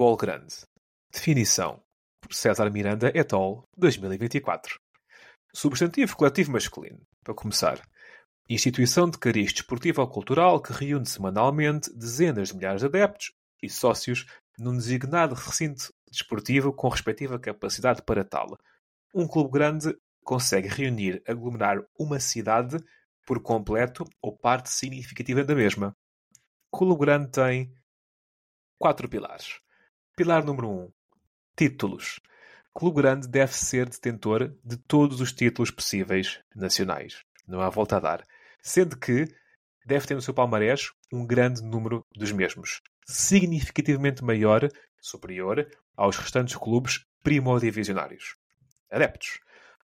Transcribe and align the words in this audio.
Futebol 0.00 0.16
Grande. 0.16 0.54
Definição. 1.12 1.78
Por 2.22 2.32
César 2.32 2.70
Miranda 2.70 3.12
et 3.14 3.34
al. 3.34 3.68
2024. 3.76 4.80
Substantivo 5.52 6.16
coletivo 6.16 6.52
masculino. 6.52 7.02
Para 7.22 7.34
começar. 7.34 7.86
Instituição 8.48 9.10
de 9.10 9.18
cariz 9.18 9.52
desportivo 9.52 10.00
ou 10.00 10.08
cultural 10.08 10.62
que 10.62 10.72
reúne 10.72 11.04
semanalmente 11.04 11.94
dezenas 11.94 12.48
de 12.48 12.56
milhares 12.56 12.80
de 12.80 12.86
adeptos 12.86 13.34
e 13.62 13.68
sócios 13.68 14.24
num 14.58 14.74
designado 14.74 15.34
recinto 15.34 15.92
desportivo 16.10 16.72
com 16.72 16.88
respectiva 16.88 17.38
capacidade 17.38 18.00
para 18.00 18.24
tal. 18.24 18.56
Um 19.14 19.28
clube 19.28 19.50
grande 19.50 19.94
consegue 20.24 20.68
reunir, 20.68 21.22
aglomerar 21.28 21.76
uma 21.98 22.18
cidade 22.18 22.78
por 23.26 23.42
completo 23.42 24.06
ou 24.22 24.34
parte 24.34 24.70
significativa 24.70 25.44
da 25.44 25.54
mesma. 25.54 25.94
Clube 26.72 27.04
grande 27.04 27.30
tem 27.30 27.74
quatro 28.78 29.06
pilares. 29.06 29.60
Pilar 30.16 30.44
número 30.44 30.68
1. 30.68 30.72
Um, 30.72 30.92
títulos. 31.56 32.20
Clube 32.74 33.00
grande 33.00 33.26
deve 33.26 33.54
ser 33.54 33.88
detentor 33.88 34.54
de 34.62 34.76
todos 34.76 35.20
os 35.20 35.32
títulos 35.32 35.70
possíveis 35.70 36.40
nacionais. 36.54 37.22
Não 37.46 37.60
há 37.60 37.70
volta 37.70 37.96
a 37.96 38.00
dar. 38.00 38.24
Sendo 38.60 38.98
que 38.98 39.24
deve 39.86 40.06
ter 40.06 40.14
no 40.14 40.20
seu 40.20 40.34
palmarés 40.34 40.90
um 41.12 41.24
grande 41.26 41.62
número 41.62 42.04
dos 42.14 42.32
mesmos. 42.32 42.82
Significativamente 43.06 44.22
maior, 44.22 44.68
superior, 45.00 45.66
aos 45.96 46.16
restantes 46.16 46.56
clubes 46.56 47.06
primodivisionários. 47.22 48.36
Adeptos. 48.90 49.40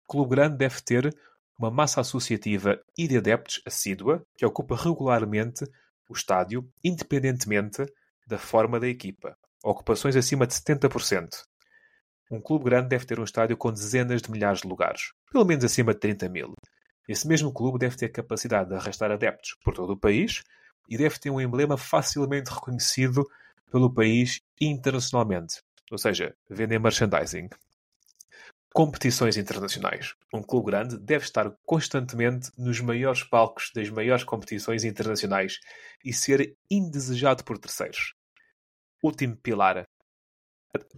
Clube 0.08 0.32
grande 0.32 0.58
deve 0.58 0.82
ter 0.82 1.16
uma 1.58 1.72
massa 1.72 2.02
associativa 2.02 2.84
e 2.98 3.08
de 3.08 3.18
adeptos 3.18 3.62
assídua 3.66 4.26
que 4.36 4.46
ocupa 4.46 4.76
regularmente 4.76 5.66
o 6.10 6.14
estádio, 6.14 6.70
independentemente 6.84 7.86
da 8.28 8.38
forma 8.38 8.80
da 8.80 8.88
equipa. 8.88 9.38
Ocupações 9.68 10.16
acima 10.16 10.46
de 10.46 10.54
70%. 10.54 11.44
Um 12.30 12.40
clube 12.40 12.66
grande 12.66 12.88
deve 12.88 13.04
ter 13.04 13.20
um 13.20 13.24
estádio 13.24 13.58
com 13.58 13.74
dezenas 13.74 14.22
de 14.22 14.30
milhares 14.30 14.62
de 14.62 14.68
lugares, 14.68 15.12
pelo 15.32 15.44
menos 15.44 15.66
acima 15.66 15.92
de 15.92 16.02
30 16.02 16.30
mil. 16.30 16.54
Esse 17.10 17.28
mesmo 17.28 17.52
clube 17.52 17.80
deve 17.80 17.96
ter 17.96 18.10
capacidade 18.10 18.70
de 18.70 18.76
arrastar 18.76 19.10
adeptos 19.10 19.56
por 19.64 19.74
todo 19.74 19.94
o 19.94 19.98
país 19.98 20.44
e 20.88 20.96
deve 20.96 21.18
ter 21.18 21.32
um 21.32 21.42
emblema 21.42 21.78
facilmente 21.78 22.52
reconhecido 22.52 23.28
pelo 23.72 23.92
país 23.92 24.40
internacionalmente. 24.62 25.64
Ou 25.92 25.98
seja, 25.98 26.36
vender 26.48 26.78
merchandising. 26.78 27.50
Competições 28.72 29.36
internacionais. 29.36 30.14
Um 30.32 30.44
clube 30.44 30.68
grande 30.68 30.96
deve 31.00 31.26
estar 31.26 31.52
constantemente 31.66 32.52
nos 32.56 32.80
maiores 32.82 33.24
palcos 33.24 33.72
das 33.74 33.90
maiores 33.90 34.24
competições 34.24 34.84
internacionais 34.84 35.60
e 36.04 36.14
ser 36.14 36.56
indesejado 36.70 37.44
por 37.44 37.58
terceiros. 37.58 38.14
Último 39.06 39.38
pilar. 39.38 39.88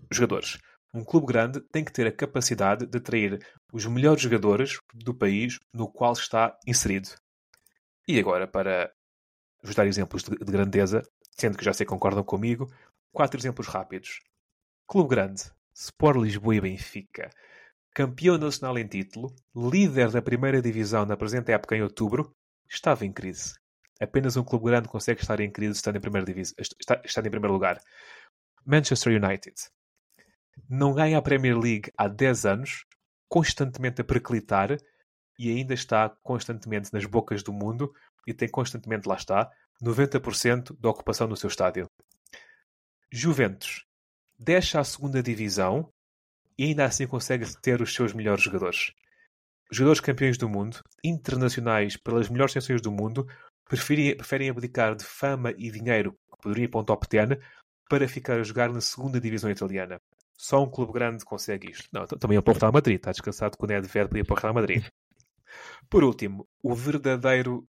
Jogadores. 0.10 0.58
Um 0.94 1.04
clube 1.04 1.28
grande 1.28 1.60
tem 1.60 1.84
que 1.84 1.92
ter 1.92 2.08
a 2.08 2.12
capacidade 2.16 2.86
de 2.86 2.98
atrair 2.98 3.38
os 3.73 3.86
melhores 3.86 4.22
jogadores 4.22 4.80
do 4.94 5.14
país 5.14 5.60
no 5.73 5.92
qual 5.92 6.14
está 6.14 6.58
inserido. 6.66 7.10
E 8.08 8.17
agora, 8.17 8.48
para 8.48 8.90
vos 9.62 9.76
dar 9.76 9.86
exemplos 9.86 10.23
de, 10.23 10.38
de 10.38 10.50
grandeza, 10.50 11.04
sendo 11.38 11.58
que 11.58 11.66
já 11.66 11.73
que 11.73 11.84
concordam 11.84 12.23
comigo, 12.23 12.73
quatro 13.12 13.38
exemplos 13.38 13.67
rápidos. 13.67 14.22
Clube 14.88 15.10
grande. 15.10 15.44
Sport 15.76 16.22
Lisboa 16.22 16.56
e 16.56 16.62
Benfica. 16.62 17.30
Campeão 17.94 18.38
nacional 18.38 18.78
em 18.78 18.88
título, 18.88 19.36
líder 19.54 20.12
da 20.12 20.22
primeira 20.22 20.62
divisão 20.62 21.06
na 21.06 21.17
presente 21.17 21.52
época 21.52 21.76
em 21.76 21.82
outubro, 21.82 22.34
estava 22.70 23.06
em 23.06 23.12
crise. 23.12 23.56
Apenas 24.02 24.38
um 24.38 24.44
clube 24.44 24.66
grande 24.66 24.88
consegue 24.88 25.22
estar 25.22 25.40
em 25.40 25.52
crise 25.52 25.74
estando 25.74 25.98
em, 25.98 26.02
primeira 26.02 26.26
divisão, 26.26 26.56
está, 26.60 27.02
está 27.04 27.22
em 27.22 27.30
primeiro 27.30 27.54
lugar. 27.54 27.80
Manchester 28.66 29.22
United. 29.22 29.56
Não 30.70 30.94
ganha 30.94 31.18
a 31.18 31.22
Premier 31.22 31.58
League 31.58 31.92
há 31.98 32.08
10 32.08 32.46
anos, 32.46 32.86
constantemente 33.30 34.02
a 34.02 34.04
periclitar 34.04 34.78
e 35.40 35.50
ainda 35.50 35.74
está 35.74 36.10
constantemente 36.24 36.92
nas 36.92 37.06
bocas 37.06 37.44
do 37.44 37.54
mundo 37.54 37.94
e 38.26 38.34
tem 38.34 38.50
constantemente, 38.50 39.08
lá 39.08 39.16
está, 39.16 39.50
90% 39.82 40.78
da 40.80 40.90
ocupação 40.90 41.28
no 41.28 41.38
seu 41.38 41.48
estádio. 41.48 41.90
Juventus. 43.12 43.86
Deixa 44.38 44.80
a 44.80 44.84
segunda 44.84 45.24
divisão 45.24 45.92
e 46.58 46.66
ainda 46.66 46.86
assim 46.86 47.08
consegue 47.08 47.46
reter 47.46 47.82
os 47.82 47.94
seus 47.94 48.14
melhores 48.14 48.44
jogadores. 48.44 48.92
Jogadores 49.72 50.02
campeões 50.02 50.38
do 50.38 50.50
mundo, 50.50 50.82
internacionais 51.04 51.98
pelas 51.98 52.30
melhores 52.30 52.54
seleções 52.54 52.82
do 52.82 52.92
mundo, 52.92 53.28
preferem, 53.67 54.16
preferem 54.16 54.50
abdicar 54.50 54.95
de 54.95 55.04
fama 55.04 55.54
e 55.58 55.72
dinheiro 55.72 56.17
que 56.32 56.42
poderiam 56.42 56.70
para 56.70 56.82
um 56.82 56.83
top 56.83 57.08
10 57.10 57.39
para 57.89 58.08
ficar 58.08 58.39
a 58.39 58.44
jogar 58.44 58.72
na 58.72 58.82
segunda 58.82 59.20
divisão 59.20 59.50
italiana. 59.50 60.02
Só 60.38 60.64
um 60.64 60.70
clube 60.70 60.94
grande 60.94 61.26
consegue 61.26 61.72
isto. 61.72 61.88
Não, 61.92 62.05
também 62.05 62.38
é 62.38 62.39
o 62.39 62.44
Real 62.44 62.72
Madrid. 62.72 62.98
Está 62.98 63.11
descansado 63.11 63.58
que 63.58 63.64
o 63.64 63.67
Nedved 63.67 64.10
podia 64.10 64.26
para 64.26 64.36
o 64.36 64.39
Real 64.39 64.54
Madrid. 64.54 64.86
Por 65.89 66.04
último, 66.04 66.48
o 66.61 66.76
verdadeiro 66.76 67.67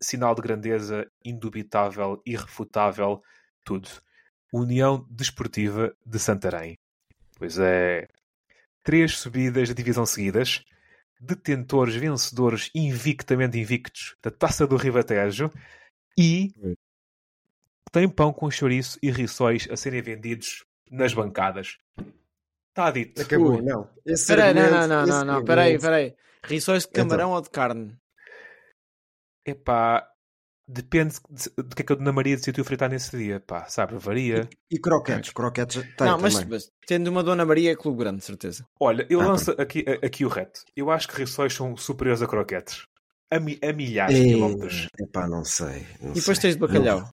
sinal 0.00 0.34
de 0.34 0.40
grandeza 0.40 1.06
indubitável, 1.22 2.22
irrefutável, 2.24 3.22
tudo. 3.64 3.88
União 4.52 5.06
Desportiva 5.10 5.94
de 6.04 6.18
Santarém. 6.18 6.78
Pois 7.36 7.58
é. 7.58 8.08
Três 8.82 9.18
subidas 9.18 9.68
de 9.68 9.74
divisão 9.74 10.06
seguidas. 10.06 10.64
Detentores 11.20 11.94
vencedores 11.94 12.70
invictamente 12.74 13.58
invictos 13.58 14.16
da 14.22 14.30
Taça 14.30 14.66
do 14.66 14.76
Ribatejo. 14.76 15.50
E 16.18 16.54
tem 17.92 18.08
pão 18.08 18.32
com 18.32 18.50
chouriço 18.50 18.98
e 19.02 19.10
rissóis 19.10 19.68
a 19.70 19.76
serem 19.76 20.00
vendidos 20.00 20.64
nas 20.90 21.12
bancadas. 21.12 21.78
Está 22.70 22.90
dito. 22.90 23.20
Acabou, 23.20 23.56
Ui. 23.56 23.62
não. 23.62 23.90
Espera 24.06 24.54
não, 24.54 24.70
não, 24.70 24.88
não, 24.88 25.06
não, 25.06 25.24
não. 25.24 25.44
Peraí, 25.44 25.78
peraí. 25.78 26.14
Rissóis 26.44 26.84
de 26.84 26.90
camarão 26.90 27.28
então. 27.28 27.32
ou 27.32 27.42
de 27.42 27.50
carne? 27.50 27.96
Epá, 29.44 30.09
depende 30.70 31.16
do 31.56 31.74
que 31.74 31.82
é 31.82 31.84
que 31.84 31.92
a 31.92 31.96
Dona 31.96 32.12
Maria 32.12 32.36
decidiu 32.36 32.64
fritar 32.64 32.88
nesse 32.88 33.16
dia, 33.16 33.40
pá, 33.40 33.64
sabe, 33.66 33.96
varia. 33.96 34.48
E, 34.70 34.76
e 34.76 34.78
croquetes, 34.78 35.32
croquetes 35.32 35.82
tem 35.96 36.06
Não, 36.06 36.18
mas, 36.18 36.44
mas, 36.44 36.70
tendo 36.86 37.08
uma 37.08 37.22
Dona 37.22 37.44
Maria 37.44 37.72
é 37.72 37.76
clube 37.76 37.98
grande, 37.98 38.24
certeza. 38.24 38.64
Olha, 38.78 39.06
eu 39.10 39.20
ah, 39.20 39.26
lanço 39.26 39.50
aqui, 39.58 39.84
aqui 40.02 40.24
o 40.24 40.28
reto. 40.28 40.60
Eu 40.76 40.90
acho 40.90 41.08
que 41.08 41.18
rissóis 41.18 41.52
são 41.52 41.76
superiores 41.76 42.22
a 42.22 42.26
croquetes. 42.26 42.84
A, 43.30 43.38
mi, 43.40 43.58
a 43.62 43.72
milhares 43.72 44.16
de 44.16 44.24
quilómetros. 44.24 44.88
Epá, 44.98 45.28
não 45.28 45.44
sei. 45.44 45.86
Não 46.00 46.10
e 46.10 46.14
depois 46.14 46.38
sei. 46.38 46.42
tens 46.42 46.54
de 46.54 46.60
bacalhau. 46.60 47.00
Não. 47.00 47.10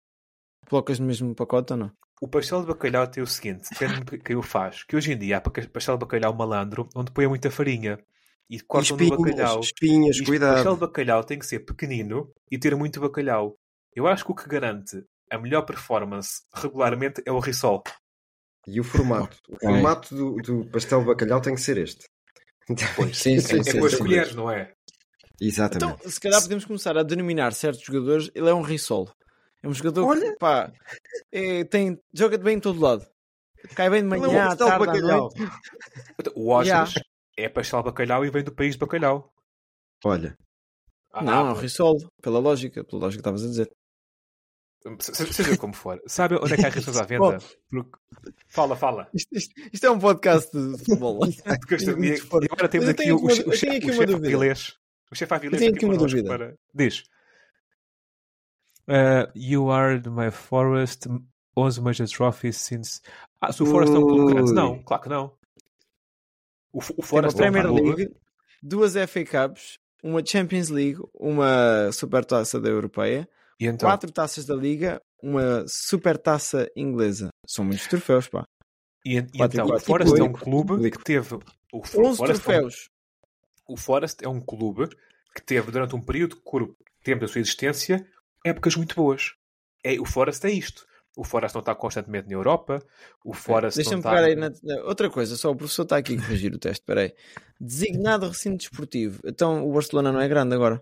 Colocas 0.70 1.00
no 1.00 1.08
mesmo 1.08 1.34
pacote 1.36 1.74
ou 1.74 1.80
não? 1.80 1.92
O 2.22 2.28
pastel 2.28 2.62
de 2.62 2.68
bacalhau 2.68 3.08
tem 3.08 3.22
o 3.22 3.28
seguinte, 3.28 3.70
depende 3.72 4.04
de 4.04 4.18
quem 4.18 4.36
o 4.36 4.42
faz, 4.42 4.84
que 4.84 4.96
hoje 4.96 5.14
em 5.14 5.18
dia 5.18 5.38
há 5.38 5.42
pastel 5.42 5.96
de 5.96 6.00
bacalhau 6.00 6.34
malandro 6.34 6.90
onde 6.96 7.12
põe 7.12 7.28
muita 7.28 7.52
farinha 7.52 8.00
e 8.50 8.60
cortam 8.60 8.96
espinhas, 8.96 9.18
no 9.18 9.26
bacalhau. 9.26 9.60
Espinhas, 9.60 10.18
e 10.18 10.24
cuidado. 10.24 10.52
O 10.52 10.56
pastel 10.56 10.74
de 10.74 10.80
bacalhau 10.80 11.24
tem 11.24 11.40
que 11.40 11.46
ser 11.46 11.60
pequenino 11.60 12.32
e 12.50 12.58
ter 12.58 12.76
muito 12.76 13.00
bacalhau. 13.00 13.56
Eu 13.94 14.08
acho 14.08 14.26
que 14.26 14.32
o 14.32 14.36
que 14.36 14.48
garante 14.48 15.04
a 15.30 15.38
melhor 15.38 15.64
performance 15.64 16.42
regularmente 16.54 17.22
é 17.26 17.32
o 17.32 17.40
risol. 17.40 17.84
E 18.66 18.80
o 18.80 18.84
formato. 18.84 19.38
O 19.50 19.60
formato 19.60 20.16
do, 20.16 20.36
do, 20.38 20.70
pastel 20.70 21.02
de 21.02 21.08
bacalhau 21.08 21.42
tem 21.42 21.56
que 21.56 21.62
ser 21.62 21.78
este. 21.78 22.06
Pois, 22.96 23.18
sim, 23.18 23.40
sim, 23.40 23.60
é, 23.60 23.64
sim, 23.64 23.78
é 23.78 23.80
com 23.80 23.86
as 23.86 23.96
colheres, 23.96 24.36
não 24.36 24.52
é? 24.52 24.74
Exatamente. 25.40 26.00
Então, 26.00 26.12
se 26.12 26.20
calhar 26.20 26.42
podemos 26.42 26.66
começar 26.66 26.98
a 26.98 27.04
denominar 27.04 27.54
certos 27.54 27.84
jogadores, 27.84 28.30
ele 28.34 28.50
é 28.50 28.54
um 28.54 28.62
risol. 28.62 29.10
É 29.62 29.68
um 29.68 29.74
jogador 29.74 30.06
Olha. 30.06 30.32
que 30.32 30.38
pá, 30.38 30.72
é, 31.32 31.64
tem, 31.64 32.00
joga 32.14 32.38
bem 32.38 32.58
em 32.58 32.60
todo 32.60 32.80
lado. 32.80 33.06
Cai 33.76 33.90
bem 33.90 34.02
de 34.02 34.08
manhã, 34.08 34.50
à 34.50 34.56
tarde, 34.56 34.86
bacalhau. 34.86 35.30
O 36.36 36.50
Oscars 36.52 36.94
yeah. 36.94 37.07
É 37.38 37.48
pastel 37.48 37.80
de 37.80 37.86
bacalhau 37.86 38.26
e 38.26 38.30
vem 38.32 38.44
do 38.44 38.52
país 38.52 38.74
de 38.74 38.80
bacalhau. 38.80 39.32
Olha. 40.04 40.38
Ah, 41.14 41.24
não, 41.24 41.50
é 41.50 41.52
o 41.52 41.54
Rissol, 41.54 41.98
pela 42.22 42.40
lógica, 42.40 42.84
pela 42.84 43.04
lógica 43.04 43.22
que 43.24 43.30
estavas 43.30 43.44
a 43.44 43.48
dizer. 43.48 43.72
Seja 45.00 45.58
como 45.58 45.74
for, 45.74 46.02
sabe 46.08 46.36
onde 46.36 46.54
é 46.54 46.58
que 46.58 46.66
há 46.66 46.70
rissos 46.70 46.98
à 46.98 47.04
venda? 47.04 47.40
Porque... 47.70 48.00
Fala, 48.48 48.76
fala. 48.76 49.10
Isto, 49.14 49.36
isto, 49.36 49.54
isto, 49.74 49.86
é 49.86 49.92
um 49.92 50.00
podcast 50.00 50.52
de 50.52 50.78
futebol. 50.78 51.20
e 51.28 52.46
agora 52.46 52.70
temos 52.70 52.90
aqui 52.90 53.12
o, 53.12 53.18
o, 53.18 53.26
o 53.26 53.54
chefe 53.54 54.14
Avilés. 54.14 54.78
O 55.12 55.16
chefe 55.16 55.34
Avilés 55.34 55.60
tenho 55.60 55.76
aqui 55.76 55.86
uma 55.86 55.98
dúvida. 55.98 56.30
Para... 56.30 56.56
Diz. 56.74 57.04
Uh, 58.88 59.28
you 59.36 59.70
are 59.70 60.02
my 60.10 60.32
forest, 60.32 61.08
11 61.58 61.82
major 61.82 62.08
trophies 62.08 62.56
since. 62.56 63.02
Ah, 63.42 63.52
se 63.52 63.62
o 63.62 63.66
Forest 63.66 63.94
é 63.94 64.00
um 64.00 64.04
clube 64.04 64.34
grande. 64.34 64.54
Não, 64.54 64.82
claro 64.84 65.04
que 65.04 65.10
não. 65.10 65.37
O, 66.78 66.80
o 66.98 67.02
Forest 67.02 67.42
é 67.42 67.50
uma 67.50 67.52
Premier 67.52 67.74
League, 67.74 68.16
duas 68.62 68.94
FA 68.94 69.26
Cups, 69.26 69.80
uma 70.04 70.24
Champions 70.24 70.70
League, 70.70 71.00
uma 71.12 71.92
Supertaça 71.92 72.62
da 72.62 72.70
Europeia, 72.70 73.28
então? 73.60 73.90
quatro 73.90 74.12
taças 74.12 74.46
da 74.46 74.54
Liga, 74.54 75.02
uma 75.20 75.66
Supertaça 75.68 76.70
inglesa. 76.76 77.30
São 77.48 77.66
muitos 77.66 77.88
troféus, 77.88 78.28
pá. 78.28 78.44
E, 79.04 79.16
e 79.16 79.22
então, 79.34 79.66
o 79.66 79.80
Forest 79.80 80.20
é 80.20 80.24
um 80.24 80.34
clube 80.34 80.92
que 80.92 81.04
teve. 81.04 81.34
O, 81.74 81.80
11 81.80 82.24
troféus. 82.24 82.90
É 83.68 83.72
um, 83.72 83.74
o 83.74 83.78
Forest 83.78 84.24
é 84.24 84.30
um 84.30 84.40
clube 84.40 84.88
que 85.34 85.42
teve 85.42 85.72
durante 85.72 85.96
um 85.96 86.02
período 86.02 86.36
curto 86.42 86.76
tempo 87.04 87.22
da 87.22 87.28
sua 87.28 87.42
existência 87.42 88.06
épocas 88.46 88.76
muito 88.76 88.96
boas. 88.96 89.34
É, 89.84 90.00
o 90.00 90.06
Forest 90.06 90.46
é 90.46 90.52
isto. 90.52 90.86
O 91.18 91.24
Forest 91.24 91.56
não 91.56 91.62
está 91.62 91.74
constantemente 91.74 92.28
na 92.28 92.36
Europa. 92.36 92.80
O 93.26 93.34
Forest 93.34 93.76
Deixa-me 93.76 93.98
está... 93.98 94.12
pegar 94.12 94.26
aí 94.26 94.36
na, 94.36 94.52
outra 94.84 95.10
coisa, 95.10 95.36
só 95.36 95.50
o 95.50 95.56
professor 95.56 95.82
está 95.82 95.98
aqui 95.98 96.16
a 96.16 96.22
corrigir 96.22 96.54
o 96.54 96.60
teste. 96.60 96.82
Espera 96.82 97.02
aí. 97.02 97.14
Designado 97.60 98.28
recinto 98.28 98.58
desportivo. 98.58 99.20
Então 99.26 99.68
o 99.68 99.74
Barcelona 99.74 100.12
não 100.12 100.22
é 100.22 100.28
grande 100.28 100.54
agora? 100.54 100.80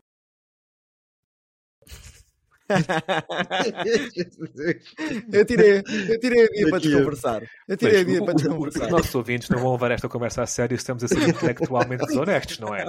eu 5.31 5.45
tirei, 5.45 5.83
eu 6.09 6.19
tirei 6.19 6.45
a 6.45 6.47
dia 6.47 6.69
para 6.69 6.81
te 6.81 6.91
conversar. 6.91 7.43
Eu 7.67 7.77
tirei 7.77 8.01
a 8.01 8.03
dia 8.03 8.25
para 8.25 8.35
te 8.35 8.47
conversar. 8.47 8.85
Os 8.85 8.91
nossos 8.91 9.15
ouvintes 9.15 9.49
não 9.49 9.59
vão 9.59 9.73
levar 9.73 9.91
esta 9.91 10.09
conversa 10.09 10.41
a 10.41 10.47
sério 10.47 10.75
estamos 10.75 11.03
a 11.03 11.07
ser 11.07 11.29
intelectualmente 11.29 12.03
desonestos, 12.07 12.59
não 12.59 12.75
é? 12.75 12.85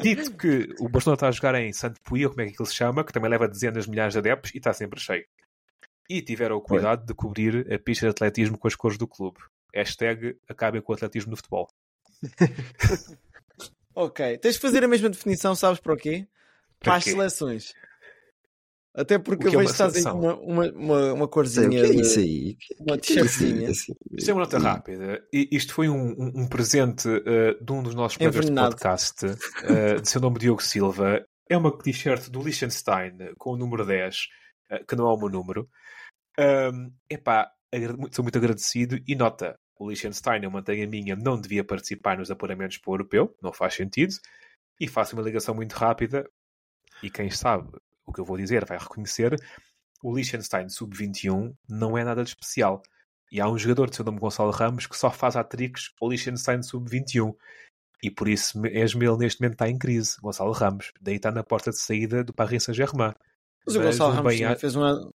Dito 0.00 0.36
que 0.36 0.72
o 0.78 0.88
Barcelona 0.88 1.16
está 1.16 1.28
a 1.28 1.32
jogar 1.32 1.54
em 1.56 1.72
Santo 1.72 2.00
ou 2.08 2.30
como 2.30 2.40
é 2.40 2.46
que 2.46 2.62
ele 2.62 2.68
se 2.68 2.74
chama, 2.74 3.04
que 3.04 3.12
também 3.12 3.28
leva 3.28 3.48
dezenas 3.48 3.84
de 3.84 3.90
milhares 3.90 4.14
de 4.14 4.20
adeptos 4.20 4.54
e 4.54 4.58
está 4.58 4.72
sempre 4.72 5.00
cheio. 5.00 5.24
E 6.12 6.20
tiveram 6.20 6.56
o 6.56 6.60
cuidado 6.60 7.06
de 7.06 7.14
cobrir 7.14 7.72
a 7.72 7.78
pista 7.78 8.04
de 8.04 8.10
atletismo 8.10 8.58
com 8.58 8.68
as 8.68 8.74
cores 8.74 8.98
do 8.98 9.06
clube. 9.06 9.38
Hashtag 9.74 10.36
acabem 10.46 10.82
com 10.82 10.92
o 10.92 10.94
atletismo 10.94 11.30
no 11.30 11.36
futebol. 11.36 11.68
ok, 13.94 14.36
tens 14.36 14.54
de 14.56 14.60
fazer 14.60 14.84
a 14.84 14.88
mesma 14.88 15.08
definição, 15.08 15.54
sabes 15.54 15.80
para 15.80 15.94
o 15.94 15.96
quê? 15.96 16.26
Para, 16.78 16.90
para 16.90 16.96
as 16.96 17.04
seleções. 17.04 17.74
Até 18.94 19.18
porque 19.18 19.46
eu 19.46 19.52
é 19.52 19.56
vejo 19.56 19.64
que 19.64 19.72
estás 19.72 19.96
aí 19.96 20.02
com 20.02 20.18
uma, 20.18 20.34
uma, 20.34 20.72
uma, 20.72 21.12
uma 21.14 21.28
corzinha. 21.28 21.66
O 21.66 21.70
que 21.70 21.76
é 21.78 21.94
isso 21.94 22.18
aí? 22.18 22.56
Uma 22.78 22.98
t-shirtzinha. 22.98 23.70
Isto 23.70 24.30
é 24.30 24.34
uma 24.34 24.40
nota 24.40 24.58
rápida. 24.58 25.26
Isto 25.32 25.72
foi 25.72 25.88
um, 25.88 26.10
um, 26.10 26.42
um 26.42 26.46
presente 26.46 27.08
uh, 27.08 27.64
de 27.64 27.72
um 27.72 27.82
dos 27.82 27.94
nossos 27.94 28.18
colegas 28.18 28.44
de 28.44 28.52
podcast, 28.52 29.24
uh, 29.24 30.02
de 30.02 30.08
seu 30.10 30.20
nome 30.20 30.38
Diogo 30.38 30.62
Silva. 30.62 31.24
É 31.48 31.56
uma 31.56 31.74
t-shirt 31.74 32.28
do 32.28 32.42
Liechtenstein 32.42 33.16
com 33.38 33.52
o 33.52 33.56
número 33.56 33.86
10, 33.86 34.14
uh, 34.14 34.74
eh, 34.74 34.84
que 34.86 34.94
não 34.94 35.08
é 35.08 35.14
o 35.14 35.16
meu 35.16 35.30
número. 35.30 35.66
Um, 36.38 36.92
epá, 37.10 37.52
sou 38.10 38.22
muito 38.22 38.38
agradecido 38.38 38.98
e 39.06 39.14
nota, 39.14 39.58
o 39.78 39.88
Liechtenstein, 39.88 40.42
eu 40.42 40.50
mantenho 40.50 40.84
a 40.84 40.88
minha, 40.88 41.16
não 41.16 41.40
devia 41.40 41.64
participar 41.64 42.18
nos 42.18 42.30
apuramentos 42.30 42.78
para 42.78 42.90
o 42.90 42.94
europeu, 42.94 43.36
não 43.42 43.52
faz 43.52 43.74
sentido. 43.74 44.14
E 44.80 44.88
faço 44.88 45.14
uma 45.14 45.22
ligação 45.22 45.54
muito 45.54 45.72
rápida. 45.72 46.28
E 47.02 47.10
quem 47.10 47.30
sabe, 47.30 47.70
o 48.06 48.12
que 48.12 48.20
eu 48.20 48.24
vou 48.24 48.36
dizer 48.36 48.64
vai 48.64 48.78
reconhecer, 48.78 49.36
o 50.02 50.14
Liechtenstein 50.14 50.68
sub-21 50.68 51.54
não 51.68 51.96
é 51.96 52.04
nada 52.04 52.22
de 52.22 52.30
especial. 52.30 52.82
E 53.30 53.40
há 53.40 53.48
um 53.48 53.56
jogador 53.56 53.88
de 53.88 53.96
seu 53.96 54.04
nome 54.04 54.18
Gonçalo 54.18 54.50
Ramos 54.50 54.86
que 54.86 54.96
só 54.96 55.10
faz 55.10 55.36
atrix 55.36 55.92
ao 56.00 56.10
Liechtenstein 56.10 56.62
sub-21. 56.62 57.34
E 58.02 58.10
por 58.10 58.28
isso 58.28 58.60
mesmo 58.60 59.02
ele 59.02 59.16
neste 59.16 59.40
momento 59.40 59.54
está 59.54 59.68
em 59.68 59.78
crise, 59.78 60.16
Gonçalo 60.20 60.52
Ramos. 60.52 60.92
Daí 61.00 61.16
está 61.16 61.30
na 61.30 61.44
porta 61.44 61.70
de 61.70 61.78
saída 61.78 62.24
do 62.24 62.32
Paris 62.32 62.64
Saint-Germain. 62.64 63.14
Mas, 63.64 63.74
Mas, 63.74 63.76
o 63.76 63.82
Gonçalo 63.82 64.12
Ramos 64.12 64.38
bem... 64.38 64.56
fez 64.56 64.74
uma... 64.74 65.10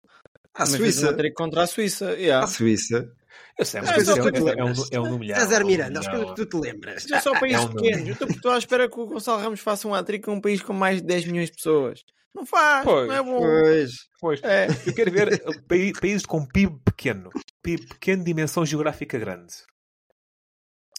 A 0.54 0.66
Suíça. 0.66 1.12
Uma 1.12 1.32
contra 1.32 1.64
a 1.64 1.68
Suíça. 1.68 2.14
Yeah. 2.14 2.46
A 2.46 2.48
Suíça. 2.48 3.12
Eu 3.58 3.66
sei, 3.66 3.82
mas 3.82 4.08
é, 4.08 4.12
é, 4.12 4.16
é, 4.16 4.60
é, 4.60 4.64
um, 4.64 4.74
é 4.92 5.00
um 5.00 5.20
milhão. 5.20 5.40
César 5.40 5.64
Miranda, 5.64 6.00
as 6.00 6.08
coisas 6.08 6.30
que 6.30 6.36
tu 6.36 6.46
te 6.46 6.58
lembras. 6.58 7.12
É 7.12 7.20
só 7.20 7.40
países 7.40 7.62
é 7.62 7.66
um 7.66 7.74
pequenos. 7.74 8.22
Eu 8.22 8.28
estou 8.28 8.52
à 8.52 8.58
espera 8.58 8.90
que 8.90 9.00
o 9.00 9.06
Gonçalo 9.06 9.42
Ramos 9.42 9.60
faça 9.60 9.88
um 9.88 9.94
hat-trick 9.94 10.26
com 10.26 10.34
um 10.34 10.42
país 10.42 10.62
com 10.62 10.74
mais 10.74 11.02
de 11.02 11.08
10 11.08 11.26
milhões 11.26 11.50
de 11.50 11.58
pessoas. 11.58 12.04
Não 12.34 12.48
faz, 12.48 12.84
pois, 12.84 13.08
não 13.08 13.16
é 13.16 13.22
bom. 13.22 13.38
Pois, 13.38 13.92
pois. 14.20 14.44
É. 14.44 14.68
Eu 14.88 14.94
quero 14.96 15.12
ver 15.12 15.44
países 16.02 16.26
com 16.26 16.44
PIB 16.46 16.80
pequeno. 16.84 17.30
PIB 17.62 17.88
pequeno, 17.90 18.24
dimensão 18.24 18.66
geográfica 18.66 19.20
grande. 19.20 19.54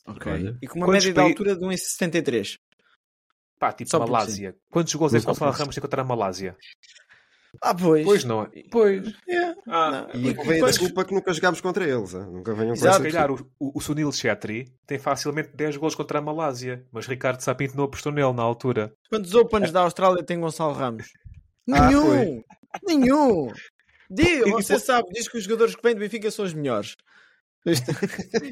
Ok. 0.06 0.56
E 0.62 0.69
com 0.69 0.79
uma 0.79 0.87
Quantos 0.87 1.06
média 1.06 1.12
de 1.12 1.29
altura 1.29 1.56
de 1.56 1.65
1,63. 1.65 2.59
Pá, 3.59 3.73
tipo 3.73 3.91
Só 3.91 3.99
Malásia. 3.99 4.55
Quantos 4.71 4.95
gols 4.95 5.15
é 5.15 5.19
que 5.19 5.27
Gonçalo 5.27 5.51
Ramos 5.51 5.75
tem 5.75 5.83
contra 5.83 6.03
a 6.03 6.05
Malásia? 6.05 6.56
Ah, 7.62 7.75
pois. 7.75 8.05
Pois 8.05 8.25
não. 8.25 8.49
Pois. 8.71 9.15
Yeah. 9.29 9.55
Ah, 9.69 10.09
e 10.15 10.33
vem 10.33 10.62
a 10.62 10.67
desculpa 10.67 11.05
que 11.05 11.15
nunca 11.15 11.33
jogámos 11.33 11.61
contra 11.61 11.89
eles. 11.89 12.12
Nunca 12.12 12.55
venham 12.55 12.75
com 12.75 12.81
Se 12.81 12.87
calhar 12.87 13.31
o, 13.31 13.51
o, 13.59 13.79
o 13.79 13.81
Sunil 13.81 14.12
Chetri 14.12 14.67
tem 14.87 14.99
facilmente 14.99 15.51
10 15.55 15.77
gols 15.77 15.95
contra 15.95 16.19
a 16.19 16.23
Malásia, 16.23 16.85
mas 16.93 17.06
Ricardo 17.06 17.41
Sapinto 17.41 17.77
não 17.77 17.85
apostou 17.85 18.12
nele 18.12 18.33
na 18.33 18.43
altura. 18.43 18.93
Quantos 19.09 19.35
Opens 19.35 19.69
é. 19.69 19.73
da 19.73 19.81
Austrália 19.81 20.23
tem 20.23 20.41
Gonçalo 20.41 20.73
Ramos? 20.73 21.06
Ah, 21.73 21.89
Nenhum! 21.89 22.43
Nenhum! 22.87 23.53
Diga, 24.11 24.51
você 24.51 24.79
sabe, 24.79 25.09
diz 25.12 25.29
que 25.29 25.39
os 25.39 25.45
jogadores 25.45 25.75
que 25.75 25.83
vêm 25.83 25.95
do 25.95 26.01
Benfica 26.01 26.31
são 26.31 26.45
os 26.45 26.53
melhores. 26.53 26.97
Isto, 27.67 27.91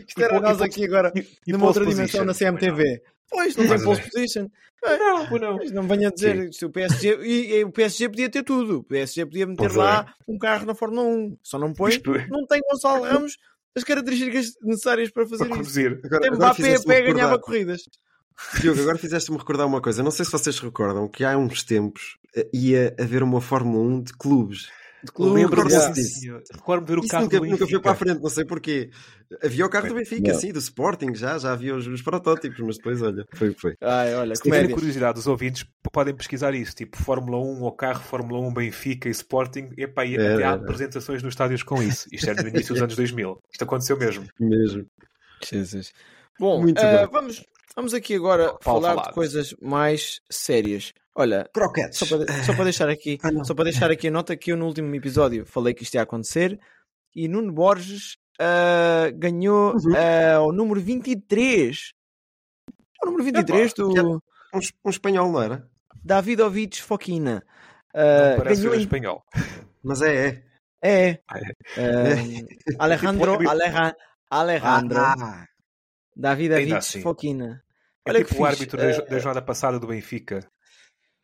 isto 0.08 0.22
era 0.22 0.40
nós 0.40 0.62
aqui 0.62 0.84
agora 0.84 1.12
e, 1.14 1.52
numa 1.52 1.66
outra 1.66 1.84
dimensão 1.84 2.25
na 2.25 2.32
CMTV. 2.34 3.02
Pois, 3.32 3.56
não 3.56 3.67
tem 3.67 3.82
pole 3.82 4.00
position. 4.02 4.49
Não, 4.84 5.38
não. 5.38 5.56
Mas 5.56 5.73
não 5.73 5.82
venha 5.84 6.11
dizer 6.11 6.52
Sim. 6.52 6.67
o 6.67 6.70
PSG. 6.70 7.19
E, 7.23 7.55
e, 7.55 7.64
o 7.64 7.73
PSG 7.73 8.08
podia 8.08 8.29
ter 8.29 8.43
tudo. 8.43 8.79
O 8.79 8.84
PSG 8.84 9.25
podia 9.26 9.46
meter 9.46 9.64
pois 9.64 9.75
lá 9.75 10.06
é. 10.08 10.32
um 10.32 10.38
carro 10.38 10.67
na 10.67 10.75
Fórmula 10.75 11.02
1. 11.02 11.38
Só 11.43 11.58
não 11.58 11.73
põe. 11.73 12.00
Não 12.29 12.46
tem 12.46 12.61
Gonçalo 12.69 13.05
Ramos 13.05 13.38
as 13.75 13.84
características 13.84 14.52
necessárias 14.62 15.11
para 15.11 15.26
fazer 15.26 15.49
para 15.49 15.62
isso. 15.62 15.81
Agora, 16.05 16.20
tem 16.20 16.31
Mbappé 16.32 16.75
a 16.75 16.81
pé 16.81 17.02
ganhava 17.02 17.38
corridas. 17.38 17.82
Diogo, 18.61 18.81
agora 18.81 18.99
fizeste-me 18.99 19.38
recordar 19.38 19.67
uma 19.67 19.81
coisa. 19.81 20.02
Não 20.02 20.11
sei 20.11 20.25
se 20.25 20.32
vocês 20.32 20.58
recordam 20.58 21.08
que 21.08 21.25
há 21.25 21.37
uns 21.37 21.62
tempos 21.62 22.19
eh, 22.37 22.49
ia 22.52 22.94
haver 22.99 23.23
uma 23.23 23.40
Fórmula 23.40 23.82
1 23.96 24.02
de 24.02 24.12
clubes. 24.14 24.69
De 25.04 25.10
clube, 25.10 25.40
Lembro-me 25.40 25.93
disso. 25.93 26.20
Recordo 26.52 26.87
ver 26.87 26.99
o 26.99 27.08
carro 27.08 27.25
nunca, 27.25 27.40
do 27.40 27.46
nunca 27.46 27.66
foi 27.66 27.81
para 27.81 27.90
a 27.90 27.94
frente, 27.94 28.22
não 28.22 28.31
sei 28.31 28.44
porquê. 28.44 28.90
Havia 29.43 29.66
o 29.66 29.69
carro 29.69 29.88
do 29.88 29.94
Benfica, 29.94 30.34
sim, 30.34 30.52
do 30.52 30.58
Sporting, 30.58 31.14
já, 31.14 31.38
já 31.38 31.52
havia 31.52 31.75
os, 31.75 31.87
os 31.87 32.02
protótipos, 32.02 32.60
mas 32.60 32.76
depois, 32.76 33.02
olha, 33.02 33.26
foi 33.32 33.49
o 33.49 33.54
que 33.54 33.60
foi. 33.60 33.76
Ai, 33.81 34.14
olha, 34.14 34.37
Se 34.37 34.43
tiverem 34.43 34.70
curiosidade, 34.70 35.19
os 35.19 35.26
ouvintes 35.26 35.66
podem 35.93 36.14
pesquisar 36.14 36.54
isso, 36.54 36.75
tipo 36.76 36.96
Fórmula 36.96 37.38
1 37.38 37.62
ou 37.62 37.72
carro 37.72 38.00
Fórmula 38.00 38.40
1 38.46 38.54
Benfica 38.54 39.08
e 39.08 39.12
Sporting, 39.12 39.70
epá, 39.76 40.04
e 40.04 40.16
é, 40.16 40.34
até 40.34 40.44
há 40.44 40.52
apresentações 40.52 41.22
nos 41.22 41.32
estádios 41.32 41.62
com 41.62 41.82
isso. 41.82 42.06
Isto 42.12 42.31
é 42.31 42.34
no 42.34 42.49
início 42.49 42.75
dos 42.75 42.82
anos 42.82 42.94
2000. 42.94 43.42
Isto 43.50 43.64
aconteceu 43.64 43.99
mesmo. 43.99 44.26
Mesmo. 44.38 44.87
Jesus. 45.44 45.92
Bom, 46.38 46.64
uh, 46.64 47.11
vamos, 47.11 47.44
vamos 47.75 47.94
aqui 47.94 48.14
agora 48.14 48.54
falar, 48.61 48.90
falar 48.90 49.02
de 49.09 49.12
coisas 49.12 49.54
mais 49.61 50.21
sérias. 50.30 50.92
Olha, 51.14 51.49
Croquetes. 51.52 51.99
Só 51.99 52.07
para, 52.07 52.42
só 52.42 52.54
para 52.54 52.64
deixar 52.64 52.88
aqui, 52.88 53.19
ah, 53.23 53.45
só 53.45 53.54
para 53.54 53.64
deixar 53.64 53.90
aqui 53.90 54.09
a 54.09 54.11
nota 54.11 54.37
que 54.37 54.52
eu 54.52 54.57
no 54.57 54.66
último 54.66 54.95
episódio 54.95 55.45
falei 55.45 55.75
que 55.75 55.83
isto 55.83 55.95
ia 55.95 56.02
acontecer 56.02 56.59
e 57.14 57.28
Nuno 57.28 57.52
Borges 57.52 58.16
uh, 58.40 59.12
ganhou 59.14 59.75
uhum. 59.75 59.92
uh, 59.92 60.49
o 60.49 60.52
número 60.52 60.81
23. 60.81 61.92
O 63.02 63.07
número 63.07 63.25
23 63.25 63.75
do. 63.75 64.14
Um, 64.14 64.21
um 64.85 64.90
espanhol, 64.90 65.31
não 65.31 65.42
era? 65.42 65.69
Davidovich 66.02 66.83
Foquina. 66.83 67.45
Uh, 67.95 68.38
parece 68.38 68.62
ganhou 68.62 68.75
em... 68.75 68.81
espanhol. 68.81 69.25
Mas 69.83 70.02
é, 70.02 70.28
é. 70.28 70.42
É. 70.85 71.23
Ah, 71.28 71.38
é. 71.38 71.42
Uh, 71.81 72.76
Alejandro, 72.78 73.38
Alejandro, 73.49 73.97
Alejandro 74.31 74.99
ah, 74.99 75.47
Davidovich 76.16 76.75
assim. 76.75 77.02
Foquina. 77.02 77.62
É 78.04 78.11
Olha 78.11 78.25
tipo 78.25 78.42
o 78.42 78.45
árbitro 78.45 78.81
uh, 78.81 79.09
da 79.09 79.19
jornada 79.19 79.42
passada 79.42 79.78
do 79.78 79.87
Benfica. 79.87 80.40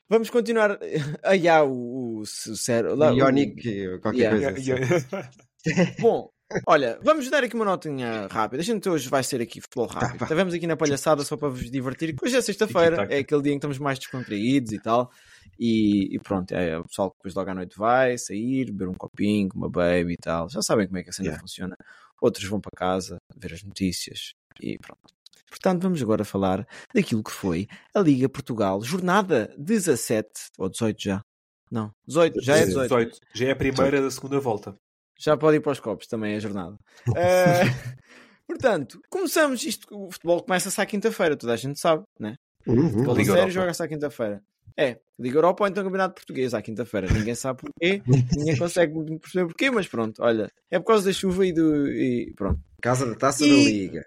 Vamos 0.09 0.31
continuar. 0.31 0.79
Ah, 1.23 1.37
já, 1.37 1.63
o, 1.63 1.71
o, 1.71 2.23
o, 2.23 2.23
o 2.23 3.19
Ionic, 3.19 3.99
qualquer 4.01 4.35
yeah. 4.35 4.53
coisa. 4.53 4.75
Assim. 4.75 5.39
Bom, 6.01 6.31
olha, 6.67 6.99
vamos 7.03 7.29
dar 7.29 7.45
aqui 7.45 7.55
uma 7.55 7.65
notinha 7.65 8.27
rápida. 8.29 8.63
A 8.63 8.65
gente 8.65 8.89
hoje 8.89 9.09
vai 9.09 9.23
ser 9.23 9.41
aqui 9.43 9.61
futebol 9.61 9.87
tá, 9.87 10.01
rápido. 10.01 10.23
Estivemos 10.23 10.55
aqui 10.55 10.67
na 10.67 10.77
palhaçada 10.77 11.23
só 11.25 11.37
para 11.37 11.49
vos 11.49 11.71
divertir. 11.71 12.15
Hoje 12.23 12.37
é 12.37 12.41
sexta-feira, 12.41 13.07
é 13.11 13.19
aquele 13.19 13.43
dia 13.43 13.53
em 13.53 13.57
que 13.57 13.59
estamos 13.59 13.79
mais 13.79 13.99
descontraídos 13.99 14.73
e 14.73 14.79
tal. 14.79 15.11
E, 15.59 16.15
e 16.15 16.19
pronto, 16.21 16.53
é, 16.53 16.79
o 16.79 16.85
pessoal 16.85 17.13
depois 17.17 17.35
logo 17.35 17.51
à 17.51 17.55
noite 17.55 17.77
vai 17.77 18.17
sair, 18.17 18.67
beber 18.67 18.89
um 18.89 18.95
copinho 18.95 19.51
uma 19.55 19.69
baby 19.69 20.13
e 20.13 20.17
tal. 20.17 20.49
Já 20.49 20.63
sabem 20.63 20.87
como 20.87 20.99
é 20.99 21.03
que 21.03 21.11
a 21.11 21.13
cena 21.13 21.29
yeah. 21.29 21.41
funciona. 21.41 21.77
Outros 22.21 22.49
vão 22.49 22.61
para 22.61 22.73
casa 22.75 23.19
ver 23.37 23.53
as 23.53 23.63
notícias 23.63 24.33
e 24.61 24.79
pronto. 24.79 25.18
Portanto, 25.51 25.83
vamos 25.83 26.03
agora 26.03 26.25
falar 26.25 26.67
daquilo 26.95 27.23
que 27.23 27.31
foi 27.31 27.67
a 27.95 28.01
Liga 28.01 28.29
Portugal, 28.29 28.83
jornada 28.83 29.53
17 29.59 30.29
ou 30.59 30.69
18 30.69 31.03
já. 31.03 31.23
Não, 31.71 31.91
18, 32.07 32.43
já 32.43 32.57
é 32.57 32.67
18. 32.67 32.83
18. 32.83 33.19
Já 33.35 33.47
é 33.47 33.51
a 33.51 33.57
primeira 33.57 33.99
18. 33.99 34.05
da 34.05 34.11
segunda 34.11 34.41
volta. 34.41 34.77
Já 35.19 35.37
pode 35.37 35.57
ir 35.57 35.61
para 35.61 35.73
os 35.73 35.81
copos, 35.81 36.07
também 36.07 36.35
é 36.35 36.37
a 36.37 36.41
jornada. 36.41 36.77
uh, 37.09 37.15
portanto, 38.47 39.01
começamos 39.11 39.65
isto. 39.65 39.87
O 39.91 40.11
futebol 40.11 40.43
começa-se 40.43 40.81
à 40.81 40.87
quinta-feira, 40.87 41.37
toda 41.37 41.53
a 41.53 41.57
gente 41.57 41.79
sabe, 41.79 42.05
né? 42.19 42.37
Uhum, 42.67 43.11
o 43.11 43.25
sério 43.25 43.51
joga-se 43.51 43.83
à 43.83 43.89
quinta-feira. 43.89 44.43
É, 44.77 44.99
Liga 45.19 45.39
Europa 45.39 45.65
ou 45.65 45.69
então 45.69 45.83
Campeonato 45.83 46.15
Português 46.15 46.55
à 46.55 46.63
quinta-feira. 46.63 47.13
Ninguém 47.13 47.35
sabe 47.35 47.63
porquê, 47.63 48.01
ninguém 48.37 48.57
consegue 48.57 49.19
perceber 49.19 49.47
porquê, 49.47 49.71
mas 49.71 49.89
pronto, 49.89 50.23
olha, 50.23 50.49
é 50.71 50.79
por 50.79 50.87
causa 50.87 51.07
da 51.07 51.13
chuva 51.13 51.45
e 51.45 51.53
do. 51.53 51.89
E 51.89 52.33
pronto. 52.37 52.61
Casa 52.81 53.05
da 53.07 53.17
taça 53.17 53.45
e... 53.45 53.51
da 53.51 53.57
Liga. 53.57 54.07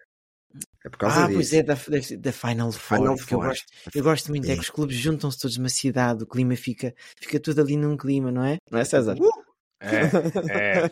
É 0.83 0.89
por 0.89 0.97
causa 0.97 1.23
ah, 1.23 1.27
disso. 1.27 1.37
pois 1.37 1.53
é, 1.53 1.63
da, 1.63 1.75
da 2.19 2.31
Final 2.31 2.71
Four. 2.71 2.97
Final 2.97 3.17
Four. 3.17 3.43
Eu, 3.43 3.49
gosto, 3.49 3.65
eu 3.95 4.03
gosto 4.03 4.29
muito, 4.29 4.49
é. 4.49 4.53
é 4.53 4.55
que 4.55 4.61
os 4.61 4.69
clubes 4.69 4.97
juntam-se 4.97 5.39
todos 5.39 5.57
numa 5.57 5.69
cidade, 5.69 6.23
o 6.23 6.27
clima 6.27 6.55
fica, 6.55 6.93
fica 7.19 7.39
tudo 7.39 7.61
ali 7.61 7.77
num 7.77 7.95
clima, 7.95 8.31
não 8.31 8.43
é? 8.43 8.57
Não 8.69 8.79
é, 8.79 8.85
César? 8.85 9.15
Uh! 9.19 9.51
É, 9.83 10.03
é, 10.51 10.89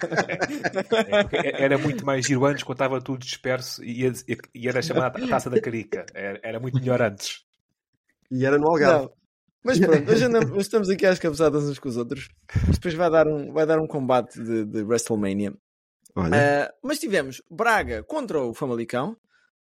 é, 1.31 1.61
é, 1.61 1.63
era 1.63 1.77
muito 1.77 2.03
mais 2.03 2.25
giro 2.25 2.43
antes 2.45 2.63
quando 2.63 2.77
estava 2.77 2.99
tudo 2.99 3.19
disperso 3.19 3.83
e, 3.83 4.11
e 4.55 4.67
era 4.67 4.81
chamada 4.81 5.27
Taça 5.27 5.47
da 5.47 5.61
Carica. 5.61 6.07
Era, 6.11 6.39
era, 6.41 6.59
muito 6.59 6.79
melhor 6.79 6.99
antes. 6.99 7.43
E 8.31 8.45
era 8.45 8.57
no 8.57 8.67
Algarve. 8.67 9.03
Não. 9.03 9.13
Mas 9.63 9.79
pronto, 9.79 10.09
hoje 10.09 10.25
andamos, 10.25 10.57
estamos 10.57 10.89
aqui 10.89 11.05
às 11.05 11.19
cabeçadas 11.19 11.65
uns 11.65 11.77
com 11.77 11.87
os 11.87 11.97
outros. 11.97 12.29
Depois 12.71 12.95
vai 12.95 13.11
dar 13.11 13.27
um, 13.27 13.53
vai 13.53 13.65
dar 13.67 13.79
um 13.79 13.85
combate 13.85 14.41
de, 14.41 14.65
de 14.65 14.81
WrestleMania. 14.81 15.51
Uh, 16.15 16.73
mas 16.81 16.97
tivemos 16.97 17.43
Braga 17.49 18.01
contra 18.03 18.41
o 18.41 18.55
Famalicão. 18.55 19.15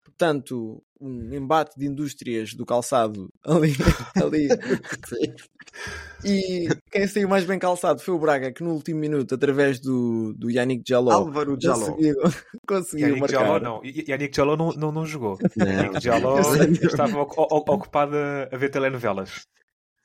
Portanto, 0.03 0.83
um 0.99 1.33
embate 1.33 1.77
de 1.77 1.85
indústrias 1.85 2.53
do 2.53 2.65
calçado 2.65 3.29
ali. 3.43 3.73
ali. 4.15 4.47
e 6.23 6.67
quem 6.91 7.07
saiu 7.07 7.27
mais 7.27 7.45
bem 7.45 7.57
calçado 7.57 8.01
foi 8.01 8.13
o 8.13 8.19
Braga, 8.19 8.51
que 8.51 8.63
no 8.63 8.71
último 8.71 8.99
minuto, 8.99 9.35
através 9.35 9.79
do, 9.79 10.33
do 10.33 10.49
Yannick 10.49 10.83
Jaló, 10.87 11.11
Álvaro 11.11 11.57
Jaló, 11.59 11.87
conseguiu, 11.87 12.15
conseguiu 12.67 13.07
Yannick 13.07 13.21
marcar. 13.21 13.45
Jaló 13.45 13.59
não. 13.59 13.81
Yannick 13.83 14.35
Jaló 14.35 14.57
não, 14.57 14.71
não, 14.73 14.91
não 14.91 15.05
jogou. 15.05 15.37
Não. 15.55 15.65
Yannick 15.65 16.01
Jaló 16.01 16.39
estava 16.83 17.21
ocupado 17.21 18.15
a 18.51 18.57
ver 18.57 18.69
telenovelas. 18.69 19.47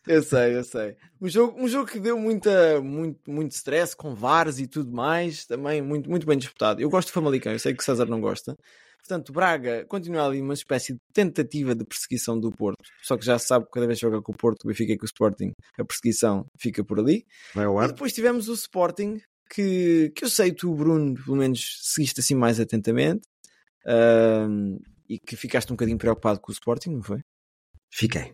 Eu 0.06 0.22
sei, 0.22 0.56
eu 0.56 0.64
sei. 0.64 0.96
Um 1.20 1.28
jogo, 1.28 1.62
um 1.62 1.68
jogo 1.68 1.90
que 1.90 2.00
deu 2.00 2.18
muita, 2.18 2.80
muito, 2.80 3.30
muito 3.30 3.52
stress 3.52 3.94
com 3.94 4.14
VARs 4.14 4.58
e 4.58 4.66
tudo 4.66 4.90
mais, 4.90 5.44
também 5.44 5.82
muito, 5.82 6.08
muito 6.08 6.26
bem 6.26 6.38
disputado. 6.38 6.80
Eu 6.80 6.88
gosto 6.88 7.08
de 7.08 7.12
Famalicão, 7.12 7.52
eu 7.52 7.58
sei 7.58 7.74
que 7.74 7.82
o 7.82 7.84
César 7.84 8.06
não 8.06 8.20
gosta. 8.20 8.56
Portanto, 8.98 9.32
Braga 9.32 9.86
continua 9.86 10.26
ali 10.26 10.40
uma 10.40 10.54
espécie 10.54 10.92
de 10.92 10.98
tentativa 11.14 11.74
de 11.74 11.84
perseguição 11.84 12.38
do 12.38 12.50
Porto. 12.50 12.76
Só 13.02 13.16
que 13.16 13.24
já 13.24 13.38
se 13.38 13.46
sabe 13.46 13.64
que 13.64 13.70
cada 13.72 13.86
vez 13.86 13.98
que 13.98 14.06
joga 14.06 14.20
com 14.20 14.32
o 14.32 14.36
Porto, 14.36 14.64
o 14.64 14.68
Benfica 14.68 14.92
e 14.92 14.98
com 14.98 15.04
o 15.04 15.06
Sporting, 15.06 15.52
a 15.78 15.84
perseguição 15.84 16.46
fica 16.58 16.84
por 16.84 16.98
ali. 16.98 17.24
E 17.90 17.92
depois 17.92 18.12
tivemos 18.12 18.48
o 18.48 18.54
Sporting, 18.54 19.20
que, 19.50 20.12
que 20.14 20.24
eu 20.24 20.28
sei 20.28 20.52
tu, 20.52 20.74
Bruno, 20.74 21.14
pelo 21.24 21.36
menos 21.36 21.78
seguiste 21.82 22.20
assim 22.20 22.34
mais 22.34 22.60
atentamente. 22.60 23.22
Uh, 23.86 24.78
e 25.08 25.18
que 25.18 25.36
ficaste 25.36 25.72
um 25.72 25.76
bocadinho 25.76 25.96
preocupado 25.96 26.38
com 26.40 26.52
o 26.52 26.52
Sporting, 26.52 26.90
não 26.90 27.02
foi? 27.02 27.20
Fiquei. 27.90 28.32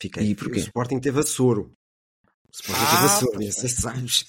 Fiquei. 0.00 0.30
E 0.30 0.34
porquê? 0.34 0.60
O 0.60 0.62
Sporting 0.62 0.98
teve 0.98 1.20
a 1.20 1.22
soro. 1.22 1.72
O 2.24 2.52
Sporting 2.52 2.82
ah, 2.82 2.90
teve 2.90 3.04
a 3.04 3.08
soro, 3.08 3.32
não 3.34 3.52
sei 3.52 3.68
se 3.68 3.82
sabes. 3.82 4.24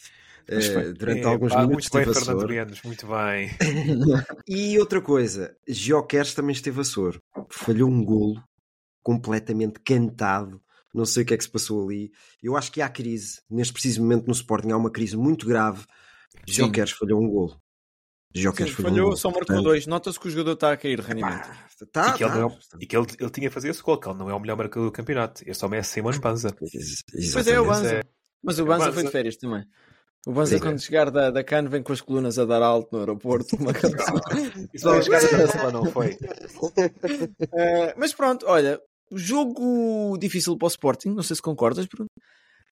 Uh, 0.50 0.94
durante 0.94 1.22
é, 1.22 1.26
alguns 1.26 1.54
pá, 1.54 1.62
minutos 1.62 1.90
muito 1.92 2.06
bem, 2.06 2.14
Fernando 2.14 2.48
Leandros, 2.48 2.82
muito 2.84 3.08
bem. 3.08 3.50
e 4.48 4.80
outra 4.80 5.02
coisa, 5.02 5.56
Jokeres 5.68 6.34
também 6.34 6.54
esteve 6.54 6.82
a 6.82 6.84
soro. 6.84 7.22
Falhou 7.50 7.90
um 7.90 8.04
golo 8.04 8.42
completamente 9.04 9.80
cantado. 9.80 10.62
Não 10.94 11.06
sei 11.06 11.24
o 11.24 11.26
que 11.26 11.34
é 11.34 11.38
que 11.38 11.44
se 11.44 11.50
passou 11.50 11.86
ali. 11.86 12.12
Eu 12.44 12.58
acho 12.58 12.72
que 12.72 12.82
há 12.82 12.90
crise. 12.90 13.42
Neste 13.50 13.74
preciso 13.74 14.02
momento 14.02 14.28
no 14.28 14.34
Sporting 14.34 14.72
há 14.72 14.78
uma 14.78 14.92
crise 14.92 15.16
muito 15.16 15.46
grave. 15.46 15.86
Jokeres 16.48 16.92
falhou 16.92 17.22
um 17.22 17.30
golo. 17.30 17.62
Jokeres 18.34 18.74
falhou, 18.74 18.92
falhou 18.92 19.14
um 19.14 19.16
só 19.16 19.30
marcou 19.30 19.62
dois. 19.62 19.88
Nota-se 19.88 20.20
que 20.20 20.28
o 20.28 20.32
jogador 20.32 20.54
está 20.54 20.72
a 20.72 20.78
cair 20.78 21.00
de 21.00 21.08
rendimento. 21.08 21.50
Tá, 21.92 22.10
e 22.10 22.14
que, 22.14 22.20
tá. 22.20 22.30
ele, 22.30 22.46
é, 22.46 22.58
e 22.80 22.86
que 22.86 22.96
ele, 22.96 23.08
ele, 23.20 23.30
tinha 23.30 23.48
a 23.48 23.52
fazer 23.52 23.70
esse 23.70 23.82
gol, 23.82 24.00
que 24.00 24.08
ele 24.08 24.18
não 24.18 24.30
é 24.30 24.34
o 24.34 24.40
melhor 24.40 24.56
marcador 24.56 24.90
do 24.90 24.92
campeonato. 24.92 25.44
Este 25.46 25.66
homem 25.66 25.80
é 25.80 25.84
Simon 25.84 26.18
Banza. 26.20 26.54
Pois 27.34 27.48
é, 27.48 27.60
o 27.60 27.66
Banza. 27.66 27.96
É... 27.96 28.04
Mas 28.44 28.60
o 28.60 28.66
Banza, 28.66 28.92
foi 28.92 29.04
de 29.04 29.12
férias 29.12 29.36
também. 29.36 29.66
O 30.28 30.32
Banza, 30.32 30.60
quando 30.60 30.80
chegar 30.80 31.10
da, 31.10 31.32
da 31.32 31.44
CAN, 31.44 31.68
vem 31.68 31.82
com 31.82 31.92
as 31.92 32.02
colunas 32.02 32.38
a 32.38 32.46
dar 32.46 32.62
alto 32.62 32.90
no 32.92 33.00
aeroporto. 33.00 33.56
Uma 33.56 33.72
Isso 34.72 34.86
vai 34.86 35.02
chegar 35.02 35.66
a 35.66 35.72
não 35.72 35.86
foi? 35.86 36.12
uh, 36.12 36.78
mas 37.98 38.14
pronto, 38.14 38.46
olha, 38.48 38.80
jogo 39.12 40.16
difícil 40.20 40.56
para 40.58 40.68
o 40.68 40.70
Sporting, 40.70 41.10
não 41.10 41.24
sei 41.24 41.36
se 41.36 41.42
concordas, 41.42 41.88
Bruno. 41.88 42.08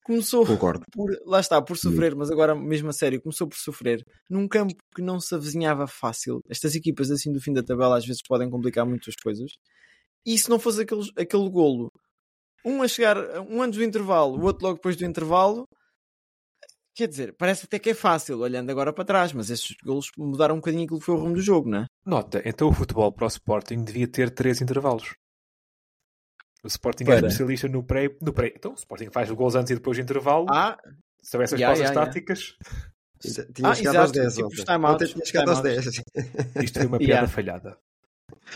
Começou 0.04 0.46
Concordo. 0.46 0.84
por, 0.92 1.10
lá 1.26 1.40
está, 1.40 1.60
por 1.60 1.76
sofrer, 1.76 2.14
mas 2.14 2.30
agora 2.30 2.54
mesmo 2.54 2.88
a 2.88 2.92
sério, 2.92 3.20
começou 3.20 3.48
por 3.48 3.56
sofrer 3.56 4.04
num 4.28 4.48
campo 4.48 4.74
que 4.94 5.02
não 5.02 5.20
se 5.20 5.34
avizinhava 5.34 5.86
fácil. 5.86 6.40
Estas 6.48 6.74
equipas 6.74 7.10
assim 7.10 7.32
do 7.32 7.40
fim 7.40 7.52
da 7.52 7.62
tabela 7.62 7.98
às 7.98 8.06
vezes 8.06 8.22
podem 8.22 8.48
complicar 8.48 8.86
muitas 8.86 9.14
coisas. 9.16 9.52
E 10.24 10.38
se 10.38 10.48
não 10.48 10.58
fosse 10.58 10.82
aquele, 10.82 11.02
aquele 11.16 11.48
golo, 11.50 11.90
um 12.64 12.82
a 12.82 12.88
chegar 12.88 13.16
um 13.40 13.62
antes 13.62 13.78
do 13.78 13.84
intervalo, 13.84 14.38
o 14.38 14.44
outro 14.44 14.64
logo 14.64 14.76
depois 14.76 14.96
do 14.96 15.04
intervalo, 15.04 15.66
quer 16.94 17.08
dizer, 17.08 17.34
parece 17.36 17.64
até 17.64 17.78
que 17.78 17.90
é 17.90 17.94
fácil, 17.94 18.38
olhando 18.38 18.70
agora 18.70 18.92
para 18.92 19.04
trás, 19.04 19.32
mas 19.32 19.50
esses 19.50 19.76
golos 19.84 20.10
mudaram 20.16 20.54
um 20.54 20.58
bocadinho 20.58 20.84
aquilo 20.84 21.00
que 21.00 21.06
foi 21.06 21.14
o 21.14 21.18
rumo 21.18 21.34
do 21.34 21.40
jogo, 21.40 21.68
não 21.68 21.78
é? 21.78 21.86
Nota, 22.04 22.42
então 22.44 22.68
o 22.68 22.72
futebol 22.72 23.10
para 23.12 23.24
o 23.24 23.28
Sporting 23.28 23.84
devia 23.84 24.08
ter 24.08 24.30
três 24.30 24.60
intervalos. 24.60 25.14
O 26.62 26.66
Sporting 26.68 27.04
Para. 27.04 27.14
é 27.14 27.18
especialista 27.18 27.68
no 27.68 27.82
pré, 27.82 28.14
no 28.20 28.32
pré. 28.32 28.52
Então, 28.54 28.72
o 28.72 28.74
Sporting 28.74 29.08
faz 29.10 29.30
os 29.30 29.36
gols 29.36 29.54
antes 29.54 29.70
e 29.70 29.74
depois 29.74 29.96
do 29.96 30.02
intervalo. 30.02 30.46
Ah, 30.50 30.78
sabe 31.22 31.44
essas 31.44 31.58
yeah, 31.58 31.74
pausas 31.74 31.90
yeah, 31.90 32.06
táticas. 32.06 32.54
Yeah. 33.24 33.52
Tinha 33.54 33.68
ah, 33.68 33.74
chegado 33.74 33.96
aos 33.96 34.12
10 34.12 34.34
tipo, 34.34 34.46
ontem. 34.46 34.86
Ontem 34.86 35.06
tinha 35.06 35.24
chegado 35.24 35.48
aos 35.50 35.60
10. 35.60 35.86
Isto 36.62 36.78
foi 36.78 36.86
uma 36.86 36.98
piada 36.98 37.12
yeah. 37.12 37.28
falhada. 37.28 37.78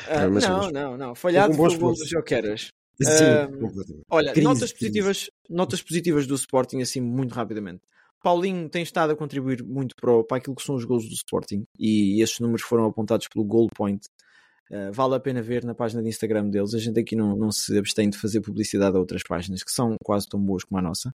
Uh, 0.09 0.41
não, 0.41 0.71
não, 0.71 0.97
não. 0.97 1.15
Falhado 1.15 1.55
foi 1.55 1.75
o 1.75 1.79
gol 1.79 1.93
dos 1.95 2.09
Joqueras. 2.09 2.69
Sim, 3.03 3.25
uh, 3.61 4.03
olha, 4.09 4.33
crise, 4.33 4.45
notas 4.45 4.73
positivas, 4.73 5.31
notas 5.51 5.83
positivas 5.83 6.27
do 6.27 6.35
Sporting, 6.35 6.81
assim, 6.81 7.01
muito 7.01 7.35
rapidamente. 7.35 7.83
Paulinho 8.25 8.69
tem 8.69 8.83
estado 8.83 9.13
a 9.13 9.17
contribuir 9.17 9.63
muito 9.63 9.95
para, 9.95 10.25
para 10.25 10.39
aquilo 10.39 10.57
que 10.57 10.63
são 10.63 10.75
os 10.75 10.85
gols 10.85 11.07
do 11.07 11.15
Sporting 11.15 11.65
e 11.79 12.23
esses 12.23 12.41
números 12.41 12.63
foram 12.63 12.87
apontados 12.87 13.29
pelo 13.29 13.45
Goal 13.45 13.69
Point 13.75 14.09
Uh, 14.71 14.91
vale 14.93 15.15
a 15.15 15.21
pena 15.21 15.43
ver 15.43 15.63
na 15.63 15.75
página 15.75 16.03
de 16.03 16.09
Instagram 16.09 16.49
deles. 16.49 16.75
A 16.75 16.79
gente 16.79 16.99
aqui 16.99 17.15
não, 17.15 17.37
não 17.37 17.53
se 17.53 17.77
abstém 17.77 18.09
de 18.09 18.17
fazer 18.17 18.41
publicidade 18.41 18.97
a 18.97 18.99
outras 18.99 19.23
páginas 19.23 19.63
que 19.63 19.71
são 19.71 19.97
quase 20.03 20.27
tão 20.27 20.41
boas 20.41 20.65
como 20.65 20.79
a 20.79 20.83
nossa. 20.83 21.15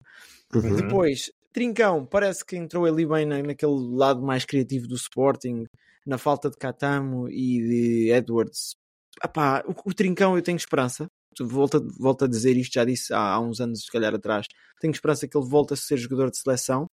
Uhum. 0.54 0.76
Depois, 0.76 1.30
Trincão, 1.52 2.04
parece 2.04 2.44
que 2.44 2.56
entrou 2.56 2.84
ali 2.84 3.06
bem 3.06 3.24
na, 3.24 3.42
naquele 3.42 3.72
lado 3.96 4.22
mais 4.22 4.44
criativo 4.44 4.86
do 4.86 4.94
Sporting, 4.94 5.64
na 6.06 6.18
falta 6.18 6.50
de 6.50 6.56
Catamo 6.56 7.28
e 7.28 7.60
de 7.60 8.12
Edwards. 8.12 8.76
Epá, 9.24 9.64
o, 9.66 9.90
o 9.90 9.94
Trincão 9.94 10.36
eu 10.36 10.42
tenho 10.42 10.56
esperança. 10.56 11.08
Volto, 11.40 11.86
volto 11.98 12.24
a 12.24 12.28
dizer 12.28 12.56
isto, 12.56 12.74
já 12.74 12.84
disse 12.84 13.14
há, 13.14 13.34
há, 13.34 13.40
uns 13.40 13.60
anos, 13.60 13.84
se 13.84 13.90
calhar 13.90 14.14
atrás. 14.14 14.46
Tenho 14.80 14.92
esperança 14.92 15.26
que 15.26 15.36
ele 15.36 15.48
volte 15.48 15.72
a 15.72 15.76
ser 15.76 15.96
jogador 15.96 16.30
de 16.30 16.38
seleção. 16.38 16.86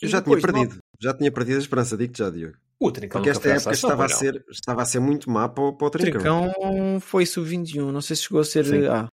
Eu 0.00 0.08
já 0.08 0.20
depois, 0.20 0.42
tinha 0.42 0.52
perdido, 0.52 0.74
não... 0.74 0.80
já 1.00 1.14
tinha 1.14 1.32
perdido 1.32 1.56
a 1.56 1.60
esperança, 1.60 1.96
digo-te 1.96 2.18
já, 2.18 2.30
Diogo. 2.30 2.56
O 2.78 2.90
Trincão 2.90 3.20
Porque 3.20 3.30
esta 3.30 3.48
época 3.50 3.72
estava 3.72 4.04
a, 4.06 4.08
ser, 4.08 4.44
estava 4.50 4.82
a 4.82 4.84
ser 4.86 5.00
muito 5.00 5.28
má 5.30 5.48
para, 5.48 5.72
para 5.72 5.86
o 5.86 5.90
Trincão. 5.90 6.46
O 6.46 6.52
Trincão 6.52 7.00
foi 7.00 7.26
sub-21, 7.26 7.90
não 7.90 8.00
sei 8.00 8.16
se 8.16 8.22
chegou 8.22 8.40
a 8.40 8.44
ser. 8.44 8.90
Ah. 8.90 9.08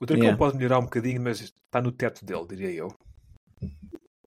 O 0.00 0.06
Trincão 0.06 0.24
yeah. 0.24 0.38
pode 0.38 0.56
melhorar 0.56 0.78
um 0.78 0.84
bocadinho, 0.84 1.20
mas 1.20 1.40
está 1.40 1.80
no 1.80 1.90
teto 1.90 2.24
dele, 2.24 2.46
diria 2.46 2.70
eu. 2.70 2.94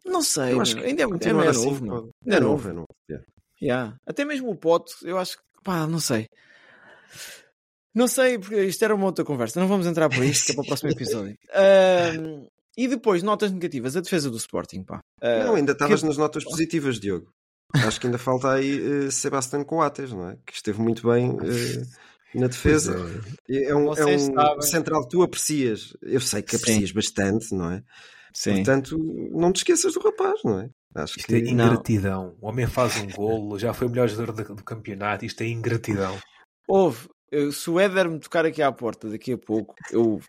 Não 0.03 0.22
sei, 0.22 0.53
eu 0.53 0.62
acho 0.62 0.75
que 0.75 0.84
ainda 0.84 1.03
é, 1.03 1.05
é, 1.05 1.46
é 1.46 1.48
assim, 1.48 1.65
novo, 1.65 1.86
não. 1.86 2.10
É, 2.25 2.39
novo, 2.39 2.70
é 2.70 2.74
novo. 2.74 2.88
Yeah. 3.10 3.27
Yeah. 3.62 3.98
Até 4.05 4.25
mesmo 4.25 4.50
o 4.50 4.55
Pote, 4.55 4.93
eu 5.03 5.17
acho 5.17 5.38
que, 5.38 5.43
pá, 5.63 5.86
não 5.86 6.00
sei. 6.00 6.27
Não 7.93 8.08
sei, 8.08 8.39
porque 8.39 8.63
isto 8.63 8.84
era 8.84 8.96
uma 8.96 9.05
outra 9.05 9.24
conversa. 9.24 9.60
Não 9.60 9.67
vamos 9.67 9.86
entrar 9.86 10.10
por 10.10 10.24
isto, 10.24 10.46
que 10.46 10.51
é 10.53 10.55
para 10.55 10.63
o 10.63 10.67
próximo 10.67 10.89
episódio. 10.91 11.38
Uh, 11.51 12.48
e 12.78 12.88
depois, 12.88 13.22
notas 13.24 13.51
negativas. 13.51 13.96
A 13.96 14.01
defesa 14.01 14.30
do 14.30 14.38
Sporting, 14.38 14.84
pá. 14.84 15.00
Uh, 15.22 15.46
não, 15.46 15.56
ainda 15.56 15.74
estavas 15.74 16.01
que... 16.01 16.08
nas 16.08 16.18
notas 16.18 16.44
positivas, 16.44 17.00
Diogo. 17.00 17.32
Acho 17.74 18.00
que 18.00 18.08
ainda 18.08 18.18
falta 18.18 18.51
aí 18.51 18.80
uh, 18.80 19.12
Sebastián 19.12 19.63
Coates, 19.63 20.12
não 20.12 20.30
é? 20.30 20.38
Que 20.46 20.54
esteve 20.54 20.82
muito 20.82 21.10
bem 21.10 21.32
uh, 21.32 21.88
na 22.36 22.48
defesa. 22.48 22.96
É. 23.50 23.63
é. 23.70 23.75
um, 23.75 23.94
é 23.94 24.06
um 24.06 24.62
central 24.62 25.04
que 25.04 25.10
tu 25.10 25.24
aprecias. 25.24 25.94
Eu 26.01 26.22
sei 26.22 26.42
que 26.42 26.56
aprecias 26.56 26.90
Sim. 26.90 26.96
bastante, 26.96 27.56
não 27.56 27.72
é? 27.72 27.84
Sim. 28.34 28.56
Portanto, 28.56 28.98
não 29.32 29.51
te 29.51 29.58
esqueças 29.58 29.94
do 29.94 30.00
rapaz, 30.01 30.42
não 30.44 30.60
é? 30.60 30.70
Acho 30.96 31.20
isto 31.20 31.28
que... 31.28 31.36
é 31.36 31.40
ingratidão. 31.40 32.24
Não. 32.24 32.38
O 32.42 32.50
homem 32.50 32.68
faz 32.68 32.98
um 32.98 33.08
golo, 33.10 33.58
já 33.58 33.74
foi 33.74 33.88
o 33.88 33.90
melhor 33.90 34.10
jogador 34.10 34.44
do, 34.44 34.56
do 34.56 34.63
campeonato. 34.63 35.25
Isto 35.25 35.42
é 35.42 35.48
ingratidão. 35.48 36.18
Houve. 36.68 37.10
Eu, 37.32 37.50
se 37.54 37.70
o 37.70 37.80
Éder 37.80 38.10
me 38.10 38.20
tocar 38.20 38.46
aqui 38.46 38.62
à 38.62 38.72
porta 38.74 39.10
daqui 39.10 39.32
a 39.32 39.38
pouco, 39.38 39.74
eu 39.90 40.20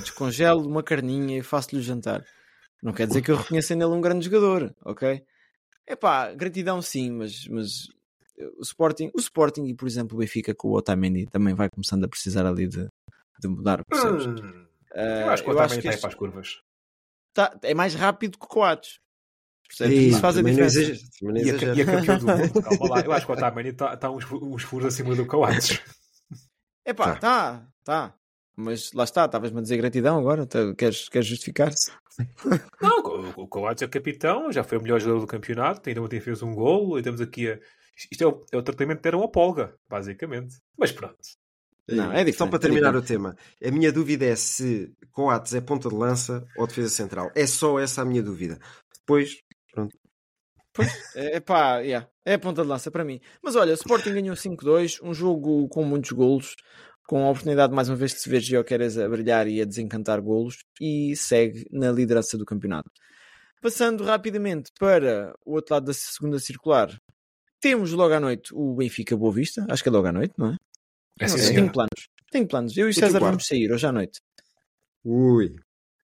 descongelo 0.00 0.66
uma 0.66 0.82
carninha 0.82 1.38
e 1.38 1.42
faço-lhe 1.42 1.78
o 1.78 1.84
jantar. 1.84 2.24
Não 2.82 2.92
quer 2.92 3.06
dizer 3.06 3.20
que 3.20 3.30
eu 3.30 3.36
reconheça 3.36 3.74
nele 3.76 3.90
um 3.90 4.00
grande 4.00 4.24
jogador, 4.24 4.74
ok? 4.82 5.22
É 5.86 5.94
pá, 5.94 6.32
gratidão 6.32 6.80
sim, 6.80 7.10
mas, 7.10 7.46
mas 7.48 7.88
eh, 8.38 8.48
o 8.58 8.62
Sporting, 8.62 9.10
o 9.14 9.18
Sporting 9.18 9.66
e, 9.66 9.74
por 9.74 9.86
exemplo, 9.86 10.16
o 10.16 10.20
Benfica 10.20 10.54
com 10.54 10.68
o 10.68 10.76
Otamendi 10.76 11.26
também 11.26 11.54
vai 11.54 11.68
começando 11.68 12.04
a 12.04 12.08
precisar 12.08 12.46
ali 12.46 12.66
de, 12.66 12.88
de 13.40 13.48
mudar, 13.48 13.84
percebes? 13.84 14.26
Hum, 14.26 14.66
uh, 14.94 14.98
eu 14.98 15.30
acho 15.30 15.42
que 15.42 15.50
o 15.50 15.52
Otamendi 15.52 15.88
está 15.88 16.00
para 16.00 16.08
as 16.08 16.14
curvas. 16.14 16.62
Tá, 17.34 17.58
é 17.62 17.74
mais 17.74 17.94
rápido 17.94 18.38
que 18.38 18.46
o 18.46 18.48
Coates. 18.48 19.00
Isso 19.70 20.20
faz 20.20 20.38
a 20.38 20.42
diferença. 20.42 20.80
e, 20.80 21.50
a, 21.50 21.74
e 21.74 21.82
a 21.82 21.84
campeão 21.84 22.18
do 22.18 22.26
mundo, 22.26 22.62
calma 22.62 22.88
lá. 22.88 23.00
Eu 23.00 23.12
acho 23.12 23.26
que 23.26 23.32
o 23.32 23.34
Otamendi 23.34 23.68
está 23.70 23.96
tá 23.98 24.10
uns, 24.10 24.24
uns 24.32 24.62
furos 24.62 24.86
acima 24.86 25.14
do 25.14 25.26
Coates. 25.26 25.80
É 26.88 26.94
pá, 26.94 27.16
tá, 27.16 27.68
tá. 27.84 28.14
mas 28.56 28.94
lá 28.94 29.04
está, 29.04 29.26
estavas-me 29.26 29.58
a 29.58 29.60
dizer 29.60 29.76
gratidão 29.76 30.18
agora, 30.18 30.48
queres, 30.74 31.06
queres 31.10 31.28
justificar-se? 31.28 31.92
Não, 32.80 33.00
o, 33.00 33.42
o 33.42 33.46
Coates 33.46 33.82
é 33.82 33.86
capitão, 33.86 34.50
já 34.50 34.64
foi 34.64 34.78
o 34.78 34.82
melhor 34.82 34.98
jogador 34.98 35.20
do 35.20 35.26
campeonato, 35.26 35.86
ainda 35.86 36.00
ontem 36.00 36.18
fez 36.18 36.42
um 36.42 36.54
golo, 36.54 36.98
e 36.98 37.02
temos 37.02 37.20
aqui 37.20 37.50
a... 37.50 37.58
Isto 38.10 38.24
é 38.24 38.26
o, 38.26 38.46
é 38.52 38.56
o 38.56 38.62
tratamento 38.62 38.96
de 38.96 39.02
ter 39.02 39.14
uma 39.14 39.30
polga, 39.30 39.76
basicamente. 39.86 40.56
Mas 40.78 40.90
pronto. 40.90 41.18
Não, 41.86 42.10
é 42.10 42.32
Só 42.32 42.46
para 42.46 42.58
terminar 42.58 42.94
é 42.94 42.96
o 42.98 43.02
tema, 43.02 43.36
a 43.62 43.70
minha 43.70 43.92
dúvida 43.92 44.24
é 44.24 44.34
se 44.34 44.90
Coates 45.12 45.52
é 45.52 45.60
ponta 45.60 45.90
de 45.90 45.94
lança 45.94 46.42
ou 46.56 46.66
defesa 46.66 46.88
central. 46.88 47.30
É 47.34 47.46
só 47.46 47.78
essa 47.78 48.00
a 48.00 48.04
minha 48.06 48.22
dúvida. 48.22 48.58
Depois, 48.94 49.42
pronto. 49.74 49.94
Pois, 50.78 51.16
é 51.16 51.40
pá, 51.40 51.80
yeah, 51.80 52.08
é 52.24 52.34
a 52.34 52.38
ponta 52.38 52.62
de 52.62 52.68
lança 52.68 52.88
para 52.88 53.04
mim. 53.04 53.20
Mas 53.42 53.56
olha, 53.56 53.72
o 53.72 53.74
Sporting 53.74 54.12
ganhou 54.12 54.36
5-2, 54.36 55.00
um 55.02 55.12
jogo 55.12 55.68
com 55.68 55.82
muitos 55.84 56.12
golos, 56.12 56.54
com 57.04 57.26
a 57.26 57.30
oportunidade 57.30 57.74
mais 57.74 57.88
uma 57.88 57.96
vez 57.96 58.12
de 58.12 58.20
se 58.20 58.30
ver 58.30 58.40
Gioqueres 58.40 58.96
a 58.96 59.08
brilhar 59.08 59.48
e 59.48 59.60
a 59.60 59.64
desencantar 59.64 60.22
golos 60.22 60.58
e 60.80 61.16
segue 61.16 61.66
na 61.72 61.90
liderança 61.90 62.38
do 62.38 62.44
campeonato. 62.44 62.88
Passando 63.60 64.04
rapidamente 64.04 64.70
para 64.78 65.34
o 65.44 65.54
outro 65.54 65.74
lado 65.74 65.86
da 65.86 65.92
segunda 65.92 66.38
circular, 66.38 66.96
temos 67.60 67.90
logo 67.90 68.14
à 68.14 68.20
noite 68.20 68.54
o 68.54 68.76
Benfica 68.76 69.16
Boa 69.16 69.32
Vista, 69.32 69.66
acho 69.68 69.82
que 69.82 69.88
é 69.88 69.92
logo 69.92 70.06
à 70.06 70.12
noite, 70.12 70.34
não 70.38 70.50
é? 70.52 70.56
É 71.18 71.26
não, 71.26 71.38
sim, 71.38 71.54
tenho 71.54 71.72
planos. 71.72 72.08
Tenho 72.30 72.46
planos. 72.46 72.76
Eu 72.76 72.86
e 72.86 72.90
o 72.90 72.94
César 72.94 73.18
vamos 73.18 73.48
sair 73.48 73.72
hoje 73.72 73.84
à 73.84 73.90
noite. 73.90 74.20
Ui. 75.04 75.56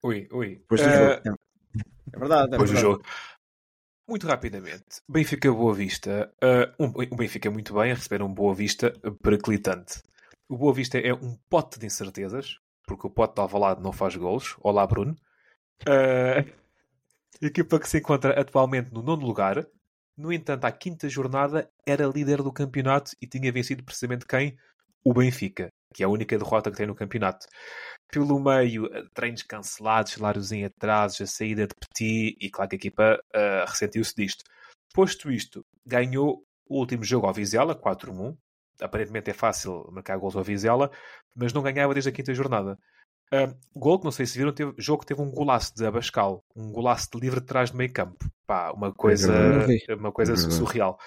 Ui, 0.04 0.28
ui. 0.30 0.56
Depois 0.58 0.80
do 0.80 0.86
uh... 0.86 0.92
jogo. 0.92 1.38
É 2.14 2.18
verdade. 2.18 2.46
É 2.46 2.50
Depois 2.50 2.70
verdade. 2.70 2.72
do 2.72 2.76
jogo. 2.76 3.02
Muito 4.10 4.26
rapidamente. 4.26 5.00
Benfica 5.08 5.52
Boa 5.52 5.72
Vista. 5.72 6.34
Uh, 6.42 6.84
um, 6.84 6.88
o 6.88 7.16
Benfica 7.16 7.48
muito 7.48 7.72
bem 7.74 7.92
a 7.92 7.94
receber 7.94 8.24
um 8.24 8.34
Boa 8.34 8.52
Vista 8.52 8.92
periclitante. 9.22 10.02
O 10.48 10.58
Boa 10.58 10.74
Vista 10.74 10.98
é 10.98 11.14
um 11.14 11.38
pote 11.48 11.78
de 11.78 11.86
incertezas, 11.86 12.58
porque 12.88 13.06
o 13.06 13.10
pote 13.10 13.36
de 13.36 13.40
Alvalade 13.40 13.80
não 13.80 13.92
faz 13.92 14.16
golos. 14.16 14.56
Olá, 14.62 14.84
Bruno. 14.84 15.14
Uh, 15.82 16.42
equipa 17.40 17.78
que 17.78 17.88
se 17.88 17.98
encontra 17.98 18.32
atualmente 18.40 18.92
no 18.92 19.00
nono 19.00 19.24
lugar. 19.24 19.64
No 20.16 20.32
entanto, 20.32 20.64
à 20.64 20.72
quinta 20.72 21.08
jornada 21.08 21.70
era 21.86 22.04
líder 22.04 22.42
do 22.42 22.52
campeonato 22.52 23.12
e 23.22 23.28
tinha 23.28 23.52
vencido 23.52 23.84
precisamente 23.84 24.26
quem? 24.26 24.58
o 25.04 25.14
Benfica, 25.14 25.68
que 25.94 26.02
é 26.02 26.06
a 26.06 26.08
única 26.08 26.36
derrota 26.36 26.70
que 26.70 26.76
tem 26.76 26.86
no 26.86 26.94
campeonato. 26.94 27.46
Pelo 28.12 28.40
meio, 28.40 28.86
eh, 28.92 29.04
treinos 29.14 29.42
cancelados, 29.42 30.12
salários 30.12 30.50
em 30.52 30.64
atrasos, 30.64 31.20
a 31.20 31.26
saída 31.26 31.66
de 31.66 31.74
Petit, 31.74 32.36
e 32.40 32.50
claro 32.50 32.68
que 32.68 32.76
a 32.76 32.78
equipa 32.78 33.20
uh, 33.34 33.70
ressentiu-se 33.70 34.14
disto. 34.14 34.44
Posto 34.92 35.30
isto, 35.30 35.64
ganhou 35.86 36.44
o 36.68 36.78
último 36.78 37.04
jogo 37.04 37.26
ao 37.26 37.32
Vizela, 37.32 37.74
4-1. 37.74 38.36
Aparentemente 38.80 39.30
é 39.30 39.34
fácil 39.34 39.88
marcar 39.92 40.16
gols 40.18 40.36
ao 40.36 40.42
Vizela, 40.42 40.90
mas 41.34 41.52
não 41.52 41.62
ganhava 41.62 41.92
desde 41.92 42.10
a 42.10 42.12
quinta 42.12 42.34
jornada. 42.34 42.78
Uh, 43.32 43.54
gol 43.76 43.98
que 44.00 44.04
não 44.04 44.10
sei 44.10 44.26
se 44.26 44.36
viram, 44.36 44.52
teve, 44.52 44.74
jogo 44.76 45.06
teve 45.06 45.20
um 45.20 45.30
golaço 45.30 45.72
de 45.76 45.86
Abascal, 45.86 46.44
um 46.56 46.72
golaço 46.72 47.08
de 47.12 47.20
livre 47.20 47.40
de 47.40 47.46
trás 47.46 47.70
do 47.70 47.76
meio 47.76 47.92
campo. 47.92 48.24
Pá, 48.44 48.72
uma 48.72 48.92
coisa, 48.92 49.32
é 49.88 49.94
uma 49.94 50.10
coisa 50.10 50.32
é 50.32 50.36
surreal. 50.36 50.98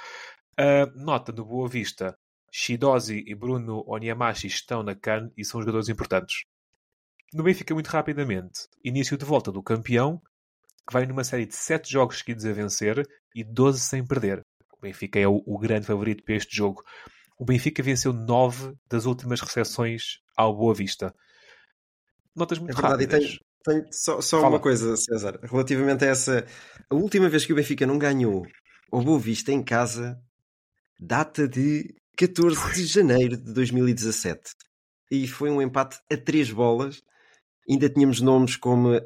Uh, 0.58 1.04
nota 1.04 1.34
do 1.34 1.44
Boa 1.44 1.68
Vista, 1.68 2.18
Shidozi 2.50 3.24
e 3.28 3.36
Bruno 3.36 3.84
Onyemashi 3.88 4.48
estão 4.48 4.84
na 4.84 4.96
CAN 4.96 5.32
e 5.36 5.44
são 5.44 5.60
jogadores 5.60 5.90
importantes. 5.90 6.44
No 7.34 7.44
Benfica, 7.44 7.74
muito 7.74 7.88
rapidamente, 7.88 8.68
início 8.84 9.18
de 9.18 9.26
volta 9.26 9.52
do 9.52 9.64
campeão, 9.64 10.22
que 10.88 10.94
vai 10.94 11.06
numa 11.06 11.24
série 11.24 11.46
de 11.46 11.56
7 11.56 11.92
jogos 11.92 12.20
seguidos 12.20 12.46
a 12.46 12.54
vencer 12.54 13.08
e 13.34 13.44
12 13.44 13.80
sem 13.80 14.06
perder. 14.06 14.42
O 14.72 14.82
Benfica 14.82 15.20
é 15.20 15.28
o, 15.28 15.42
o 15.46 15.58
grande 15.58 15.88
favorito 15.88 16.24
para 16.24 16.36
este 16.36 16.56
jogo. 16.56 16.84
O 17.40 17.46
Benfica 17.46 17.82
venceu 17.82 18.14
9 18.14 18.76
das 18.88 19.06
últimas 19.06 19.42
recepções 19.42 20.20
ao 20.38 20.56
Boa 20.56 20.74
Vista. 20.76 21.14
Notas 22.36 22.60
muito 22.60 22.72
é 22.72 22.82
verdade, 22.82 23.06
rápidas. 23.06 23.24
E 23.24 23.40
tem, 23.64 23.82
tem 23.82 23.92
só, 23.92 24.22
só 24.22 24.48
uma 24.48 24.60
coisa, 24.60 24.96
César, 24.96 25.40
relativamente 25.44 26.06
a 26.06 26.10
essa. 26.10 26.46
A 26.90 26.96
última 26.96 27.30
vez 27.30 27.46
que 27.46 27.54
o 27.54 27.56
Benfica 27.56 27.88
não 27.88 27.98
ganhou 27.98 28.46
ao 28.92 29.02
Boa 29.02 29.20
Vista 29.20 29.52
em 29.52 29.64
casa 29.64 30.20
data 31.00 31.48
de 31.48 31.96
14 32.16 32.76
de 32.76 32.86
janeiro 32.86 33.38
de 33.38 33.54
2017. 33.54 34.52
E 35.12 35.28
foi 35.28 35.50
um 35.50 35.62
empate 35.62 35.98
a 36.12 36.18
três 36.18 36.52
bolas. 36.52 37.02
Ainda 37.70 37.90
tínhamos 37.90 38.22
nomes 38.22 38.56
como 38.56 39.00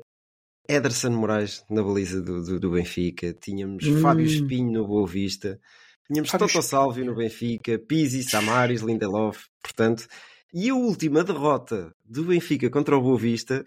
Ederson 0.67 1.11
Moraes 1.11 1.63
na 1.69 1.83
baliza 1.83 2.21
do, 2.21 2.43
do, 2.43 2.59
do 2.59 2.71
Benfica, 2.71 3.33
tínhamos 3.33 3.85
hum. 3.85 4.01
Fábio 4.01 4.25
Espinho 4.25 4.71
no 4.71 4.85
Boa 4.87 5.07
Vista, 5.07 5.59
tínhamos 6.05 6.29
Fábio 6.29 6.47
Toto 6.47 6.61
Salvio 6.61 7.05
no 7.05 7.15
Benfica, 7.15 7.79
Pizzi, 7.79 8.23
Samaris, 8.23 8.81
Lindelof, 8.81 9.45
portanto. 9.61 10.05
E 10.53 10.69
a 10.69 10.75
última 10.75 11.23
derrota 11.23 11.95
do 12.03 12.25
Benfica 12.25 12.69
contra 12.69 12.97
o 12.97 13.01
Boa 13.01 13.17
Vista, 13.17 13.63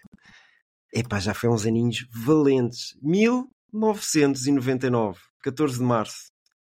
epá, 0.93 1.19
já 1.19 1.33
foi 1.33 1.49
uns 1.49 1.65
aninhos 1.65 2.05
valentes. 2.11 2.95
1999, 3.01 5.19
14 5.41 5.77
de 5.77 5.83
março. 5.83 6.31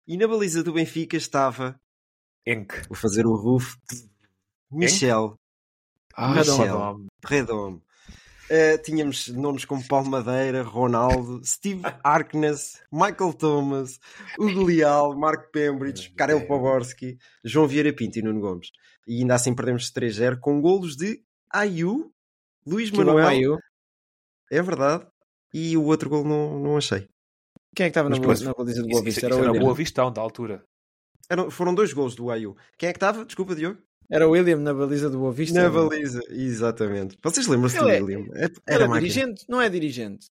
E 0.08 0.18
na 0.18 0.28
baliza 0.28 0.64
do 0.64 0.74
Benfica 0.74 1.18
estava 1.18 1.80
Enk. 2.46 2.88
Vou 2.88 2.96
fazer 2.96 3.26
o 3.26 3.36
roof. 3.36 3.76
Michel. 4.72 5.36
Ah, 6.14 6.36
Michel. 6.36 7.08
Redom. 7.26 7.82
Uh, 8.46 8.78
tínhamos 8.84 9.28
nomes 9.30 9.66
como 9.66 9.86
Paulo 9.88 10.08
Madeira, 10.08 10.62
Ronaldo, 10.62 11.42
Steve 11.44 11.82
Arkness, 12.04 12.80
Michael 12.92 13.34
Thomas, 13.34 14.00
Hugo 14.38 14.64
Leal, 14.64 15.18
Mark 15.18 15.52
Pembridge, 15.52 16.12
Karel 16.12 16.46
Poborski, 16.46 17.18
João 17.44 17.68
Vieira 17.68 17.92
Pinto 17.92 18.20
e 18.20 18.22
Nuno 18.22 18.40
Gomes. 18.40 18.70
E 19.08 19.22
ainda 19.22 19.34
assim 19.34 19.56
perdemos 19.56 19.92
3-0 19.92 20.40
com 20.40 20.62
golos 20.62 20.96
de 20.96 21.24
Ayu, 21.52 22.12
Luís 22.66 22.92
Manuel. 22.92 23.28
Ayu. 23.28 23.58
É 24.52 24.62
verdade. 24.62 25.08
E 25.52 25.76
o 25.76 25.84
outro 25.86 26.10
gol 26.10 26.24
não, 26.24 26.60
não 26.60 26.78
achei. 26.78 27.08
Quem 27.76 27.86
é 27.86 27.90
que 27.90 27.98
estava 27.98 28.10
na, 28.10 28.18
baliza 28.20 28.82
do 28.82 28.88
Boa 28.88 29.04
Vista? 29.04 29.26
Era, 29.26 29.36
era 29.36 29.52
o 29.52 29.60
Boa 29.60 29.74
Vista, 29.74 30.12
da 30.12 30.22
altura. 30.22 30.64
Eram, 31.30 31.50
foram 31.50 31.74
dois 31.74 31.92
gols 31.94 32.16
do 32.16 32.30
Ayu. 32.30 32.56
Quem 32.78 32.90
é 32.90 32.94
que 32.94 32.98
estava? 32.98 33.26
Desculpa, 33.26 33.56
Diogo. 33.56 33.80
Era 34.10 34.28
o 34.28 34.32
William 34.32 34.58
na 34.58 34.74
baliza 34.74 35.10
do 35.10 35.20
Boa 35.20 35.32
Vista. 35.32 35.62
Na 35.62 35.70
baliza, 35.70 36.22
exatamente. 36.30 37.18
Vocês 37.24 37.48
lembram-se 37.48 37.80
do 37.80 37.90
é, 37.90 38.02
William? 38.02 38.26
É, 38.36 38.46
era, 38.68 38.84
era 38.84 38.88
dirigente, 38.88 39.46
não 39.50 39.62
é 39.62 39.70
dirigente. 39.70 40.28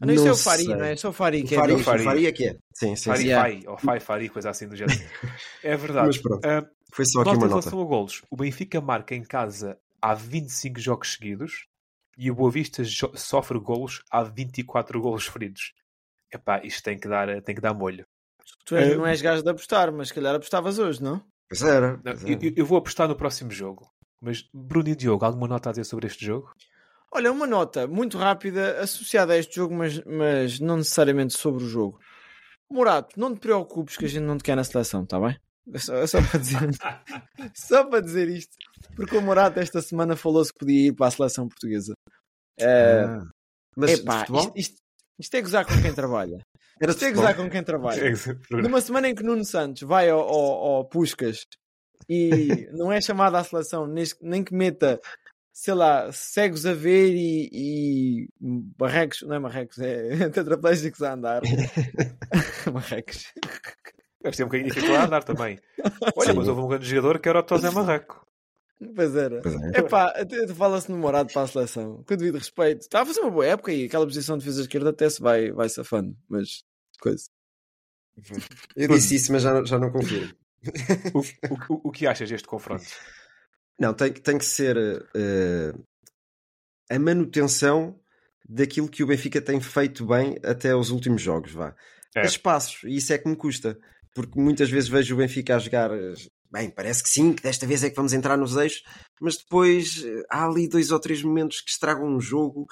Ah, 0.00 0.06
não, 0.06 0.14
isso 0.14 0.26
é 0.26 0.32
o 0.32 0.36
Fari, 0.36 0.66
não 0.66 0.84
é? 0.84 0.92
É 0.92 0.96
só 0.96 1.10
o 1.10 1.12
Fari 1.12 1.44
que 1.44 1.54
o 1.54 1.58
Fari, 1.58 1.74
é. 1.74 1.78
Fari, 1.78 2.04
Fari 2.04 2.26
é 2.26 2.32
que 2.32 2.48
é. 2.48 2.56
Sim, 2.72 2.96
sim. 2.96 3.10
Fari, 3.10 3.30
Fai, 3.30 3.62
ou 3.66 3.78
Fai, 3.78 4.00
Fari, 4.00 4.28
coisa 4.28 4.50
assim 4.50 4.66
do 4.66 4.74
género. 4.74 4.98
É 5.62 5.76
verdade. 5.76 6.08
Mas 6.08 6.18
pronto. 6.18 6.44
Uh, 6.44 6.66
Foi 6.92 7.06
só 7.06 7.20
aqui 7.20 7.30
uma 7.30 7.46
nota. 7.46 7.68
a 7.68 7.72
golos. 7.72 8.22
O 8.30 8.36
Benfica 8.36 8.80
marca 8.80 9.14
em 9.14 9.22
casa 9.22 9.78
há 10.02 10.14
25 10.14 10.80
jogos 10.80 11.12
seguidos 11.12 11.66
e 12.18 12.30
o 12.30 12.34
Boa 12.34 12.50
Vista 12.50 12.82
sofre 13.14 13.58
golos 13.60 14.02
há 14.10 14.24
24 14.24 15.00
golos 15.00 15.26
feridos. 15.26 15.72
Epá, 16.32 16.60
isto 16.64 16.82
tem 16.82 16.98
que 16.98 17.06
dar, 17.06 17.40
tem 17.42 17.54
que 17.54 17.60
dar 17.60 17.72
molho. 17.72 18.04
Tu 18.66 18.76
és, 18.76 18.96
não 18.96 19.06
és 19.06 19.22
gajo 19.22 19.42
de 19.42 19.50
apostar, 19.50 19.92
mas 19.92 20.08
se 20.08 20.14
calhar 20.14 20.34
apostavas 20.34 20.78
hoje, 20.78 21.02
não? 21.02 21.22
Pois 21.58 21.62
era. 21.62 22.00
Não, 22.02 22.12
eu, 22.12 22.52
eu, 22.56 22.66
vou 22.66 22.78
apostar 22.78 23.06
no 23.06 23.14
próximo 23.14 23.50
jogo. 23.50 23.88
Mas 24.20 24.48
Bruno 24.52 24.88
e 24.88 24.96
Diogo, 24.96 25.24
alguma 25.24 25.46
nota 25.46 25.68
a 25.68 25.72
dizer 25.72 25.84
sobre 25.84 26.06
este 26.06 26.24
jogo? 26.24 26.52
Olha, 27.12 27.30
uma 27.30 27.46
nota 27.46 27.86
muito 27.86 28.18
rápida 28.18 28.80
associada 28.80 29.34
a 29.34 29.38
este 29.38 29.54
jogo, 29.56 29.74
mas, 29.74 30.02
mas 30.04 30.58
não 30.58 30.78
necessariamente 30.78 31.38
sobre 31.38 31.62
o 31.62 31.68
jogo. 31.68 32.00
Morato, 32.68 33.20
não 33.20 33.32
te 33.32 33.40
preocupes 33.40 33.96
que 33.96 34.04
a 34.04 34.08
gente 34.08 34.24
não 34.24 34.36
te 34.36 34.42
quer 34.42 34.56
na 34.56 34.64
seleção, 34.64 35.04
está 35.04 35.20
bem? 35.20 35.38
É 35.72 35.78
só, 35.78 35.94
é 35.94 36.06
só, 36.06 36.20
para 36.20 36.40
dizer 36.40 36.70
só 37.54 37.84
para 37.84 38.00
dizer 38.00 38.28
isto, 38.28 38.56
porque 38.96 39.16
o 39.16 39.22
Morato 39.22 39.60
esta 39.60 39.80
semana 39.80 40.16
falou-se 40.16 40.52
que 40.52 40.58
podia 40.58 40.88
ir 40.88 40.92
para 40.92 41.06
a 41.06 41.10
seleção 41.10 41.48
portuguesa. 41.48 41.94
Uh, 42.60 42.64
ah, 42.64 43.28
mas 43.76 43.92
epá, 43.92 44.22
isto, 44.22 44.52
isto, 44.56 44.76
isto, 45.18 45.34
é 45.34 45.40
gozar 45.40 45.64
com 45.64 45.80
quem 45.80 45.94
trabalha. 45.94 46.44
Era 46.80 46.92
gozar 46.92 47.36
com 47.36 47.48
quem 47.48 47.62
trabalha. 47.62 48.12
Numa 48.50 48.80
semana 48.80 49.08
em 49.08 49.14
que 49.14 49.22
Nuno 49.22 49.44
Santos 49.44 49.82
vai 49.82 50.10
ao, 50.10 50.20
ao, 50.20 50.76
ao 50.76 50.84
Puscas 50.84 51.46
e 52.08 52.68
não 52.72 52.92
é 52.92 53.00
chamado 53.00 53.36
à 53.36 53.44
seleção, 53.44 53.86
nem 54.20 54.42
que 54.42 54.54
meta, 54.54 55.00
sei 55.52 55.74
lá, 55.74 56.10
cegos 56.12 56.66
a 56.66 56.74
ver 56.74 57.14
e, 57.14 57.48
e 57.52 58.28
barrecos, 58.76 59.22
não 59.22 59.34
é 59.34 59.38
marrecos, 59.38 59.78
é 59.78 60.28
tetraplégicos 60.30 61.02
a 61.02 61.14
andar. 61.14 61.42
marrecos. 62.72 63.32
Deve 64.22 64.36
ser 64.36 64.44
um 64.44 64.46
bocadinho 64.46 64.70
difícil 64.70 64.96
a 64.96 65.04
andar 65.04 65.22
também. 65.22 65.58
Olha, 66.16 66.30
Sim. 66.32 66.38
mas 66.38 66.48
houve 66.48 66.60
um 66.60 66.68
grande 66.68 66.86
jogador 66.86 67.18
que 67.18 67.28
era 67.28 67.40
o 67.40 67.42
Tosé 67.42 67.70
Marreco. 67.70 68.26
Pois 68.94 69.14
era. 69.14 69.40
Pois 69.40 69.54
é. 69.54 69.78
Epá, 69.78 70.12
fala-se 70.56 70.90
no 70.90 70.98
Morado 70.98 71.32
para 71.32 71.42
a 71.42 71.46
seleção. 71.46 72.02
Com 72.06 72.16
devido 72.16 72.38
respeito. 72.38 72.82
Está 72.82 73.02
a 73.02 73.06
fazer 73.06 73.20
uma 73.20 73.30
boa 73.30 73.46
época 73.46 73.72
e 73.72 73.84
aquela 73.84 74.06
posição 74.06 74.36
de 74.36 74.44
defesa 74.44 74.62
esquerda 74.62 74.90
até 74.90 75.08
se 75.08 75.20
vai, 75.20 75.50
vai 75.52 75.68
safando. 75.68 76.16
Mas, 76.28 76.64
coisa. 77.00 77.24
Eu 78.76 78.88
disse 78.88 79.16
isso, 79.16 79.32
mas 79.32 79.42
já, 79.42 79.64
já 79.64 79.78
não 79.78 79.90
confio. 79.90 80.34
o, 81.14 81.18
o, 81.74 81.88
o, 81.88 81.90
que 81.90 82.06
achas 82.06 82.28
deste 82.28 82.48
confronto? 82.48 82.84
Não, 83.78 83.92
tem, 83.92 84.12
tem 84.12 84.38
que 84.38 84.44
ser 84.44 84.76
uh, 84.76 85.84
a 86.90 86.98
manutenção 86.98 87.98
daquilo 88.48 88.88
que 88.88 89.02
o 89.02 89.06
Benfica 89.06 89.40
tem 89.40 89.60
feito 89.60 90.06
bem 90.06 90.36
até 90.44 90.74
os 90.74 90.90
últimos 90.90 91.22
jogos, 91.22 91.52
vá. 91.52 91.74
É. 92.14 92.22
Espaços, 92.22 92.84
e 92.84 92.96
isso 92.96 93.12
é 93.12 93.18
que 93.18 93.28
me 93.28 93.36
custa, 93.36 93.76
porque 94.14 94.40
muitas 94.40 94.70
vezes 94.70 94.88
vejo 94.88 95.14
o 95.14 95.18
Benfica 95.18 95.56
a 95.56 95.58
jogar 95.58 95.90
bem, 96.54 96.70
parece 96.70 97.02
que 97.02 97.08
sim, 97.08 97.32
que 97.32 97.42
desta 97.42 97.66
vez 97.66 97.82
é 97.82 97.90
que 97.90 97.96
vamos 97.96 98.12
entrar 98.12 98.36
nos 98.36 98.56
eixos, 98.56 98.82
mas 99.20 99.36
depois 99.36 100.04
eh, 100.04 100.22
há 100.30 100.46
ali 100.46 100.68
dois 100.68 100.92
ou 100.92 101.00
três 101.00 101.22
momentos 101.22 101.60
que 101.60 101.70
estragam 101.70 102.06
um 102.06 102.20
jogo 102.20 102.66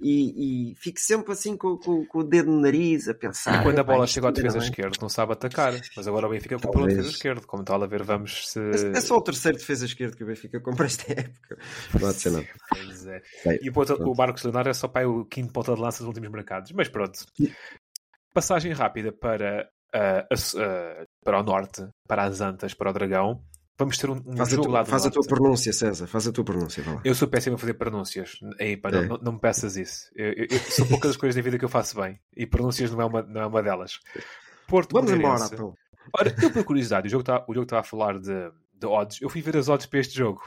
e, 0.00 0.70
e 0.70 0.74
fico 0.76 1.00
sempre 1.00 1.32
assim 1.32 1.56
com, 1.56 1.76
com, 1.76 2.04
com, 2.06 2.18
o 2.18 2.24
dedo 2.24 2.50
no 2.50 2.60
nariz 2.60 3.08
a 3.08 3.14
pensar. 3.14 3.60
E 3.60 3.62
quando 3.62 3.78
a 3.78 3.82
bola 3.82 4.06
chega 4.06 4.28
à 4.28 4.30
defesa 4.30 4.58
esquerda, 4.58 4.96
não 5.00 5.08
sabe 5.08 5.32
atacar, 5.32 5.72
mas 5.96 6.06
agora 6.06 6.26
o 6.26 6.30
Benfica 6.30 6.58
comprou 6.58 6.84
o 6.84 6.88
defesa 6.88 7.08
esquerdo, 7.08 7.46
como 7.46 7.62
está 7.62 7.74
a 7.74 7.86
ver, 7.86 8.02
vamos 8.02 8.48
se. 8.48 8.60
É 8.94 9.00
só 9.00 9.16
o 9.16 9.22
terceiro 9.22 9.58
defesa 9.58 9.84
esquerdo 9.84 10.16
que 10.16 10.24
o 10.24 10.26
Benfica 10.26 10.60
compra 10.60 10.86
esta 10.86 11.10
época. 11.12 11.58
Não 11.92 12.00
pode 12.00 12.14
ser 12.14 12.30
nada. 12.30 12.46
Pois 12.68 13.06
é. 13.06 13.22
e 13.62 13.68
o, 13.68 13.72
ponto, 13.72 13.94
o 13.94 14.16
Marcos 14.16 14.42
Leonardo 14.42 14.70
é 14.70 14.74
só 14.74 14.88
para 14.88 15.08
o 15.08 15.24
quinto 15.24 15.52
ponta 15.52 15.74
de 15.74 15.80
lança 15.80 15.98
dos 15.98 16.08
últimos 16.08 16.30
mercados, 16.30 16.72
mas 16.72 16.88
pronto. 16.88 17.20
Passagem 18.32 18.72
rápida 18.72 19.12
para, 19.12 19.68
uh, 19.94 21.06
para 21.24 21.40
o 21.40 21.42
norte, 21.42 21.86
para 22.06 22.24
as 22.24 22.40
Antas, 22.40 22.74
para 22.74 22.90
o 22.90 22.92
Dragão. 22.92 23.42
Vamos 23.76 23.98
ter 23.98 24.08
um, 24.08 24.14
um 24.24 24.36
faz 24.36 24.50
jogo 24.50 24.62
a 24.62 24.66
tu, 24.66 24.70
lá 24.70 24.84
Faz 24.84 25.04
a 25.06 25.10
tua 25.10 25.26
pronúncia, 25.26 25.72
César. 25.72 26.06
Faz 26.06 26.28
a 26.28 26.32
tua 26.32 26.44
pronúncia. 26.44 26.84
Eu 27.04 27.14
sou 27.14 27.26
péssimo 27.26 27.56
a 27.56 27.58
fazer 27.58 27.74
pronúncias. 27.74 28.38
Ei, 28.58 28.76
pá, 28.76 28.90
é. 28.90 29.06
não, 29.06 29.18
não, 29.18 29.32
me 29.32 29.40
peças 29.40 29.76
isso. 29.76 30.08
Eu, 30.14 30.32
eu, 30.32 30.46
eu, 30.48 30.58
são 30.60 30.86
poucas 30.86 31.10
as 31.10 31.16
coisas 31.16 31.34
da 31.34 31.42
vida 31.42 31.58
que 31.58 31.64
eu 31.64 31.68
faço 31.68 32.00
bem. 32.00 32.20
E 32.36 32.46
pronúncias 32.46 32.92
não 32.92 33.00
é 33.00 33.04
uma, 33.04 33.22
não 33.22 33.40
é 33.40 33.46
uma 33.46 33.62
delas. 33.62 33.98
Porto 34.68 34.92
Vamos 34.92 35.10
embora, 35.10 35.44
então. 35.52 35.74
Ora, 36.16 36.34
eu, 36.40 36.52
por 36.52 36.64
curiosidade, 36.64 37.08
o 37.08 37.10
jogo 37.10 37.22
está 37.22 37.40
tá 37.66 37.80
a 37.80 37.82
falar 37.82 38.20
de, 38.20 38.52
de 38.74 38.86
odds. 38.86 39.20
Eu 39.20 39.28
fui 39.28 39.42
ver 39.42 39.56
as 39.56 39.68
odds 39.68 39.86
para 39.86 39.98
este 39.98 40.16
jogo. 40.16 40.42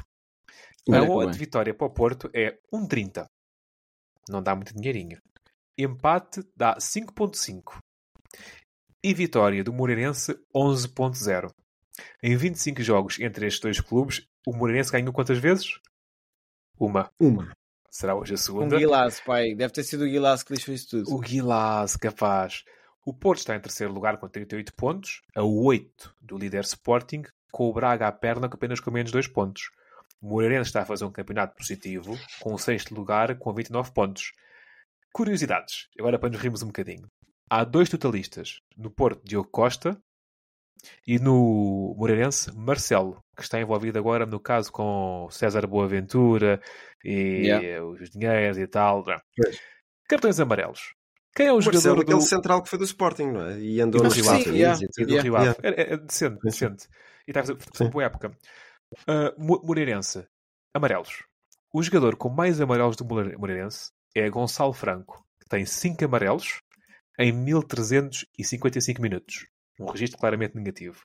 A 0.89 1.01
odd 1.01 1.33
de 1.33 1.37
vitória 1.37 1.73
para 1.73 1.87
o 1.87 1.89
Porto 1.89 2.29
é 2.33 2.57
1,30. 2.73 3.25
Não 4.29 4.41
dá 4.41 4.55
muito 4.55 4.73
dinheirinho. 4.73 5.19
Empate 5.77 6.43
dá 6.55 6.77
5,5. 6.77 7.79
E 9.07 9.13
vitória 9.13 9.63
do 9.63 9.71
Moreirense 9.71 10.37
11,0. 10.53 11.49
Em 12.21 12.35
25 12.35 12.83
jogos 12.83 13.17
entre 13.21 13.47
estes 13.47 13.61
dois 13.61 13.79
clubes, 13.79 14.27
o 14.45 14.53
Moreirense 14.53 14.91
ganhou 14.91 15.13
quantas 15.13 15.37
vezes? 15.37 15.79
Uma. 16.77 17.09
Uma. 17.17 17.53
Será 17.89 18.15
hoje 18.15 18.33
a 18.33 18.37
segunda? 18.37 18.75
O 18.75 18.79
Guilás, 18.79 19.21
pai. 19.21 19.55
Deve 19.55 19.71
ter 19.71 19.85
sido 19.85 20.03
o 20.03 20.09
Guilás 20.09 20.43
que 20.43 20.51
lhes 20.51 20.61
fez 20.61 20.85
tudo. 20.85 21.09
O 21.09 21.19
Guilás, 21.21 21.95
capaz. 21.95 22.65
O 23.05 23.13
Porto 23.13 23.39
está 23.39 23.55
em 23.55 23.61
terceiro 23.61 23.93
lugar 23.93 24.17
com 24.17 24.27
38 24.27 24.73
pontos, 24.73 25.21
a 25.33 25.41
8 25.41 26.13
do 26.21 26.37
líder 26.37 26.65
Sporting, 26.65 27.23
com 27.49 27.69
o 27.69 27.73
Braga 27.73 28.09
à 28.09 28.11
perna 28.11 28.47
apenas 28.51 28.81
com 28.81 28.91
menos 28.91 29.13
2 29.13 29.25
pontos. 29.29 29.71
O 30.21 30.27
Moreirense 30.27 30.67
está 30.67 30.81
a 30.81 30.85
fazer 30.85 31.05
um 31.05 31.11
campeonato 31.13 31.55
positivo, 31.55 32.19
com 32.41 32.53
o 32.53 32.59
sexto 32.59 32.93
lugar 32.93 33.39
com 33.39 33.53
29 33.53 33.89
pontos. 33.93 34.33
Curiosidades, 35.13 35.87
agora 35.97 36.19
para 36.19 36.29
nos 36.29 36.41
rirmos 36.41 36.61
um 36.61 36.67
bocadinho. 36.67 37.07
Há 37.49 37.63
dois 37.63 37.89
totalistas. 37.89 38.61
No 38.75 38.89
Porto, 38.91 39.21
Diogo 39.23 39.49
Costa, 39.49 39.97
e 41.05 41.19
no 41.19 41.95
Moreirense, 41.97 42.51
Marcelo, 42.55 43.23
que 43.35 43.43
está 43.43 43.59
envolvido 43.59 43.97
agora 43.97 44.25
no 44.25 44.39
caso 44.39 44.71
com 44.71 45.27
César 45.31 45.65
Boaventura 45.67 46.61
e 47.03 47.47
yeah. 47.47 47.83
os 47.83 48.09
dinheiros 48.09 48.57
e 48.57 48.67
tal. 48.67 49.03
Pois. 49.03 49.59
Cartões 50.07 50.39
amarelos. 50.39 50.93
Quem 51.35 51.47
é 51.47 51.51
o 51.51 51.55
Marcelo, 51.55 51.79
jogador 51.79 52.01
aquele 52.01 52.21
central 52.21 52.63
que 52.63 52.69
foi 52.69 52.79
do 52.79 52.85
Sporting, 52.85 53.27
não 53.27 53.45
é? 53.45 53.59
E 53.59 53.79
andou 53.79 54.01
e 54.01 54.03
no 54.05 54.09
Rio 54.09 54.29
Ave. 54.29 54.49
Yeah. 54.49 54.79
E 54.97 55.05
do 55.05 55.19
Rio 55.19 55.35
Ave. 55.35 55.55
É, 55.61 55.93
é, 55.93 55.97
decente, 55.97 56.39
decente. 56.43 56.87
E 57.27 57.31
está 57.31 57.41
a 57.41 57.55
fazer 57.73 57.91
boa 57.91 58.05
época. 58.05 58.31
Uh, 59.07 59.61
Moreirense, 59.65 60.25
amarelos. 60.73 61.23
O 61.73 61.83
jogador 61.83 62.15
com 62.15 62.29
mais 62.29 62.59
amarelos 62.59 62.95
do 62.95 63.05
Moreirense 63.05 63.91
é 64.15 64.29
Gonçalo 64.29 64.73
Franco, 64.73 65.23
que 65.39 65.49
tem 65.49 65.65
5 65.65 66.05
amarelos 66.05 66.61
em 67.17 67.31
1355 67.31 69.01
minutos. 69.01 69.47
Um 69.79 69.85
registro 69.85 70.19
claramente 70.19 70.55
negativo. 70.55 71.03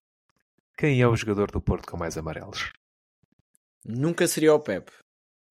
Quem 0.77 1.01
é 1.01 1.07
o 1.07 1.17
jogador 1.17 1.51
do 1.51 1.61
Porto 1.61 1.91
com 1.91 1.97
mais 1.97 2.17
amarelos? 2.17 2.73
Nunca 3.85 4.27
seria 4.27 4.55
o 4.55 4.61
Pep. 4.61 4.91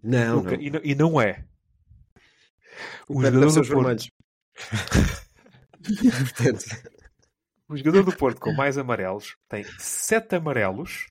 Não, 0.02 0.38
Nunca. 0.38 0.58
Não. 0.58 0.64
E, 0.64 0.70
não, 0.70 0.82
e 0.84 0.96
não 0.96 1.22
é. 1.22 1.46
O, 3.08 3.20
o 3.20 3.24
jogador 3.24 3.52
do 3.52 3.68
Porto. 3.68 4.08
o 7.68 7.78
jogador 7.78 8.04
do 8.04 8.16
Porto 8.16 8.40
com 8.40 8.54
mais 8.54 8.78
amarelos 8.78 9.36
tem 9.48 9.64
7 9.78 10.36
amarelos 10.36 11.08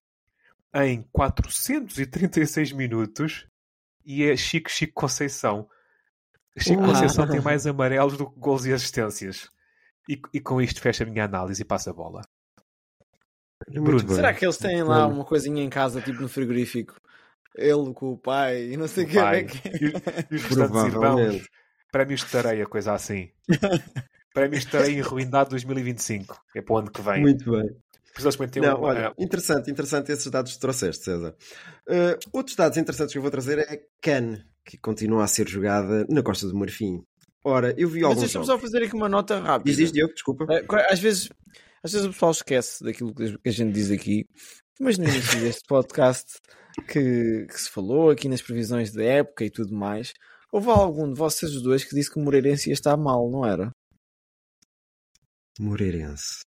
em 0.75 1.03
436 1.13 2.73
minutos 2.73 3.47
e 4.05 4.25
é 4.25 4.37
Chico 4.37 4.71
Chico 4.71 4.95
Conceição. 4.95 5.69
Chico 6.59 6.83
Conceição 6.83 7.27
tem 7.27 7.41
mais 7.41 7.67
amarelos 7.67 8.17
do 8.17 8.31
que 8.31 8.39
gols 8.39 8.65
e 8.67 8.73
assistências. 8.73 9.49
E, 10.09 10.21
e 10.35 10.41
com 10.41 10.61
isto 10.61 10.81
fecha 10.81 11.05
a 11.05 11.07
minha 11.07 11.25
análise 11.25 11.63
e 11.63 11.65
passa 11.65 11.91
a 11.91 11.93
bola. 11.93 12.23
Bruno, 13.69 14.09
será 14.09 14.33
que 14.33 14.45
eles 14.45 14.57
têm 14.57 14.83
lá 14.83 15.07
uma 15.07 15.25
coisinha 15.25 15.63
em 15.63 15.69
casa, 15.69 16.01
tipo 16.01 16.21
no 16.21 16.29
frigorífico? 16.29 17.01
Ele 17.55 17.93
com 17.93 18.13
o 18.13 18.19
pai 18.19 18.73
e 18.73 18.77
não 18.77 18.89
sei 18.89 19.05
o 19.05 19.09
que 19.09 19.19
é 19.19 19.45
que 19.45 19.69
E, 19.69 19.93
e 20.31 20.37
os 20.37 20.43
restantes 20.43 20.85
irmãos. 20.85 21.49
Prémios 21.93 22.21
de 22.21 22.27
tareia, 22.27 22.67
coisa 22.67 22.93
assim. 22.93 23.31
Prémios 24.33 24.65
de 24.65 24.71
tareia 24.71 24.97
em 24.97 25.01
Ruindade 25.01 25.51
2025. 25.51 26.41
É 26.55 26.63
para 26.63 26.75
o 26.75 26.79
ano 26.79 26.91
que 26.91 27.03
vem. 27.03 27.21
Muito 27.21 27.51
bem. 27.51 27.69
Não, 28.61 28.81
olha, 28.83 29.15
interessante, 29.19 29.71
interessante 29.71 30.13
esses 30.13 30.31
dados 30.31 30.53
que 30.53 30.61
trouxeste, 30.61 31.05
César. 31.05 31.35
Uh, 31.89 32.19
outros 32.33 32.57
dados 32.57 32.77
interessantes 32.77 33.13
que 33.13 33.19
eu 33.19 33.23
vou 33.23 33.31
trazer 33.31 33.59
é 33.59 33.81
Can, 34.01 34.45
que 34.65 34.79
continua 34.79 35.25
a 35.25 35.29
ser 35.29 35.49
jogada 35.49 36.07
na 36.09 36.23
Costa 36.23 36.47
do 36.47 36.57
Marfim. 36.57 37.03
Ora, 37.45 37.75
eu 37.79 37.89
vi 37.89 38.03
alguns. 38.03 38.23
Mas 38.23 38.33
deixa-me 38.33 38.47
só 38.47 38.59
fazer 38.59 38.85
aqui 38.85 38.95
uma 38.95 39.09
nota 39.09 39.41
rápida. 39.41 39.71
Diz, 39.71 39.77
diz, 39.77 39.93
Diogo, 39.93 40.13
desculpa. 40.13 40.47
É, 40.51 40.93
às 40.93 40.99
vezes, 40.99 41.31
às 41.83 41.93
vezes 41.93 42.07
o 42.07 42.13
pessoal 42.13 42.33
esquece 42.33 42.85
daquilo 42.85 43.15
que 43.15 43.39
a 43.45 43.51
gente 43.51 43.73
diz 43.73 43.91
aqui, 43.91 44.27
mas 44.79 44.99
no 44.99 45.05
início 45.05 45.41
deste 45.41 45.63
podcast 45.67 46.39
que, 46.89 47.47
que, 47.47 47.61
se 47.61 47.71
falou 47.71 48.11
aqui 48.11 48.29
nas 48.29 48.43
previsões 48.43 48.93
da 48.93 49.03
época 49.03 49.45
e 49.45 49.51
tudo 49.51 49.75
mais, 49.75 50.13
houve 50.53 50.69
algum 50.69 51.11
de 51.11 51.19
vocês 51.19 51.53
dois 51.63 51.85
que 51.85 51.95
disse 51.95 52.11
que 52.11 52.19
o 52.19 52.23
Moreirense 52.23 52.69
ia 52.69 52.75
estar 52.75 52.97
mal, 52.97 53.31
não 53.31 53.47
era? 53.47 53.71
Moreirense. 55.59 56.41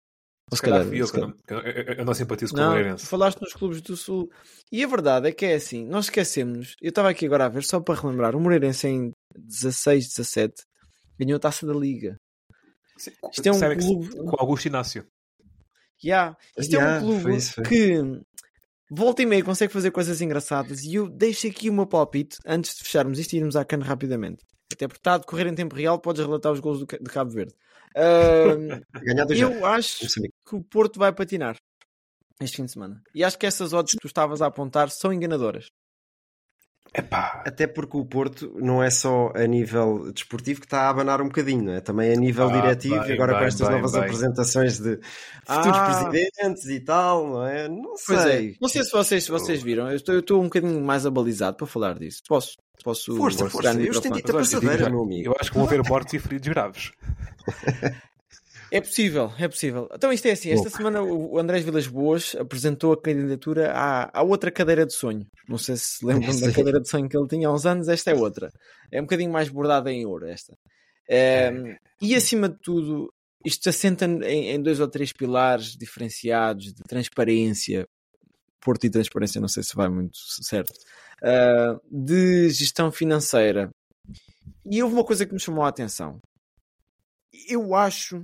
Ou 0.53 0.57
se 0.57 0.63
calhar, 0.63 0.87
eu, 0.93 1.09
calhar... 1.09 1.35
Eu, 1.49 1.59
eu, 1.61 1.95
eu, 1.95 2.05
não 2.05 2.13
simpatizo 2.13 2.53
com 2.53 2.61
não, 2.61 2.69
o 2.69 2.71
Moreirense. 2.73 3.07
Falaste 3.07 3.41
nos 3.41 3.55
clubes 3.55 3.81
do 3.81 3.97
Sul. 3.97 4.31
E 4.71 4.85
a 4.85 4.87
verdade 4.87 5.29
é 5.29 5.33
que 5.33 5.47
é 5.47 5.55
assim, 5.55 5.87
nós 5.87 6.05
esquecemos, 6.05 6.77
eu 6.83 6.91
estava 6.91 7.09
aqui 7.09 7.25
agora 7.25 7.47
a 7.47 7.49
ver, 7.49 7.65
só 7.65 7.81
para 7.81 7.99
relembrar, 7.99 8.37
o 8.37 8.41
Moreirense 8.41 8.87
em 8.87 9.13
16, 9.35 10.09
17 10.09 10.63
ganhou 11.19 11.37
a 11.37 11.41
taça 11.41 11.67
da 11.67 11.73
Liga. 11.73 12.19
Sim, 12.99 13.13
Isto 13.33 13.47
é 13.47 13.53
um 13.53 13.77
clube. 13.79 14.11
Com 14.11 14.37
Augusto 14.39 14.67
Inácio. 14.67 15.07
Yeah. 16.05 16.37
Isto 16.59 16.75
yeah, 16.75 16.97
é 16.97 16.99
um 16.99 17.03
clube 17.03 17.23
foi 17.23 17.37
isso, 17.37 17.55
foi. 17.55 17.65
que 17.65 18.21
volta 18.91 19.23
e 19.23 19.27
meia 19.27 19.43
consegue 19.43 19.73
fazer 19.73 19.91
coisas 19.91 20.21
engraçadas 20.21 20.83
e 20.83 20.97
eu 20.97 21.09
deixo 21.09 21.47
aqui 21.47 21.71
o 21.71 21.73
meu 21.73 21.87
palpite 21.87 22.37
antes 22.45 22.75
de 22.75 22.85
fecharmos 22.85 23.19
isto 23.19 23.33
e 23.33 23.39
irmos 23.39 23.57
à 23.57 23.65
cana 23.65 23.87
rapidamente. 23.87 24.45
Até 24.71 24.87
porque 24.87 24.99
está 24.99 25.15
a 25.15 25.19
decorrer 25.19 25.47
em 25.47 25.55
tempo 25.55 25.75
real, 25.75 25.99
podes 25.99 26.25
relatar 26.25 26.53
os 26.53 26.61
gols 26.61 26.81
do, 26.81 26.87
de 26.87 27.11
Cabo 27.11 27.31
Verde. 27.31 27.55
Uh, 27.95 28.81
eu 29.29 29.37
já. 29.37 29.69
acho 29.75 30.07
que 30.53 30.57
o 30.57 30.63
Porto 30.63 30.99
vai 30.99 31.11
patinar 31.13 31.57
este 32.39 32.57
fim 32.59 32.67
de 32.67 32.73
semana. 32.73 33.03
E 33.15 33.25
acho 33.25 33.39
que 33.39 33.47
essas 33.47 33.73
odds 33.73 33.95
que 33.95 34.01
tu 34.01 34.07
estavas 34.07 34.43
a 34.43 34.47
apontar 34.47 34.91
são 34.91 35.13
enganadoras. 35.13 35.69
Epá. 36.95 37.43
Até 37.47 37.67
porque 37.67 37.97
o 37.97 38.05
Porto 38.05 38.53
não 38.61 38.83
é 38.83 38.91
só 38.91 39.33
a 39.35 39.47
nível 39.47 40.13
desportivo 40.13 40.61
que 40.61 40.67
está 40.67 40.83
a 40.83 40.91
abanar 40.91 41.23
um 41.23 41.29
bocadinho, 41.29 41.65
não 41.65 41.73
é? 41.73 41.81
também 41.81 42.13
a 42.13 42.17
nível 42.17 42.51
ah, 42.51 42.53
diretivo, 42.53 43.01
bem, 43.01 43.13
agora 43.13 43.33
bem, 43.33 43.41
com 43.41 43.47
estas 43.47 43.67
bem, 43.67 43.77
novas 43.77 43.95
apresentações 43.95 44.79
de 44.79 44.99
futuros 45.47 45.79
ah. 45.79 45.87
presidentes 45.87 46.67
e 46.67 46.81
tal, 46.81 47.29
não 47.29 47.47
é? 47.47 47.69
Não 47.69 47.97
sei. 47.97 48.51
É. 48.51 48.55
Não 48.61 48.69
sei 48.69 48.85
se 48.85 48.93
vocês, 48.93 49.25
se 49.25 49.31
vocês 49.31 49.63
viram, 49.63 49.89
eu 49.89 49.97
estou, 49.97 50.15
eu 50.15 50.21
estou 50.21 50.41
um 50.41 50.45
bocadinho 50.45 50.83
mais 50.83 51.07
abalizado 51.07 51.57
para 51.57 51.67
falar 51.67 51.99
disso. 51.99 52.21
Posso? 52.29 52.57
Posso 52.85 53.17
força, 53.17 53.49
força. 53.49 53.81
Eu 53.81 53.93
estendi 53.93 54.21
a 54.21 54.33
passadeira, 54.33 54.91
meu 54.91 55.05
amigo. 55.05 55.31
Eu 55.31 55.37
acho 55.41 55.51
que 55.51 55.57
vão 55.57 55.67
haver 55.67 55.83
mortes 55.89 56.13
e 56.13 56.19
feridos 56.19 56.49
graves. 56.49 56.93
É 58.73 58.81
possível, 58.81 59.31
é 59.39 59.47
possível. 59.47 59.87
Então 59.93 60.11
isto 60.11 60.25
é 60.25 60.31
assim, 60.31 60.49
esta 60.49 60.71
Bom. 60.71 60.77
semana 60.77 61.03
o 61.03 61.39
Andrés 61.39 61.63
Vilas 61.63 61.87
Boas 61.87 62.35
apresentou 62.35 62.95
a 62.95 63.01
candidatura 63.01 63.71
à, 63.71 64.21
à 64.21 64.23
outra 64.23 64.51
cadeira 64.51 64.87
de 64.87 64.95
sonho. 64.95 65.27
Não 65.47 65.59
sei 65.59 65.77
se 65.77 65.99
se 65.99 66.07
lembram 66.07 66.35
da 66.41 66.51
cadeira 66.51 66.81
de 66.81 66.89
sonho 66.89 67.07
que 67.07 67.15
ele 67.15 67.29
tinha 67.29 67.49
há 67.49 67.53
uns 67.53 67.67
anos, 67.67 67.87
esta 67.87 68.13
é 68.13 68.15
outra. 68.15 68.51
É 68.91 68.99
um 68.99 69.05
bocadinho 69.05 69.31
mais 69.31 69.51
bordada 69.51 69.93
em 69.93 70.07
ouro 70.07 70.27
esta. 70.27 70.55
É, 71.07 71.53
e 72.01 72.15
acima 72.15 72.49
de 72.49 72.57
tudo, 72.63 73.13
isto 73.45 73.69
assenta 73.69 74.07
em, 74.07 74.53
em, 74.53 74.63
dois 74.63 74.81
ou 74.81 74.89
três 74.89 75.13
pilares 75.13 75.77
diferenciados 75.77 76.73
de 76.73 76.83
transparência, 76.89 77.87
Porto 78.59 78.87
e 78.87 78.91
transparência, 78.91 79.39
não 79.39 79.49
sei 79.49 79.63
se 79.65 79.77
vai 79.77 79.91
muito 79.91 80.17
certo, 80.17 80.73
uh, 81.23 81.79
de 81.91 82.49
gestão 82.49 82.91
financeira. 82.91 83.69
E 84.65 84.83
houve 84.83 84.95
uma 84.95 85.05
coisa 85.05 85.27
que 85.27 85.35
me 85.35 85.41
chamou 85.41 85.63
a 85.63 85.69
atenção. 85.69 86.19
Eu 87.49 87.75
acho 87.75 88.23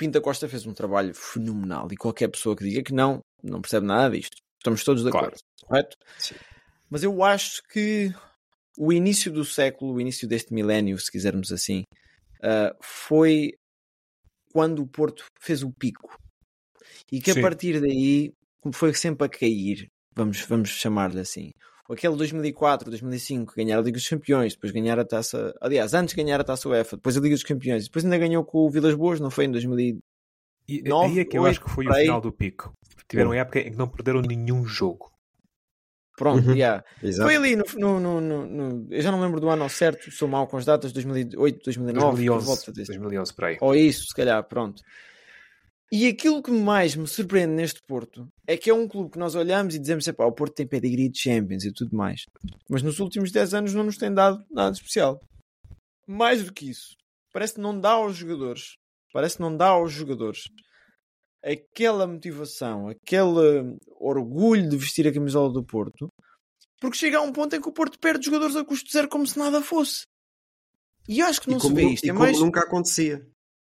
Pinta 0.00 0.18
Costa 0.18 0.48
fez 0.48 0.64
um 0.64 0.72
trabalho 0.72 1.14
fenomenal 1.14 1.86
e 1.92 1.94
qualquer 1.94 2.28
pessoa 2.28 2.56
que 2.56 2.64
diga 2.64 2.82
que 2.82 2.94
não, 2.94 3.20
não 3.42 3.60
percebe 3.60 3.86
nada 3.86 4.16
disto. 4.16 4.34
Estamos 4.56 4.82
todos 4.82 5.02
de 5.02 5.10
acordo, 5.10 5.36
claro. 5.36 5.66
correto? 5.66 5.96
Sim. 6.16 6.36
Mas 6.88 7.02
eu 7.02 7.22
acho 7.22 7.62
que 7.70 8.10
o 8.78 8.94
início 8.94 9.30
do 9.30 9.44
século, 9.44 9.92
o 9.92 10.00
início 10.00 10.26
deste 10.26 10.54
milénio, 10.54 10.98
se 10.98 11.12
quisermos 11.12 11.52
assim, 11.52 11.82
uh, 12.38 12.74
foi 12.80 13.52
quando 14.54 14.80
o 14.80 14.86
Porto 14.86 15.26
fez 15.38 15.62
o 15.62 15.70
pico. 15.70 16.16
E 17.12 17.20
que 17.20 17.34
Sim. 17.34 17.40
a 17.40 17.42
partir 17.42 17.78
daí 17.78 18.32
foi 18.72 18.94
sempre 18.94 19.26
a 19.26 19.28
cair, 19.28 19.86
vamos, 20.16 20.40
vamos 20.46 20.70
chamar-lhe 20.70 21.20
assim. 21.20 21.50
Aquele 21.90 22.16
2004, 22.16 22.88
2005, 22.88 23.54
ganhar 23.56 23.78
a 23.78 23.82
Liga 23.82 23.98
dos 23.98 24.08
Campeões, 24.08 24.54
depois 24.54 24.72
ganhar 24.72 24.98
a 24.98 25.04
taça. 25.04 25.54
Aliás, 25.60 25.92
antes 25.92 26.14
ganhar 26.14 26.40
a 26.40 26.44
taça 26.44 26.68
UEFA, 26.68 26.96
depois 26.96 27.16
a 27.16 27.20
Liga 27.20 27.34
dos 27.34 27.42
Campeões, 27.42 27.84
depois 27.84 28.04
ainda 28.04 28.18
ganhou 28.18 28.44
com 28.44 28.58
o 28.58 28.70
Vilas 28.70 28.94
Boas, 28.94 29.18
não 29.18 29.30
foi 29.30 29.46
em 29.46 29.50
2009? 29.50 30.02
E 30.68 30.82
aí 30.92 31.18
é 31.18 31.24
que 31.24 31.36
eu 31.36 31.42
8, 31.42 31.50
acho 31.50 31.60
que 31.60 31.70
foi 31.70 31.86
o 31.86 31.92
final 31.92 32.20
do 32.20 32.30
pico. 32.30 32.72
Tiveram 33.08 33.34
época 33.34 33.58
em 33.58 33.72
que 33.72 33.76
não 33.76 33.88
perderam 33.88 34.20
nenhum 34.20 34.64
jogo. 34.64 35.10
Pronto, 36.16 36.48
uhum. 36.48 36.54
yeah. 36.54 36.84
foi 37.22 37.34
ali 37.34 37.56
no, 37.56 37.64
no, 37.78 38.20
no, 38.20 38.46
no, 38.46 38.86
Eu 38.90 39.00
já 39.00 39.10
não 39.10 39.22
lembro 39.22 39.40
do 39.40 39.48
ano 39.48 39.62
ao 39.62 39.70
certo, 39.70 40.10
sou 40.10 40.28
mal 40.28 40.46
com 40.46 40.58
as 40.58 40.66
datas, 40.66 40.92
2008, 40.92 41.64
2009, 41.64 42.26
2011, 42.26 42.72
2011 42.72 43.34
por 43.34 43.44
aí. 43.46 43.56
Ou 43.58 43.74
isso, 43.74 44.02
se 44.02 44.14
calhar, 44.14 44.44
pronto. 44.44 44.82
E 45.92 46.06
aquilo 46.06 46.40
que 46.40 46.52
mais 46.52 46.94
me 46.94 47.06
surpreende 47.06 47.52
neste 47.52 47.80
Porto 47.82 48.28
é 48.46 48.56
que 48.56 48.70
é 48.70 48.74
um 48.74 48.86
clube 48.86 49.10
que 49.10 49.18
nós 49.18 49.34
olhamos 49.34 49.74
e 49.74 49.78
dizemos 49.78 50.04
que 50.04 50.22
o 50.22 50.32
Porto 50.32 50.54
tem 50.54 50.66
pedigree 50.66 51.08
de 51.08 51.18
Champions 51.18 51.64
e 51.64 51.72
tudo 51.72 51.96
mais. 51.96 52.24
Mas 52.68 52.82
nos 52.82 53.00
últimos 53.00 53.32
10 53.32 53.54
anos 53.54 53.74
não 53.74 53.82
nos 53.82 53.96
tem 53.96 54.12
dado 54.12 54.44
nada 54.50 54.72
especial. 54.72 55.20
Mais 56.06 56.44
do 56.44 56.52
que 56.52 56.70
isso, 56.70 56.94
parece 57.32 57.54
que 57.54 57.60
não 57.60 57.78
dá 57.78 57.90
aos 57.90 58.16
jogadores, 58.16 58.76
parece 59.12 59.36
que 59.36 59.42
não 59.42 59.56
dá 59.56 59.68
aos 59.68 59.92
jogadores 59.92 60.44
aquela 61.42 62.06
motivação, 62.06 62.88
aquele 62.88 63.76
orgulho 63.98 64.68
de 64.68 64.76
vestir 64.76 65.08
a 65.08 65.12
camisola 65.12 65.52
do 65.52 65.64
Porto, 65.64 66.08
porque 66.80 66.96
chega 66.96 67.18
a 67.18 67.22
um 67.22 67.32
ponto 67.32 67.54
em 67.56 67.60
que 67.60 67.68
o 67.68 67.72
Porto 67.72 67.98
perde 67.98 68.26
jogadores 68.26 68.56
a 68.56 68.64
custo 68.64 68.90
zero 68.90 69.08
como 69.08 69.26
se 69.26 69.38
nada 69.38 69.60
fosse. 69.60 70.04
E 71.08 71.20
acho 71.20 71.40
que 71.40 71.50
não 71.50 71.58
se 71.58 71.72
vê 71.72 71.84
isto. 71.84 72.06
E 72.06 72.10
é 72.10 72.12
mais... 72.12 72.38
nunca 72.38 72.60
acontecia. 72.60 73.26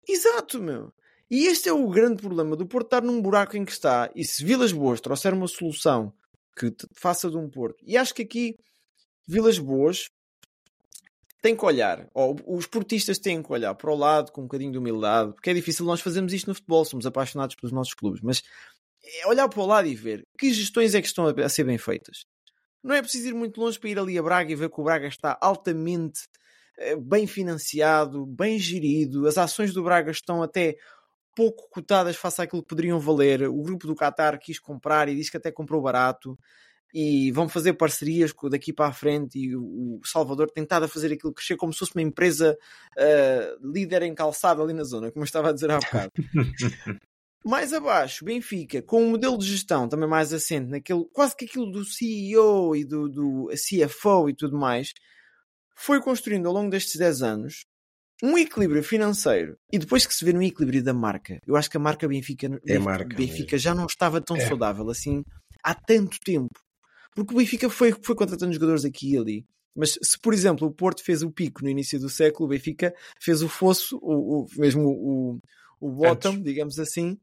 Exato, 0.09 0.61
meu. 0.63 0.93
E 1.33 1.47
este 1.47 1.67
é 1.67 1.73
o 1.73 1.89
grande 1.89 2.21
problema 2.21 2.55
do 2.55 2.67
Porto 2.67 2.89
estar 2.89 3.01
num 3.01 3.23
buraco 3.23 3.57
em 3.57 3.65
que 3.65 3.73
está. 3.73 4.11
E 4.15 4.23
se 4.23 4.45
Vilas 4.45 4.71
Boas 4.71 5.01
trouxer 5.01 5.33
uma 5.33 5.49
solução 5.49 6.13
que 6.55 6.71
faça 6.93 7.31
de 7.31 7.39
um 7.39 7.49
Porto, 7.49 7.83
e 7.87 7.97
acho 7.97 8.15
que 8.15 8.21
aqui 8.21 8.55
Vilas 9.27 9.59
Boas 9.59 10.11
tem 11.41 11.57
que 11.57 11.65
olhar, 11.65 12.07
ou 12.13 12.37
os 12.47 12.67
portistas 12.67 13.19
têm 13.19 13.43
que 13.43 13.51
olhar 13.51 13.75
para 13.75 13.91
o 13.91 13.97
lado 13.97 14.31
com 14.31 14.43
um 14.43 14.45
bocadinho 14.45 14.73
de 14.73 14.77
humildade, 14.79 15.33
porque 15.33 15.49
é 15.49 15.55
difícil 15.55 15.87
nós 15.87 16.03
fazermos 16.03 16.35
isto 16.35 16.49
no 16.49 16.55
futebol, 16.55 16.85
somos 16.85 17.07
apaixonados 17.07 17.57
pelos 17.57 17.73
nossos 17.73 17.95
clubes, 17.95 18.21
mas 18.21 18.43
é 19.03 19.27
olhar 19.27 19.49
para 19.49 19.63
o 19.63 19.67
lado 19.67 19.89
e 19.89 19.95
ver 19.95 20.27
que 20.39 20.53
gestões 20.53 20.95
é 20.95 21.01
que 21.01 21.07
estão 21.07 21.27
a 21.27 21.49
ser 21.49 21.65
bem 21.65 21.79
feitas. 21.79 22.27
Não 22.85 22.95
é 22.95 23.01
preciso 23.01 23.29
ir 23.29 23.35
muito 23.35 23.59
longe 23.59 23.81
para 23.81 23.89
ir 23.89 23.99
ali 23.99 24.19
a 24.19 24.23
Braga 24.23 24.53
e 24.53 24.55
ver 24.55 24.69
que 24.69 24.79
o 24.79 24.85
Braga 24.85 25.07
está 25.07 25.39
altamente 25.41 26.29
eh, 26.77 26.95
bem 26.95 27.27
financiado, 27.27 28.27
bem 28.27 28.59
gerido, 28.59 29.27
as 29.27 29.39
ações 29.39 29.73
do 29.73 29.83
Braga 29.83 30.11
estão 30.11 30.43
até 30.43 30.77
pouco 31.35 31.69
cotadas 31.71 32.17
face 32.17 32.41
àquilo 32.43 32.63
que 32.63 32.69
poderiam 32.69 32.99
valer. 33.01 33.49
O 33.49 33.63
grupo 33.63 33.87
do 33.87 33.97
Qatar 33.97 34.39
quis 34.39 34.59
comprar 34.59 35.09
e 35.09 35.17
disse 35.17 35.31
que 35.31 35.37
até 35.37 35.51
comprou 35.51 35.81
barato 35.81 36.39
e 36.95 37.33
vão 37.33 37.49
fazer 37.49 37.73
parcerias 37.73 38.33
daqui 38.51 38.73
para 38.73 38.89
a 38.89 38.93
frente 38.93 39.39
e 39.39 39.57
o 39.57 40.01
Salvador 40.05 40.51
tem 40.51 40.63
estado 40.63 40.85
a 40.85 40.89
fazer 40.89 41.13
aquilo 41.13 41.33
crescer 41.33 41.57
como 41.57 41.73
se 41.73 41.79
fosse 41.79 41.95
uma 41.95 42.03
empresa 42.03 42.57
uh, 42.99 43.73
líder 43.73 44.03
em 44.03 44.15
calçado 44.15 44.63
ali 44.63 44.75
na 44.75 44.85
zona, 44.85 45.11
como 45.11 45.23
eu 45.23 45.27
estava 45.27 45.49
a 45.49 45.53
dizer 45.53 45.71
há 45.71 45.79
bocado. 45.79 46.13
mais 47.45 47.73
abaixo, 47.73 48.25
Benfica, 48.25 48.83
com 48.83 49.03
um 49.03 49.11
modelo 49.11 49.39
de 49.39 49.47
gestão 49.47 49.89
também 49.89 50.09
mais 50.09 50.33
assente 50.33 50.69
naquele, 50.69 51.05
quase 51.13 51.35
que 51.35 51.47
aquilo 51.47 51.71
do 51.71 51.85
CEO 51.85 52.77
e 52.77 52.85
do, 52.85 53.09
do 53.09 53.49
CFO 53.55 54.29
e 54.29 54.35
tudo 54.35 54.59
mais, 54.59 54.93
foi 55.75 56.01
construindo 56.01 56.47
ao 56.47 56.53
longo 56.53 56.71
destes 56.71 56.97
10 56.97 57.23
anos 57.23 57.65
um 58.23 58.39
equilíbrio 58.39 58.83
financeiro 58.85 59.57
e 59.71 59.79
depois 59.79 60.07
que 60.07 60.15
se 60.15 60.25
vê 60.25 60.33
no 60.33 60.43
equilíbrio 60.43 60.83
da 60.83 60.95
marca, 60.95 61.41
eu 61.45 61.57
acho 61.57 61.69
que 61.69 61.77
a 61.77 61.81
marca 61.81 62.07
Benfica, 62.07 62.49
é 62.67 62.79
marca 62.79 63.17
Benfica 63.17 63.59
já 63.59 63.75
não 63.75 63.87
estava 63.87 64.21
tão 64.21 64.37
é. 64.37 64.47
saudável 64.47 64.89
assim 64.89 65.25
há 65.63 65.75
tanto 65.75 66.19
tempo. 66.25 66.55
Porque 67.15 67.35
o 67.35 67.37
Benfica 67.37 67.69
foi, 67.69 67.93
foi 68.03 68.15
contratando 68.15 68.53
jogadores 68.53 68.85
aqui 68.85 69.15
e 69.15 69.19
ali. 69.19 69.47
Mas 69.75 69.99
se, 70.03 70.19
por 70.19 70.35
exemplo, 70.35 70.69
o 70.69 70.73
Porto 70.73 71.03
fez 71.03 71.23
o 71.23 71.31
pico 71.31 71.63
no 71.63 71.69
início 71.69 71.99
do 71.99 72.09
século, 72.09 72.47
o 72.47 72.49
Benfica 72.49 72.95
fez 73.21 73.43
o 73.43 73.49
fosso, 73.49 73.99
o, 74.03 74.43
o 74.43 74.47
mesmo 74.57 74.83
o, 74.89 75.39
o 75.81 75.91
bottom, 75.91 76.31
Antes. 76.31 76.45
digamos 76.45 76.79
assim, 76.79 77.19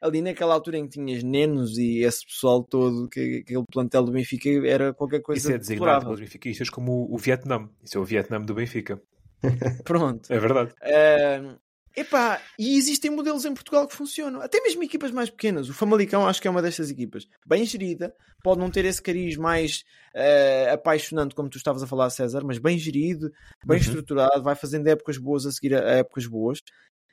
ali 0.00 0.20
naquela 0.20 0.52
altura 0.52 0.78
em 0.78 0.84
que 0.86 0.98
tinhas 0.98 1.22
Nenos 1.22 1.78
e 1.78 2.04
esse 2.04 2.26
pessoal 2.26 2.62
todo, 2.62 3.08
que 3.08 3.42
aquele 3.42 3.64
plantel 3.72 4.04
do 4.04 4.12
Benfica 4.12 4.48
era 4.66 4.92
qualquer 4.92 5.20
coisa. 5.20 5.38
Isso 5.38 5.52
é 5.52 5.58
designado 5.58 6.04
pelos 6.04 6.20
benfiquistas 6.20 6.68
como 6.68 6.92
o, 6.92 7.14
o 7.14 7.18
Vietnã. 7.18 7.68
Isso 7.82 7.96
é 7.96 8.00
o 8.00 8.04
Vietnã 8.04 8.40
do 8.40 8.54
Benfica. 8.54 9.00
Pronto. 9.84 10.32
É 10.32 10.38
verdade. 10.38 10.72
Uh, 10.82 11.58
Epá, 11.96 12.40
e 12.58 12.76
existem 12.76 13.10
modelos 13.10 13.44
em 13.44 13.54
Portugal 13.54 13.86
que 13.86 13.94
funcionam. 13.94 14.40
Até 14.40 14.60
mesmo 14.60 14.82
equipas 14.82 15.12
mais 15.12 15.30
pequenas. 15.30 15.68
O 15.68 15.74
Famalicão 15.74 16.26
acho 16.26 16.42
que 16.42 16.48
é 16.48 16.50
uma 16.50 16.60
destas 16.60 16.90
equipas. 16.90 17.24
Bem 17.46 17.64
gerida. 17.64 18.12
Pode 18.42 18.58
não 18.58 18.68
ter 18.68 18.84
esse 18.84 19.00
cariz 19.00 19.36
mais 19.36 19.84
uh, 20.14 20.72
apaixonante 20.72 21.34
como 21.34 21.48
tu 21.48 21.56
estavas 21.56 21.82
a 21.82 21.86
falar, 21.86 22.10
César, 22.10 22.42
mas 22.44 22.58
bem 22.58 22.76
gerido, 22.76 23.30
bem 23.64 23.78
uhum. 23.78 23.84
estruturado, 23.84 24.42
vai 24.42 24.56
fazendo 24.56 24.88
épocas 24.88 25.18
boas 25.18 25.46
a 25.46 25.52
seguir 25.52 25.74
a, 25.74 25.80
a 25.80 25.90
épocas 25.98 26.26
boas. 26.26 26.58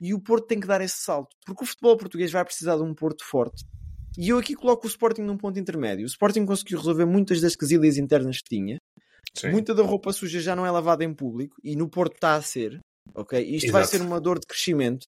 E 0.00 0.12
o 0.12 0.20
Porto 0.20 0.48
tem 0.48 0.58
que 0.58 0.66
dar 0.66 0.80
esse 0.80 0.96
salto. 0.98 1.36
Porque 1.46 1.62
o 1.62 1.66
futebol 1.66 1.96
português 1.96 2.32
vai 2.32 2.44
precisar 2.44 2.76
de 2.76 2.82
um 2.82 2.92
Porto 2.92 3.24
forte. 3.24 3.64
E 4.18 4.30
eu 4.30 4.38
aqui 4.38 4.54
coloco 4.54 4.84
o 4.84 4.90
Sporting 4.90 5.22
num 5.22 5.38
ponto 5.38 5.58
intermédio. 5.58 6.04
O 6.04 6.08
Sporting 6.08 6.44
conseguiu 6.44 6.78
resolver 6.78 7.06
muitas 7.06 7.40
das 7.40 7.54
quesilhas 7.54 7.96
internas 7.96 8.38
que 8.38 8.56
tinha. 8.56 8.78
Sim. 9.34 9.50
Muita 9.50 9.74
da 9.74 9.82
roupa 9.82 10.12
suja 10.12 10.40
já 10.40 10.54
não 10.54 10.66
é 10.66 10.70
lavada 10.70 11.04
em 11.04 11.14
público 11.14 11.56
e 11.64 11.74
no 11.74 11.88
Porto 11.88 12.14
está 12.14 12.34
a 12.34 12.42
ser 12.42 12.80
ok? 13.14 13.40
Isto 13.40 13.66
Exato. 13.66 13.72
vai 13.72 13.84
ser 13.84 14.02
uma 14.02 14.20
dor 14.20 14.38
de 14.38 14.46
crescimento. 14.46 15.06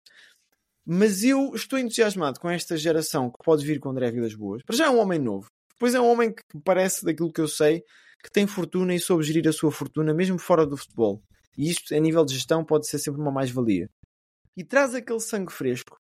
Mas 0.85 1.23
eu 1.23 1.53
estou 1.53 1.77
entusiasmado 1.77 2.39
com 2.39 2.49
esta 2.49 2.75
geração 2.75 3.29
que 3.29 3.43
pode 3.43 3.65
vir 3.65 3.79
com 3.79 3.89
André 3.89 4.11
Vilas 4.11 4.33
Boas. 4.33 4.63
Para 4.63 4.75
já 4.75 4.85
é 4.85 4.89
um 4.89 4.99
homem 4.99 5.19
novo. 5.19 5.47
Depois 5.73 5.93
é 5.93 6.01
um 6.01 6.09
homem 6.09 6.31
que 6.33 6.43
parece, 6.63 7.05
daquilo 7.05 7.31
que 7.31 7.41
eu 7.41 7.47
sei, 7.47 7.83
que 8.23 8.31
tem 8.31 8.47
fortuna 8.47 8.93
e 8.93 8.99
soube 8.99 9.23
gerir 9.23 9.47
a 9.47 9.53
sua 9.53 9.71
fortuna, 9.71 10.13
mesmo 10.13 10.37
fora 10.37 10.65
do 10.65 10.77
futebol. 10.77 11.21
E 11.57 11.69
isto, 11.69 11.93
a 11.93 11.99
nível 11.99 12.25
de 12.25 12.33
gestão, 12.33 12.63
pode 12.63 12.87
ser 12.87 12.99
sempre 12.99 13.21
uma 13.21 13.31
mais-valia. 13.31 13.89
E 14.57 14.63
traz 14.63 14.95
aquele 14.95 15.19
sangue 15.19 15.51
fresco 15.51 15.97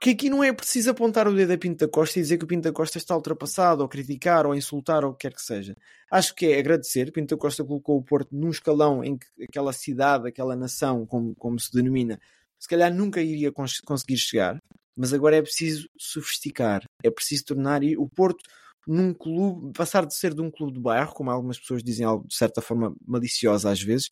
que 0.00 0.10
aqui 0.10 0.30
não 0.30 0.42
é 0.42 0.50
preciso 0.50 0.90
apontar 0.90 1.28
o 1.28 1.34
dedo 1.34 1.52
a 1.52 1.58
Pinto 1.58 1.84
da 1.84 1.92
Costa 1.92 2.18
e 2.18 2.22
dizer 2.22 2.38
que 2.38 2.44
o 2.44 2.46
Pinto 2.48 2.62
da 2.62 2.72
Costa 2.72 2.96
está 2.96 3.14
ultrapassado, 3.14 3.82
ou 3.82 3.88
criticar, 3.88 4.46
ou 4.46 4.54
insultar, 4.54 5.04
ou 5.04 5.10
o 5.10 5.14
que 5.14 5.28
quer 5.28 5.34
que 5.34 5.42
seja. 5.42 5.76
Acho 6.10 6.34
que 6.34 6.46
é 6.46 6.58
agradecer. 6.58 7.12
Pinto 7.12 7.36
da 7.36 7.40
Costa 7.40 7.62
colocou 7.62 7.98
o 7.98 8.02
Porto 8.02 8.34
num 8.34 8.48
escalão 8.48 9.04
em 9.04 9.18
que 9.18 9.26
aquela 9.44 9.74
cidade, 9.74 10.26
aquela 10.26 10.56
nação, 10.56 11.04
como, 11.04 11.34
como 11.34 11.60
se 11.60 11.70
denomina, 11.70 12.18
se 12.58 12.66
calhar 12.66 12.92
nunca 12.92 13.20
iria 13.20 13.52
cons 13.52 13.78
conseguir 13.80 14.16
chegar. 14.16 14.58
Mas 14.96 15.12
agora 15.12 15.36
é 15.36 15.42
preciso 15.42 15.86
sofisticar, 15.98 16.82
é 17.02 17.10
preciso 17.10 17.44
tornar 17.44 17.82
o 17.98 18.08
Porto 18.08 18.42
num 18.86 19.12
clube, 19.12 19.72
passar 19.74 20.06
de 20.06 20.14
ser 20.14 20.32
de 20.34 20.40
um 20.40 20.50
clube 20.50 20.72
de 20.72 20.80
bairro, 20.80 21.12
como 21.12 21.30
algumas 21.30 21.58
pessoas 21.58 21.82
dizem 21.82 22.06
de 22.26 22.34
certa 22.34 22.62
forma 22.62 22.94
maliciosa 23.06 23.70
às 23.70 23.82
vezes, 23.82 24.08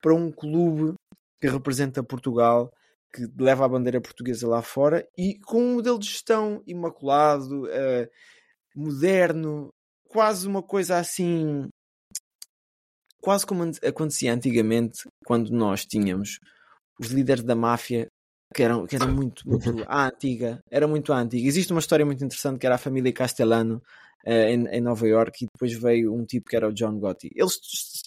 para 0.00 0.14
um 0.14 0.32
clube 0.32 0.94
que 1.40 1.48
representa 1.48 2.02
Portugal 2.02 2.72
que 3.12 3.26
leva 3.38 3.64
a 3.64 3.68
bandeira 3.68 4.00
portuguesa 4.00 4.46
lá 4.46 4.62
fora 4.62 5.06
e 5.16 5.38
com 5.40 5.60
um 5.60 5.74
modelo 5.76 5.98
de 5.98 6.06
gestão 6.06 6.62
imaculado, 6.66 7.64
uh, 7.64 8.08
moderno, 8.74 9.70
quase 10.08 10.46
uma 10.46 10.62
coisa 10.62 10.98
assim, 10.98 11.68
quase 13.20 13.46
como 13.46 13.64
acontecia 13.86 14.32
antigamente 14.32 15.08
quando 15.24 15.50
nós 15.50 15.84
tínhamos 15.84 16.38
os 17.00 17.08
líderes 17.08 17.42
da 17.42 17.54
máfia 17.54 18.06
que 18.54 18.62
eram, 18.62 18.86
que 18.86 18.96
eram 18.96 19.12
muito, 19.12 19.42
muito 19.48 19.64
à 19.88 20.06
antiga, 20.06 20.60
era 20.70 20.86
muito 20.86 21.12
à 21.12 21.18
antiga. 21.18 21.46
Existe 21.46 21.72
uma 21.72 21.80
história 21.80 22.06
muito 22.06 22.24
interessante 22.24 22.58
que 22.58 22.66
era 22.66 22.76
a 22.76 22.78
família 22.78 23.12
Castellano 23.12 23.82
uh, 24.26 24.30
em, 24.30 24.66
em, 24.68 24.80
Nova 24.80 25.06
York 25.06 25.44
e 25.44 25.48
depois 25.52 25.72
veio 25.72 26.14
um 26.14 26.24
tipo 26.24 26.48
que 26.48 26.56
era 26.56 26.68
o 26.68 26.72
John 26.72 26.98
Gotti. 26.98 27.30
Ele 27.34 27.48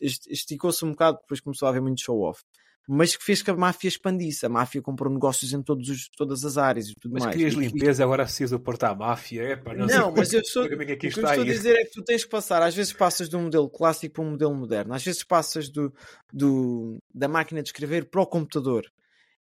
esticou-se 0.01 0.85
um 0.85 0.91
bocado, 0.91 1.19
depois 1.21 1.41
começou 1.41 1.67
a 1.67 1.69
haver 1.69 1.81
muito 1.81 2.01
show-off 2.01 2.41
mas 2.87 3.15
que 3.15 3.23
fez 3.23 3.41
que 3.41 3.51
a 3.51 3.55
máfia 3.55 3.87
expandisse. 3.87 4.45
A 4.45 4.49
máfia 4.49 4.81
comprou 4.81 5.11
negócios 5.11 5.53
em 5.53 5.61
todos 5.61 5.89
os, 5.89 6.09
todas 6.17 6.43
as 6.43 6.57
áreas 6.57 6.89
e 6.89 6.95
tudo 6.95 7.13
mas 7.13 7.23
mais. 7.23 7.35
Mas 7.35 7.43
querias 7.43 7.71
limpeza, 7.71 8.03
agora 8.03 8.23
precisas 8.23 8.53
aportar 8.53 8.91
a 8.91 8.95
máfia. 8.95 9.43
É, 9.43 9.55
pá, 9.55 9.75
não, 9.75 9.85
não 9.85 10.11
mas 10.11 10.33
eu 10.33 10.43
sou, 10.43 10.63
é 10.63 10.65
o 10.65 10.77
que 10.77 11.05
eu 11.05 11.09
estou 11.09 11.25
a 11.27 11.43
dizer 11.43 11.75
é 11.75 11.83
que 11.83 11.91
tu 11.91 12.03
tens 12.03 12.23
que 12.23 12.29
passar, 12.29 12.61
às 12.61 12.73
vezes 12.73 12.91
passas 12.91 13.29
de 13.29 13.35
um 13.35 13.43
modelo 13.43 13.69
clássico 13.69 14.15
para 14.15 14.23
um 14.23 14.31
modelo 14.31 14.55
moderno, 14.55 14.93
às 14.93 15.03
vezes 15.03 15.23
passas 15.23 15.69
do, 15.69 15.93
do, 16.33 16.97
da 17.13 17.27
máquina 17.27 17.61
de 17.61 17.69
escrever 17.69 18.05
para 18.09 18.21
o 18.21 18.25
computador. 18.25 18.85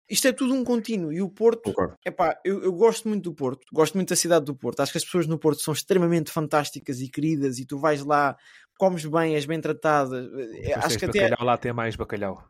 Isto 0.09 0.29
é 0.29 0.33
tudo 0.33 0.55
um 0.55 0.63
contínuo 0.63 1.13
e 1.13 1.21
o 1.21 1.29
Porto, 1.29 1.75
epá, 2.05 2.39
eu, 2.45 2.63
eu 2.63 2.73
gosto 2.73 3.09
muito 3.09 3.25
do 3.25 3.35
Porto, 3.35 3.67
gosto 3.73 3.95
muito 3.95 4.09
da 4.09 4.17
cidade 4.17 4.45
do 4.45 4.55
Porto. 4.55 4.81
Acho 4.81 4.93
que 4.93 4.99
as 4.99 5.05
pessoas 5.05 5.27
no 5.27 5.37
Porto 5.37 5.63
são 5.63 5.75
extremamente 5.75 6.31
fantásticas 6.31 7.01
e 7.01 7.09
queridas 7.09 7.59
e 7.59 7.67
tu 7.67 7.77
vais 7.77 8.05
lá, 8.05 8.37
comes 8.79 9.05
bem, 9.05 9.35
és 9.35 9.47
bem 9.47 9.61
tratada. 9.61 10.29
Acho 10.77 10.99
que 10.99 11.07
até 11.07 11.35
lá 11.41 11.57
tem 11.57 11.73
mais 11.73 11.97
bacalhau. 11.97 12.45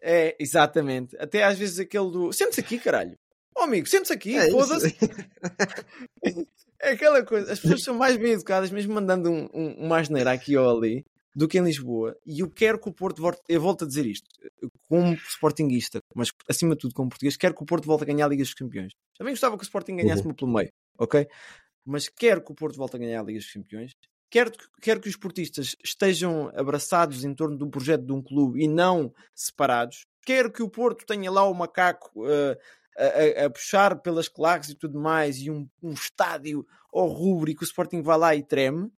É, 0.00 0.36
exatamente. 0.38 1.16
Até 1.18 1.42
às 1.44 1.58
vezes 1.58 1.78
aquele 1.78 2.10
do. 2.10 2.32
Sente-se 2.32 2.60
aqui, 2.60 2.78
caralho. 2.78 3.18
Oh, 3.56 3.62
amigo, 3.62 3.88
sente-se 3.88 4.12
aqui, 4.12 4.36
é 4.36 4.50
foda-se. 4.50 4.94
é 6.80 6.90
aquela 6.90 7.24
coisa. 7.24 7.52
As 7.52 7.58
pessoas 7.58 7.82
são 7.82 7.94
mais 7.94 8.16
bem 8.16 8.32
educadas, 8.32 8.70
mesmo 8.70 8.94
mandando 8.94 9.30
um, 9.30 9.48
um, 9.52 9.86
uma 9.86 9.98
asneira 9.98 10.30
aqui 10.30 10.56
ou 10.56 10.76
ali, 10.76 11.04
do 11.34 11.48
que 11.48 11.58
em 11.58 11.64
Lisboa. 11.64 12.16
E 12.24 12.40
eu 12.40 12.50
quero 12.50 12.78
que 12.78 12.88
o 12.88 12.92
Porto 12.92 13.22
volte. 13.22 13.40
Eu 13.48 13.60
volto 13.60 13.84
a 13.84 13.88
dizer 13.88 14.04
isto, 14.04 14.28
como 14.88 15.14
sportinguista, 15.14 16.00
mas 16.14 16.30
acima 16.48 16.74
de 16.74 16.82
tudo 16.82 16.94
como 16.94 17.08
português, 17.08 17.36
quero 17.36 17.54
que 17.54 17.62
o 17.62 17.66
Porto 17.66 17.86
volte 17.86 18.04
a 18.04 18.06
ganhar 18.06 18.26
a 18.26 18.28
Liga 18.28 18.42
dos 18.42 18.54
Campeões. 18.54 18.92
Também 19.16 19.32
gostava 19.32 19.56
que 19.56 19.62
o 19.62 19.64
Sporting 19.64 19.96
ganhasse-me 19.96 20.28
uhum. 20.28 20.34
pelo 20.34 20.52
meio, 20.52 20.70
ok? 20.98 21.26
mas 21.86 22.08
quero 22.08 22.42
que 22.42 22.50
o 22.50 22.54
Porto 22.54 22.76
volte 22.76 22.96
a 22.96 22.98
ganhar 22.98 23.20
a 23.20 23.22
Liga 23.22 23.38
dos 23.38 23.52
Campeões, 23.52 23.92
quero, 24.80 25.00
que 25.00 25.08
os 25.08 25.16
portistas 25.16 25.76
estejam 25.82 26.50
abraçados 26.54 27.24
em 27.24 27.34
torno 27.34 27.56
do 27.56 27.68
projeto 27.68 28.04
de 28.04 28.12
um 28.12 28.22
clube 28.22 28.62
e 28.62 28.68
não 28.68 29.12
separados, 29.34 30.04
quero 30.24 30.52
que 30.52 30.62
o 30.62 30.68
Porto 30.68 31.06
tenha 31.06 31.30
lá 31.30 31.48
o 31.48 31.54
macaco 31.54 32.10
uh, 32.16 32.56
a, 32.98 33.46
a, 33.46 33.50
puxar 33.50 34.00
pelas 34.00 34.28
claques 34.28 34.70
e 34.70 34.74
tudo 34.74 35.00
mais, 35.00 35.38
e 35.38 35.50
um, 35.50 35.68
um 35.82 35.92
estádio 35.92 36.66
ao 36.92 37.08
e 37.48 37.54
que 37.54 37.62
o 37.62 37.64
Sporting 37.64 38.02
vai 38.02 38.18
lá 38.18 38.34
e 38.34 38.42
treme, 38.42 38.90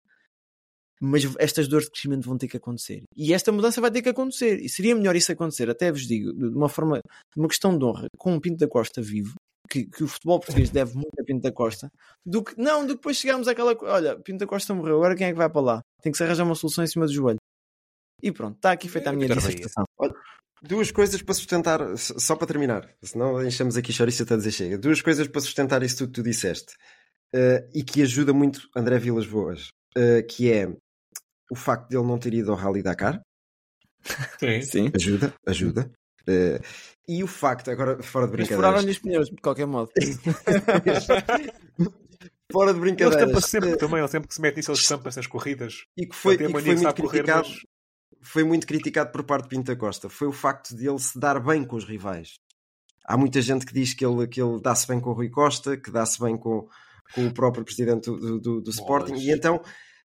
mas 0.99 1.23
estas 1.37 1.67
dores 1.67 1.85
de 1.85 1.91
crescimento 1.91 2.27
vão 2.27 2.37
ter 2.37 2.47
que 2.47 2.57
acontecer. 2.57 3.03
E 3.15 3.33
esta 3.33 3.51
mudança 3.51 3.79
vai 3.79 3.91
ter 3.91 4.01
que 4.01 4.09
acontecer. 4.09 4.59
E 4.59 4.67
seria 4.67 4.95
melhor 4.95 5.15
isso 5.15 5.31
acontecer, 5.31 5.69
até 5.69 5.91
vos 5.91 6.07
digo, 6.07 6.33
de 6.33 6.57
uma 6.57 6.69
forma, 6.69 6.97
de 6.97 7.39
uma 7.39 7.47
questão 7.47 7.77
de 7.77 7.85
honra, 7.85 8.07
com 8.17 8.35
o 8.35 8.41
Pinto 8.41 8.57
da 8.57 8.67
Costa 8.67 9.01
vivo, 9.01 9.35
que, 9.69 9.85
que, 9.85 10.03
o 10.03 10.07
futebol 10.07 10.39
português 10.39 10.69
deve 10.69 10.93
muito 10.95 11.19
a 11.19 11.23
Pinto 11.23 11.41
da 11.41 11.51
Costa, 11.51 11.91
do 12.25 12.43
que, 12.43 12.59
não, 12.59 12.81
do 12.81 12.89
que 12.89 12.95
depois 12.95 13.17
chegarmos 13.17 13.47
àquela 13.47 13.75
olha, 13.81 14.19
Pinto 14.19 14.39
da 14.39 14.47
Costa 14.47 14.73
morreu, 14.73 14.97
agora 14.97 15.15
quem 15.15 15.27
é 15.27 15.31
que 15.31 15.37
vai 15.37 15.49
para 15.49 15.61
lá? 15.61 15.81
Tem 16.01 16.11
que 16.11 16.17
se 16.17 16.23
arranjar 16.23 16.43
uma 16.43 16.55
solução 16.55 16.83
em 16.83 16.87
cima 16.87 17.05
do 17.05 17.13
joelho. 17.13 17.39
E 18.21 18.31
pronto, 18.31 18.55
está 18.55 18.71
aqui 18.71 18.89
feita 18.89 19.09
a 19.09 19.13
minha 19.13 19.27
dissertação. 19.27 19.85
Duas 20.61 20.89
coisas 20.89 21.21
para 21.21 21.35
sustentar, 21.35 21.79
só 21.97 22.35
para 22.35 22.47
terminar, 22.47 22.89
senão 23.03 23.45
enchemos 23.45 23.77
aqui 23.77 23.93
chouriço 23.93 24.23
até 24.23 24.35
dizer 24.35 24.51
chega. 24.51 24.77
Duas 24.77 25.01
coisas 25.01 25.27
para 25.27 25.41
sustentar 25.41 25.83
isso 25.83 25.97
tudo 25.97 26.07
que 26.07 26.21
tu 26.21 26.23
disseste 26.23 26.73
uh, 27.35 27.69
e 27.73 27.83
que 27.83 28.01
ajuda 28.01 28.33
muito 28.33 28.67
André 28.75 28.97
Vilas 28.97 29.27
Boas, 29.27 29.67
uh, 29.95 30.25
que 30.27 30.51
é 30.51 30.67
o 31.51 31.55
facto 31.55 31.89
de 31.89 31.95
ele 31.95 32.07
não 32.07 32.17
ter 32.17 32.33
ido 32.33 32.51
ao 32.51 32.57
Rally 32.57 32.81
Dakar. 32.81 33.21
Sim, 34.39 34.61
sim. 34.61 34.91
Ajuda, 34.95 35.33
ajuda. 35.45 35.91
Uh, 36.27 36.59
e 37.07 37.23
o 37.23 37.27
facto, 37.27 37.71
agora 37.71 38.03
fora 38.03 38.25
de 38.25 38.33
brincadeiras. 38.33 38.65
furaram-lhe 38.65 38.91
os 38.91 38.99
pneus, 38.99 39.29
de 39.29 39.37
qualquer 39.37 39.65
modo. 39.65 39.89
fora 42.51 42.73
de 42.73 42.79
brincadeiras. 42.79 43.15
Ele 43.15 43.31
estampa 43.31 43.47
sempre 43.47 43.77
também, 43.77 43.99
ele 43.99 44.07
sempre 44.09 44.27
que 44.27 44.33
se 44.33 44.41
mete 44.41 44.57
nisso, 44.57 44.71
ele 44.71 44.77
estampa 44.77 45.07
essas 45.09 45.27
corridas. 45.27 45.85
E 45.95 46.05
que 46.05 46.15
foi, 46.15 46.33
e 46.33 46.37
que 46.37 46.49
foi 46.49 46.75
muito 46.75 46.93
criticado. 46.93 47.47
Mas 47.47 47.61
foi 48.21 48.43
muito 48.43 48.67
criticado 48.67 49.11
por 49.11 49.23
parte 49.23 49.43
de 49.43 49.49
Pinta 49.49 49.75
Costa 49.75 50.09
foi 50.09 50.27
o 50.27 50.33
facto 50.33 50.75
de 50.75 50.87
ele 50.87 50.99
se 50.99 51.17
dar 51.19 51.39
bem 51.39 51.63
com 51.63 51.75
os 51.75 51.85
rivais. 51.85 52.39
Há 53.05 53.17
muita 53.17 53.41
gente 53.41 53.65
que 53.65 53.73
diz 53.73 53.93
que 53.93 54.05
ele, 54.05 54.27
que 54.27 54.41
ele 54.41 54.59
dá-se 54.61 54.85
bem 54.85 54.99
com 54.99 55.11
o 55.11 55.13
Rui 55.13 55.29
Costa, 55.29 55.77
que 55.77 55.89
dá-se 55.89 56.19
bem 56.19 56.35
com, 56.35 56.67
com 57.15 57.25
o 57.25 57.33
próprio 57.33 57.63
presidente 57.63 58.05
do, 58.07 58.39
do, 58.39 58.61
do 58.61 58.69
Sporting, 58.69 59.13
e 59.13 59.31
então 59.31 59.61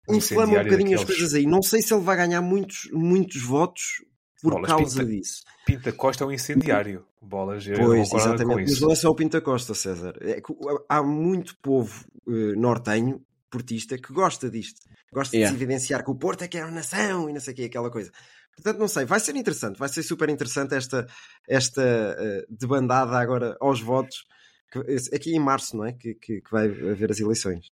inflama 0.10 0.60
um 0.60 0.63
bocadinho 0.63 0.78
daqueles... 0.78 1.00
as 1.00 1.06
coisas 1.06 1.34
aí. 1.34 1.45
Não 1.45 1.62
sei 1.62 1.82
se 1.82 1.93
ele 1.93 2.04
vai 2.04 2.17
ganhar 2.17 2.41
muitos, 2.41 2.89
muitos 2.91 3.41
votos 3.41 4.04
por 4.41 4.54
Bolas, 4.54 4.67
causa 4.69 4.99
Pinta, 4.99 5.12
disso. 5.12 5.43
Pinta 5.65 5.91
Costa 5.91 6.23
é 6.23 6.27
um 6.27 6.32
incendiário. 6.32 7.06
Bolas, 7.21 7.65
pois, 7.67 8.12
exatamente. 8.12 8.71
Mas 8.71 8.82
não 8.82 8.91
é 8.91 8.95
só 8.95 9.10
o 9.10 9.15
Pinta 9.15 9.39
Costa, 9.39 9.73
César. 9.73 10.15
É 10.21 10.41
há 10.89 11.04
muito 11.04 11.56
povo 11.62 12.06
uh, 12.25 12.60
nortenho, 12.60 13.21
portista, 13.49 13.97
que 13.97 14.12
gosta 14.12 14.49
disto. 14.49 14.82
Gosta 15.13 15.36
yeah. 15.36 15.51
de 15.51 15.58
se 15.58 15.63
evidenciar 15.63 16.04
que 16.04 16.12
o 16.12 16.15
Porto 16.15 16.43
é 16.43 16.47
que 16.47 16.58
é 16.58 16.63
uma 16.63 16.71
nação 16.71 17.30
e 17.30 17.34
não 17.34 17.39
sei 17.39 17.54
o 17.54 17.56
que, 17.56 17.65
aquela 17.65 17.91
coisa. 17.91 18.12
Portanto, 18.56 18.80
não 18.80 18.88
sei, 18.88 19.06
vai 19.06 19.19
ser 19.19 19.36
interessante, 19.36 19.77
vai 19.77 19.89
ser 19.89 20.04
super 20.04 20.30
interessante 20.30 20.75
esta, 20.75 21.08
esta 21.47 21.82
uh, 21.82 22.45
debandada 22.49 23.17
agora 23.17 23.58
aos 23.60 23.82
votos, 23.82 24.25
que, 24.71 24.80
aqui 25.15 25.36
em 25.36 25.39
março, 25.39 25.75
não 25.77 25.86
é? 25.86 25.93
Que, 25.93 26.13
que, 26.15 26.41
que 26.41 26.51
vai 26.51 26.65
haver 26.65 27.12
as 27.12 27.19
eleições. 27.19 27.67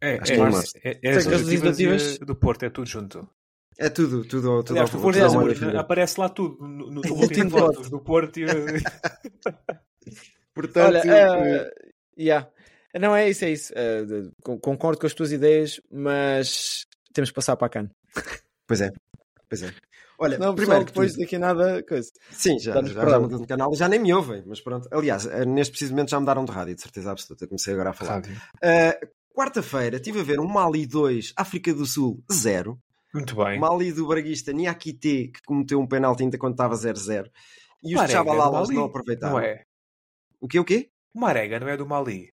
É, 0.00 0.18
Acho 0.18 0.32
é, 0.32 0.34
é, 0.34 0.38
em 0.38 0.40
março. 0.40 0.72
é, 0.84 0.98
é, 1.02 1.10
as 1.16 1.26
legislativas 1.26 2.18
do 2.18 2.34
Porto, 2.34 2.64
é 2.64 2.70
tudo 2.70 2.86
junto. 2.86 3.28
É 3.78 3.88
tudo, 3.88 4.24
tudo, 4.24 4.62
tudo 4.62 4.78
Aliás, 4.78 5.34
aparece 5.76 6.20
lá 6.20 6.28
tudo 6.28 6.56
no, 6.60 6.90
no, 6.90 7.00
no 7.00 7.14
último 7.14 7.50
voto 7.50 7.90
do 7.90 8.00
Porto. 8.00 8.38
E... 8.38 8.46
Portanto, 10.54 10.86
Olha, 10.86 11.02
uh, 11.02 11.68
yeah. 12.18 12.48
Não, 12.98 13.14
é 13.16 13.28
isso, 13.28 13.44
é 13.44 13.50
isso. 13.50 13.72
Uh, 13.72 14.32
concordo 14.60 15.00
com 15.00 15.06
as 15.06 15.14
tuas 15.14 15.32
ideias, 15.32 15.80
mas 15.90 16.86
temos 17.12 17.30
que 17.30 17.34
passar 17.34 17.56
para 17.56 17.66
a 17.66 17.70
CAN. 17.70 17.90
Pois 18.66 18.80
é, 18.80 18.90
pois 19.46 19.62
é. 19.62 19.74
Olha, 20.18 20.38
não, 20.38 20.54
primeiro 20.54 20.86
depois 20.86 21.12
tu... 21.12 21.18
daqui 21.18 21.36
a 21.36 21.38
nada 21.38 21.82
coisa. 21.82 22.10
Sim, 22.30 22.58
já, 22.58 22.82
já, 22.82 23.10
já 23.10 23.20
mudou 23.20 23.38
de 23.38 23.46
canal 23.46 23.74
já 23.74 23.86
nem 23.86 24.00
me 24.00 24.10
ouvem, 24.10 24.42
mas 24.46 24.58
pronto. 24.58 24.88
Aliás, 24.90 25.26
eh, 25.26 25.44
neste 25.44 25.72
preciso 25.72 25.92
momento 25.92 26.08
já 26.08 26.18
mudaram 26.18 26.46
de 26.46 26.50
rádio, 26.50 26.74
de 26.74 26.80
certeza 26.80 27.10
absoluta. 27.10 27.46
Comecei 27.46 27.74
agora 27.74 27.90
a 27.90 27.92
falar. 27.92 28.22
Uh, 28.22 29.06
Quarta-feira 29.34 29.96
estive 29.96 30.20
a 30.20 30.22
ver 30.22 30.38
um 30.38 30.46
Mali 30.46 30.86
2, 30.86 31.32
África 31.36 31.74
do 31.74 31.84
Sul 31.84 32.22
0. 32.32 32.78
Muito 33.14 33.36
bem. 33.36 33.60
Mali 33.60 33.92
do 33.92 34.08
Braguista 34.08 34.52
Niakite, 34.52 35.28
que 35.28 35.42
cometeu 35.46 35.80
um 35.80 35.86
penalti 35.86 36.24
ainda 36.24 36.36
quando 36.36 36.54
estava 36.54 36.74
0-0. 36.74 37.30
E 37.84 37.94
os 37.94 38.10
Chavalalas 38.10 38.68
não 38.70 38.86
aproveitaram. 38.86 39.34
Não 39.34 39.40
é? 39.40 39.64
O 40.40 40.48
quê, 40.48 40.58
o 40.58 40.64
quê? 40.64 40.90
O 41.14 41.20
Marega 41.20 41.60
não 41.60 41.68
é 41.68 41.76
do 41.76 41.86
Mali. 41.86 42.34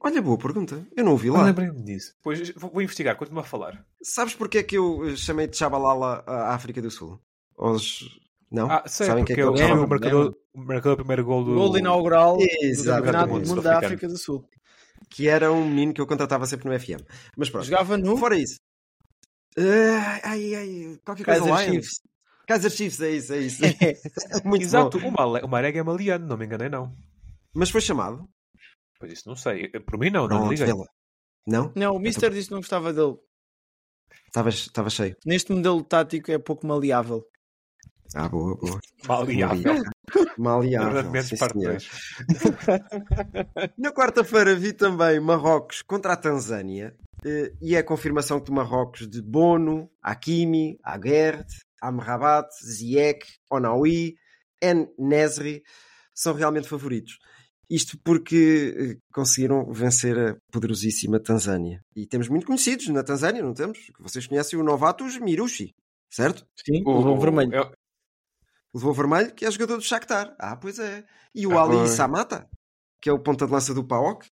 Olha, 0.00 0.22
boa 0.22 0.38
pergunta. 0.38 0.86
Eu 0.96 1.04
não 1.04 1.12
ouvi 1.12 1.30
lá. 1.30 1.38
Não 1.38 1.46
lembrei-me 1.46 1.82
disso. 1.82 2.14
Pois 2.22 2.50
vou 2.50 2.80
investigar, 2.80 3.16
continua 3.16 3.42
a 3.42 3.44
falar. 3.44 3.84
Sabes 4.02 4.34
porque 4.34 4.58
é 4.58 4.62
que 4.62 4.76
eu 4.76 5.08
eh, 5.08 5.16
chamei 5.16 5.46
de 5.46 5.56
Chabalala 5.56 6.22
a 6.26 6.54
África 6.54 6.80
do 6.80 6.90
Sul? 6.90 7.20
Os... 7.56 8.20
Não? 8.50 8.70
Ah, 8.70 8.84
sei, 8.86 9.06
Sabem 9.06 9.24
que 9.24 9.32
é 9.32 9.34
que 9.34 9.42
eu 9.42 9.54
é 9.56 9.72
o 9.72 9.88
marcador, 9.88 10.34
o 10.54 10.60
marcador 10.60 10.96
do 10.96 10.98
primeiro 10.98 11.24
gol 11.24 11.44
do... 11.44 11.54
Gol 11.54 11.76
inaugural 11.76 12.38
Exato. 12.40 13.02
do 13.02 13.04
Campeonato 13.04 13.40
do 13.40 13.48
Mundo 13.48 13.62
da 13.62 13.78
África 13.78 14.06
do 14.06 14.16
Sul. 14.16 14.48
Que 15.10 15.28
era 15.28 15.50
um 15.50 15.68
menino 15.68 15.92
que 15.92 16.00
eu 16.00 16.06
contratava 16.06 16.46
sempre 16.46 16.68
no 16.68 16.78
FM. 16.78 17.02
Mas 17.36 17.50
pronto. 17.50 17.66
Jogava 17.66 17.96
no... 17.98 18.16
Fora 18.16 18.38
isso. 18.38 18.56
Uh, 19.58 20.20
ai, 20.22 20.54
ai, 20.54 21.00
qualquer 21.04 21.24
coisa 21.24 21.40
Kaiser 21.40 21.72
Chiefs. 21.72 22.00
Kaiser 22.46 22.70
Chiefs, 22.70 23.00
é 23.00 23.10
isso, 23.10 23.32
é 23.32 23.38
isso. 23.38 23.62
Muito 24.44 24.62
Exato, 24.62 25.00
bom. 25.00 25.08
o 25.08 25.48
Marega 25.48 25.80
é 25.80 25.82
maliano, 25.82 26.26
não 26.26 26.36
me 26.36 26.46
enganei 26.46 26.68
não. 26.68 26.94
Mas 27.54 27.70
foi 27.70 27.80
chamado? 27.80 28.28
Pois 28.98 29.12
isso 29.12 29.28
não 29.28 29.36
sei. 29.36 29.68
Por 29.68 29.98
mim 29.98 30.10
não, 30.10 30.28
não, 30.28 30.40
não 30.40 30.50
liguei. 30.50 30.72
Não? 31.46 31.72
Não, 31.74 31.94
o 31.94 31.98
Mister 31.98 32.30
disse 32.30 32.48
que 32.48 32.54
não 32.54 32.60
gostava 32.60 32.92
dele. 32.92 33.16
Estava 34.26 34.90
cheio. 34.90 35.16
Neste 35.24 35.52
modelo 35.52 35.82
tático 35.82 36.30
é 36.30 36.38
pouco 36.38 36.66
maleável. 36.66 37.24
Ah, 38.14 38.28
boa, 38.28 38.56
boa. 38.56 38.80
Maleável. 39.06 39.82
Maleável. 40.40 41.10
Na 43.78 43.92
quarta-feira 43.92 44.54
vi 44.54 44.72
também 44.72 45.20
Marrocos 45.20 45.82
contra 45.82 46.12
a 46.12 46.16
Tanzânia 46.16 46.96
eh, 47.24 47.52
e 47.60 47.74
é 47.74 47.78
a 47.78 47.84
confirmação 47.84 48.40
que 48.40 48.52
Marrocos 48.52 49.08
de 49.08 49.20
Bono, 49.22 49.90
Hakimi, 50.02 50.78
Aguerd, 50.82 51.46
Amrabat, 51.80 52.48
Ziyech, 52.64 53.38
Onaui, 53.50 54.16
En 54.62 54.88
Nesri 54.98 55.62
são 56.14 56.32
realmente 56.32 56.68
favoritos. 56.68 57.18
Isto 57.68 57.98
porque 58.04 58.74
eh, 58.76 58.96
conseguiram 59.12 59.72
vencer 59.72 60.16
a 60.18 60.36
poderosíssima 60.52 61.18
Tanzânia. 61.18 61.82
E 61.94 62.06
temos 62.06 62.28
muito 62.28 62.46
conhecidos 62.46 62.88
na 62.88 63.02
Tanzânia, 63.02 63.42
não 63.42 63.52
temos? 63.52 63.90
Vocês 63.98 64.26
conhecem 64.26 64.58
o 64.58 64.62
Novatus 64.62 65.18
Mirushi, 65.18 65.74
certo? 66.08 66.46
Sim, 66.64 66.82
o, 66.86 66.90
o 66.90 67.18
vermelho. 67.18 67.70
O 68.76 68.78
Levou 68.78 68.92
Vermelho, 68.92 69.32
que 69.32 69.46
é 69.46 69.50
jogador 69.50 69.78
do 69.78 69.82
Shakhtar. 69.82 70.36
Ah, 70.38 70.54
pois 70.54 70.78
é. 70.78 71.02
E 71.34 71.46
o 71.46 71.58
ah, 71.58 71.62
Ali 71.62 71.88
Samata, 71.88 72.46
que 73.00 73.08
é 73.08 73.12
o 73.12 73.18
ponta 73.18 73.46
de 73.46 73.52
lança 73.52 73.72
do 73.72 73.82
PAOK. 73.82 74.26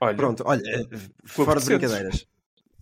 Olha, 0.00 0.16
Pronto, 0.16 0.42
olha, 0.46 0.62
eh, 0.66 0.98
fora 1.26 1.60
de 1.60 1.66
brincadeiras. 1.66 2.26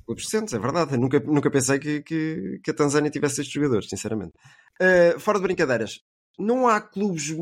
Clubes 0.06 0.22
recentes, 0.22 0.54
é 0.54 0.58
verdade. 0.60 0.94
Eu 0.94 1.00
nunca, 1.00 1.18
nunca 1.18 1.50
pensei 1.50 1.80
que, 1.80 2.00
que, 2.02 2.60
que, 2.62 2.70
a 2.70 2.74
Tanzânia 2.74 3.10
tivesse 3.10 3.40
estes 3.40 3.52
jogadores, 3.52 3.88
sinceramente. 3.88 4.34
Uh, 4.80 5.18
fora 5.18 5.38
de 5.38 5.42
brincadeiras, 5.42 5.98
não 6.38 6.68
há 6.68 6.80
clubes 6.80 7.34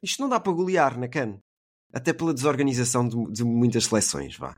isto 0.00 0.22
não 0.22 0.28
dá 0.28 0.38
para 0.38 0.52
golear 0.52 0.96
na 0.96 1.08
CAN. 1.08 1.40
Até 1.92 2.12
pela 2.12 2.32
desorganização 2.32 3.08
de, 3.08 3.16
de 3.32 3.42
muitas 3.42 3.86
seleções, 3.86 4.38
vá. 4.38 4.52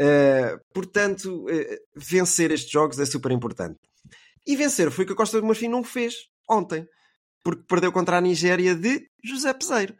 Uh, 0.00 0.56
portanto, 0.72 1.46
uh, 1.46 1.76
vencer 1.96 2.52
estes 2.52 2.70
jogos 2.70 3.00
é 3.00 3.06
super 3.06 3.32
importante. 3.32 3.80
E 4.46 4.54
vencer 4.54 4.88
foi 4.92 5.02
o 5.02 5.06
que 5.08 5.14
a 5.14 5.16
Costa 5.16 5.40
do 5.40 5.46
Marfim 5.48 5.66
não 5.66 5.82
fez 5.82 6.14
ontem, 6.48 6.86
porque 7.42 7.64
perdeu 7.66 7.92
contra 7.92 8.18
a 8.18 8.20
Nigéria 8.20 8.74
de 8.74 9.08
José 9.24 9.52
Peseiro. 9.52 9.94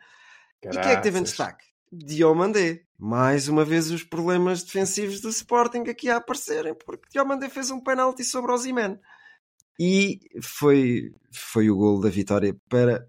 E 0.62 0.68
quem 0.68 0.92
é 0.92 0.96
que 0.96 1.02
teve 1.02 1.18
em 1.18 1.22
destaque? 1.22 1.64
Diomandé. 1.92 2.84
Mais 2.98 3.48
uma 3.48 3.64
vez 3.64 3.90
os 3.90 4.04
problemas 4.04 4.62
defensivos 4.62 5.20
do 5.20 5.30
Sporting 5.30 5.88
aqui 5.88 6.10
a 6.10 6.16
aparecerem, 6.16 6.74
porque 6.74 7.08
Diomandé 7.10 7.48
fez 7.48 7.70
um 7.70 7.80
penalti 7.80 8.22
sobre 8.22 8.50
o 8.50 8.54
Ozyman. 8.54 8.98
E 9.78 10.20
foi, 10.42 11.10
foi 11.32 11.70
o 11.70 11.76
gol 11.76 12.00
da 12.00 12.10
vitória 12.10 12.54
para 12.68 13.08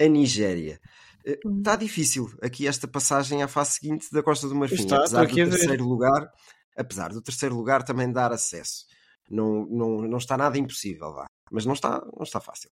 a 0.00 0.08
Nigéria. 0.08 0.80
Está 1.24 1.74
eh, 1.74 1.76
difícil 1.76 2.28
aqui 2.42 2.66
esta 2.66 2.88
passagem 2.88 3.42
à 3.42 3.48
fase 3.48 3.72
seguinte 3.72 4.08
da 4.10 4.22
Costa 4.22 4.48
do 4.48 4.56
Marfim, 4.56 4.74
está, 4.74 4.96
apesar 4.96 5.26
do 5.26 5.34
terceiro 5.34 5.84
lugar, 5.84 6.32
apesar 6.76 7.12
do 7.12 7.22
terceiro 7.22 7.54
lugar 7.54 7.84
também 7.84 8.10
dar 8.10 8.32
acesso. 8.32 8.86
Não, 9.30 9.66
não, 9.66 10.00
não 10.02 10.18
está 10.18 10.36
nada 10.36 10.58
impossível, 10.58 11.12
vá. 11.12 11.26
Mas 11.52 11.64
não 11.64 11.74
está, 11.74 12.00
não 12.16 12.22
está 12.22 12.40
fácil. 12.40 12.70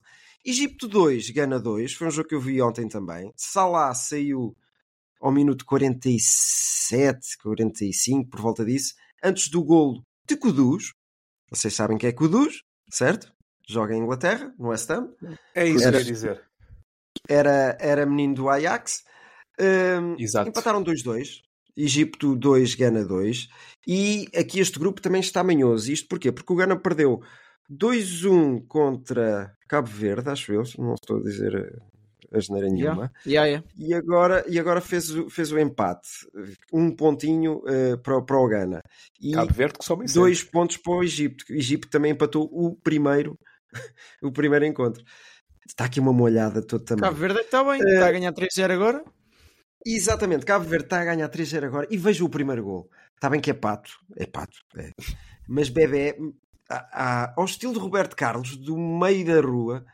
Egipto 0.45 0.88
2, 0.88 1.30
Gana 1.30 1.59
2, 1.59 1.95
foi 1.95 2.09
um 2.09 2.11
jogo 2.11 2.28
que 2.28 2.34
eu 2.34 2.40
vi 2.40 2.61
ontem 2.61 2.88
também. 2.88 3.32
Salah 3.36 3.95
saiu 3.95 4.57
ao 5.20 5.30
minuto 5.30 5.64
47, 5.64 7.38
45, 7.43 8.28
por 8.28 8.40
volta 8.40 8.64
disso, 8.64 8.95
antes 9.22 9.49
do 9.49 9.62
golo 9.62 10.05
de 10.26 10.36
Kudus. 10.36 10.95
Vocês 11.51 11.74
sabem 11.74 11.97
que 11.97 12.07
é 12.07 12.12
Kudus, 12.12 12.64
certo? 12.90 13.32
Joga 13.68 13.95
em 13.95 14.03
Inglaterra, 14.03 14.53
no 14.59 14.68
West 14.68 14.90
Ham. 14.90 15.14
É 15.55 15.66
isso 15.66 15.86
Era... 15.86 15.93
que 15.93 16.03
eu 16.03 16.07
ia 16.07 16.12
dizer 16.12 16.53
era, 17.28 17.76
era 17.80 18.07
menino 18.07 18.34
do 18.34 18.49
Ajax. 18.49 19.05
Um, 19.61 20.16
empataram 20.47 20.82
2-2. 20.82 21.43
Egito 21.76 22.36
2, 22.36 22.74
Gana 22.74 23.05
2. 23.05 23.49
E 23.86 24.28
aqui 24.36 24.61
este 24.61 24.78
grupo 24.78 25.01
também 25.01 25.20
está 25.20 25.43
manhoso. 25.43 25.90
Isto 25.90 26.09
porquê? 26.09 26.30
Porque 26.30 26.53
o 26.53 26.57
Gana 26.57 26.78
perdeu 26.78 27.22
2-1 27.73 28.66
contra 28.66 29.57
Cabo 29.68 29.89
Verde, 29.89 30.29
acho 30.29 30.53
eu, 30.53 30.62
não 30.79 30.95
estou 30.95 31.18
a 31.18 31.23
dizer 31.23 31.55
eh, 31.55 32.37
a 32.37 32.41
geneira 32.41 32.68
nenhuma. 32.68 33.12
Yeah. 33.27 33.47
Yeah, 33.47 33.47
yeah. 33.47 33.66
E 33.77 33.95
agora, 33.95 34.45
e 34.49 34.59
agora 34.59 34.81
fez, 34.81 35.11
fez 35.31 35.53
o 35.53 35.59
empate. 35.59 36.09
Um 36.73 36.91
pontinho 36.91 37.59
uh, 37.59 37.99
para, 38.03 38.20
para 38.23 38.39
o 38.39 38.49
Gana. 38.49 38.83
E 39.20 39.33
Cabo 39.33 39.53
Verde 39.53 39.79
que 39.79 39.85
soma 39.85 40.05
dois 40.05 40.39
sempre. 40.39 40.53
pontos 40.53 40.77
para 40.77 40.93
o 40.93 41.03
Egito. 41.03 41.45
O 41.49 41.55
Egito 41.55 41.89
também 41.89 42.12
empatou 42.12 42.45
o 42.45 42.75
primeiro, 42.77 43.39
o 44.23 44.33
primeiro 44.33 44.64
encontro. 44.64 45.03
Está 45.66 45.85
aqui 45.85 46.01
uma 46.01 46.12
molhada 46.12 46.61
toda 46.62 46.85
também. 46.85 47.03
Cabo 47.03 47.16
Verde 47.16 47.41
está 47.41 47.62
bem, 47.64 47.81
uh, 47.81 47.89
está 47.89 48.09
a 48.09 48.12
ganhar 48.12 48.33
3-0 48.33 48.70
agora. 48.70 49.05
Exatamente, 49.85 50.47
Cabo 50.47 50.64
Verde 50.64 50.87
está 50.87 51.01
a 51.01 51.05
ganhar 51.05 51.29
3-0 51.29 51.64
agora 51.64 51.87
e 51.91 51.97
vejo 51.97 52.25
o 52.25 52.29
primeiro 52.29 52.62
gol. 52.62 52.89
Está 53.14 53.29
bem 53.29 53.41
que 53.41 53.51
é 53.51 53.55
pato, 53.55 53.93
é 54.16 54.27
pato, 54.27 54.59
é. 54.77 54.91
mas 55.49 55.68
Bebé, 55.68 56.16
ao 57.35 57.45
estilo 57.45 57.73
de 57.73 57.79
Roberto 57.79 58.16
Carlos, 58.16 58.57
do 58.57 58.77
meio 58.77 59.25
da 59.27 59.41
rua, 59.41 59.85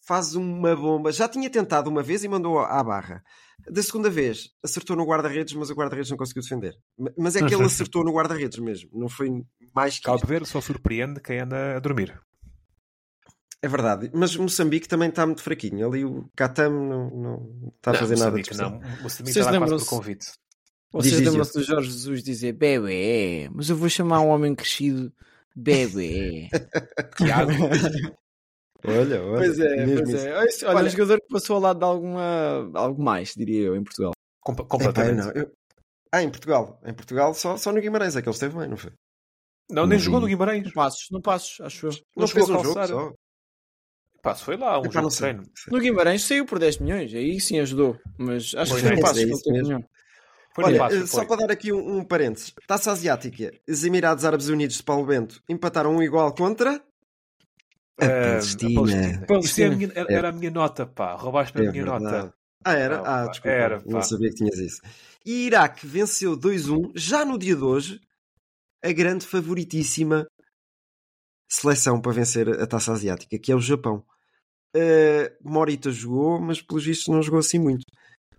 faz 0.00 0.34
uma 0.34 0.74
bomba. 0.74 1.12
Já 1.12 1.28
tinha 1.28 1.48
tentado 1.48 1.88
uma 1.88 2.02
vez 2.02 2.24
e 2.24 2.28
mandou 2.28 2.58
à 2.58 2.82
barra. 2.82 3.22
Da 3.68 3.82
segunda 3.82 4.08
vez, 4.08 4.50
acertou 4.62 4.96
no 4.96 5.04
guarda-redes, 5.04 5.54
mas 5.54 5.70
o 5.70 5.74
guarda-redes 5.74 6.10
não 6.10 6.16
conseguiu 6.16 6.42
defender. 6.42 6.74
Mas 7.16 7.36
é 7.36 7.46
que 7.46 7.54
ele 7.54 7.62
acertou 7.64 8.02
no 8.02 8.12
guarda-redes 8.12 8.58
mesmo, 8.58 8.90
não 8.92 9.08
foi 9.08 9.28
mais 9.74 9.98
que. 9.98 10.04
Cabo 10.04 10.26
Verde 10.26 10.48
só 10.48 10.60
surpreende 10.60 11.20
quem 11.20 11.40
anda 11.40 11.76
a 11.76 11.80
dormir. 11.80 12.18
É 13.62 13.68
verdade, 13.68 14.10
mas 14.14 14.34
Moçambique 14.34 14.88
também 14.88 15.10
está 15.10 15.26
muito 15.26 15.42
fraquinho. 15.42 15.86
Ali 15.86 16.02
o 16.02 16.30
Catam 16.34 16.70
não, 16.70 17.10
não 17.10 17.72
está 17.76 17.90
a 17.90 17.94
fazer 17.94 18.16
não, 18.16 18.24
nada 18.24 18.42
de 18.42 18.56
não. 18.56 18.80
Moçambique 19.02 19.38
está 19.38 19.50
lá 19.50 19.58
quase 19.58 19.84
por 19.84 19.90
convite. 19.90 20.26
Vocês 20.92 21.20
lembram-se 21.20 21.52
do 21.52 21.62
Jorge 21.62 21.90
Jesus 21.90 22.22
dizer 22.22 22.52
bebê, 22.52 23.48
mas 23.52 23.68
eu 23.68 23.76
vou 23.76 23.88
chamar 23.88 24.20
um 24.22 24.28
homem 24.28 24.54
crescido 24.54 25.12
bebê. 25.54 26.48
Tiago. 27.16 27.52
olha, 28.86 29.22
olha. 29.22 29.36
Pois 29.36 29.58
é, 29.58 29.86
pois 29.86 30.14
é. 30.14 30.34
Olha, 30.34 30.76
olha, 30.76 30.86
um 30.86 30.90
jogador 30.90 31.20
que 31.20 31.28
passou 31.28 31.56
ao 31.56 31.62
lado 31.62 31.78
de 31.78 31.84
alguma, 31.84 32.70
algo 32.74 33.02
mais, 33.02 33.34
diria 33.34 33.66
eu, 33.66 33.76
em 33.76 33.84
Portugal. 33.84 34.12
Com, 34.40 34.54
completamente. 34.56 35.38
É, 35.38 35.42
eu... 35.42 35.52
Ah, 36.12 36.22
em 36.22 36.30
Portugal. 36.30 36.80
Em 36.84 36.94
Portugal 36.94 37.34
só, 37.34 37.56
só 37.56 37.72
no 37.72 37.80
Guimarães 37.80 38.16
é 38.16 38.22
que 38.22 38.28
ele 38.28 38.34
esteve 38.34 38.58
bem, 38.58 38.68
não 38.68 38.76
foi? 38.76 38.92
Não, 39.70 39.86
nem 39.86 39.98
jogou 39.98 40.20
no 40.20 40.26
Guimarães. 40.26 40.72
Passos, 40.72 41.06
no 41.10 41.22
Passos, 41.22 41.60
acho 41.60 41.86
eu. 41.86 41.90
Não, 41.90 42.00
não 42.22 42.28
fez 42.28 42.48
um 42.48 42.62
jogo 42.62 42.86
só. 42.86 43.12
Passo 44.22 44.44
foi 44.44 44.56
lá, 44.56 44.78
um 44.78 44.84
Epá, 44.84 45.00
jogo 45.00 45.08
de 45.08 45.16
treino. 45.16 45.42
No 45.68 45.78
Guimarães 45.78 46.22
saiu 46.24 46.44
por 46.44 46.58
10 46.58 46.78
milhões, 46.78 47.14
aí 47.14 47.40
sim 47.40 47.58
ajudou. 47.58 47.98
Mas 48.18 48.54
acho 48.54 48.76
que 48.76 48.82
não 48.82 49.00
passa 49.00 49.20
por 49.26 49.52
milhões. 49.52 49.84
Olha, 50.64 50.78
passo, 50.78 51.06
só 51.06 51.24
para 51.24 51.46
dar 51.46 51.52
aqui 51.52 51.72
um, 51.72 51.98
um 51.98 52.04
parênteses. 52.04 52.52
Taça 52.66 52.92
Asiática, 52.92 53.52
os 53.68 53.84
Emirados 53.84 54.24
Árabes 54.24 54.48
Unidos 54.48 54.76
de 54.76 54.82
Paulo 54.82 55.06
Bento 55.06 55.42
empataram 55.48 55.96
um 55.96 56.02
igual 56.02 56.34
contra... 56.34 56.82
A 57.98 58.06
Palestina. 58.06 58.80
Uh, 58.80 59.22
a 59.22 59.26
Palestina. 59.26 59.92
É 59.94 60.00
era, 60.00 60.12
era, 60.12 60.28
a 60.30 60.32
minha 60.32 60.50
nota, 60.50 60.86
pá. 60.86 61.14
Roubaste-me 61.16 61.66
é 61.66 61.68
a 61.68 61.72
minha 61.72 61.84
verdade. 61.84 62.04
nota. 62.04 62.34
Ah, 62.64 62.74
era? 62.74 63.02
Ah, 63.04 63.26
desculpa. 63.26 63.48
Era, 63.50 63.82
não 63.84 64.02
sabia 64.02 64.30
que 64.30 64.36
tinhas 64.36 64.58
isso. 64.58 64.80
E 65.24 65.46
Iraque 65.46 65.86
venceu 65.86 66.36
2-1, 66.36 66.92
já 66.94 67.24
no 67.24 67.38
dia 67.38 67.54
de 67.54 67.62
hoje, 67.62 68.00
a 68.82 68.92
grande 68.92 69.26
favoritíssima 69.26 70.26
seleção 71.48 72.00
para 72.00 72.12
vencer 72.12 72.48
a 72.48 72.66
taça 72.66 72.92
asiática, 72.92 73.38
que 73.38 73.52
é 73.52 73.54
o 73.54 73.60
Japão. 73.60 74.04
Uh, 74.74 75.28
Morita 75.42 75.90
jogou, 75.90 76.40
mas 76.40 76.62
pelos 76.62 76.84
vistos 76.84 77.08
não 77.08 77.22
jogou 77.22 77.40
assim 77.40 77.58
muito. 77.58 77.84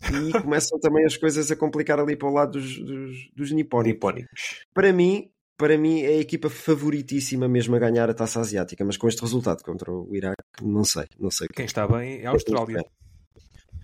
E 0.10 0.42
começam 0.42 0.80
também 0.80 1.06
as 1.06 1.18
coisas 1.18 1.52
a 1.52 1.56
complicar 1.56 2.00
ali 2.00 2.16
para 2.16 2.28
o 2.28 2.34
lado 2.34 2.60
dos, 2.60 2.78
dos, 2.80 3.30
dos 3.36 3.52
nipónicos. 3.52 3.94
nipónicos. 3.94 4.66
Para 4.74 4.92
mim, 4.92 5.30
para 5.58 5.78
mim 5.78 6.02
é 6.02 6.08
a 6.08 6.20
equipa 6.20 6.50
favoritíssima 6.50 7.48
mesmo 7.48 7.76
a 7.76 7.80
ganhar 7.80 8.10
a 8.10 8.14
taça 8.14 8.40
asiática, 8.40 8.84
mas 8.84 8.98
com 8.98 9.08
este 9.08 9.22
resultado 9.22 9.64
contra 9.64 9.92
o 9.92 10.16
Iraque, 10.16 10.42
não 10.62 10.84
sei, 10.84 11.06
não 11.20 11.30
sei. 11.30 11.48
Quem 11.54 11.66
está 11.66 11.88
bem 11.88 12.22
é 12.22 12.26
a 12.26 12.32
Austrália. 12.32 12.80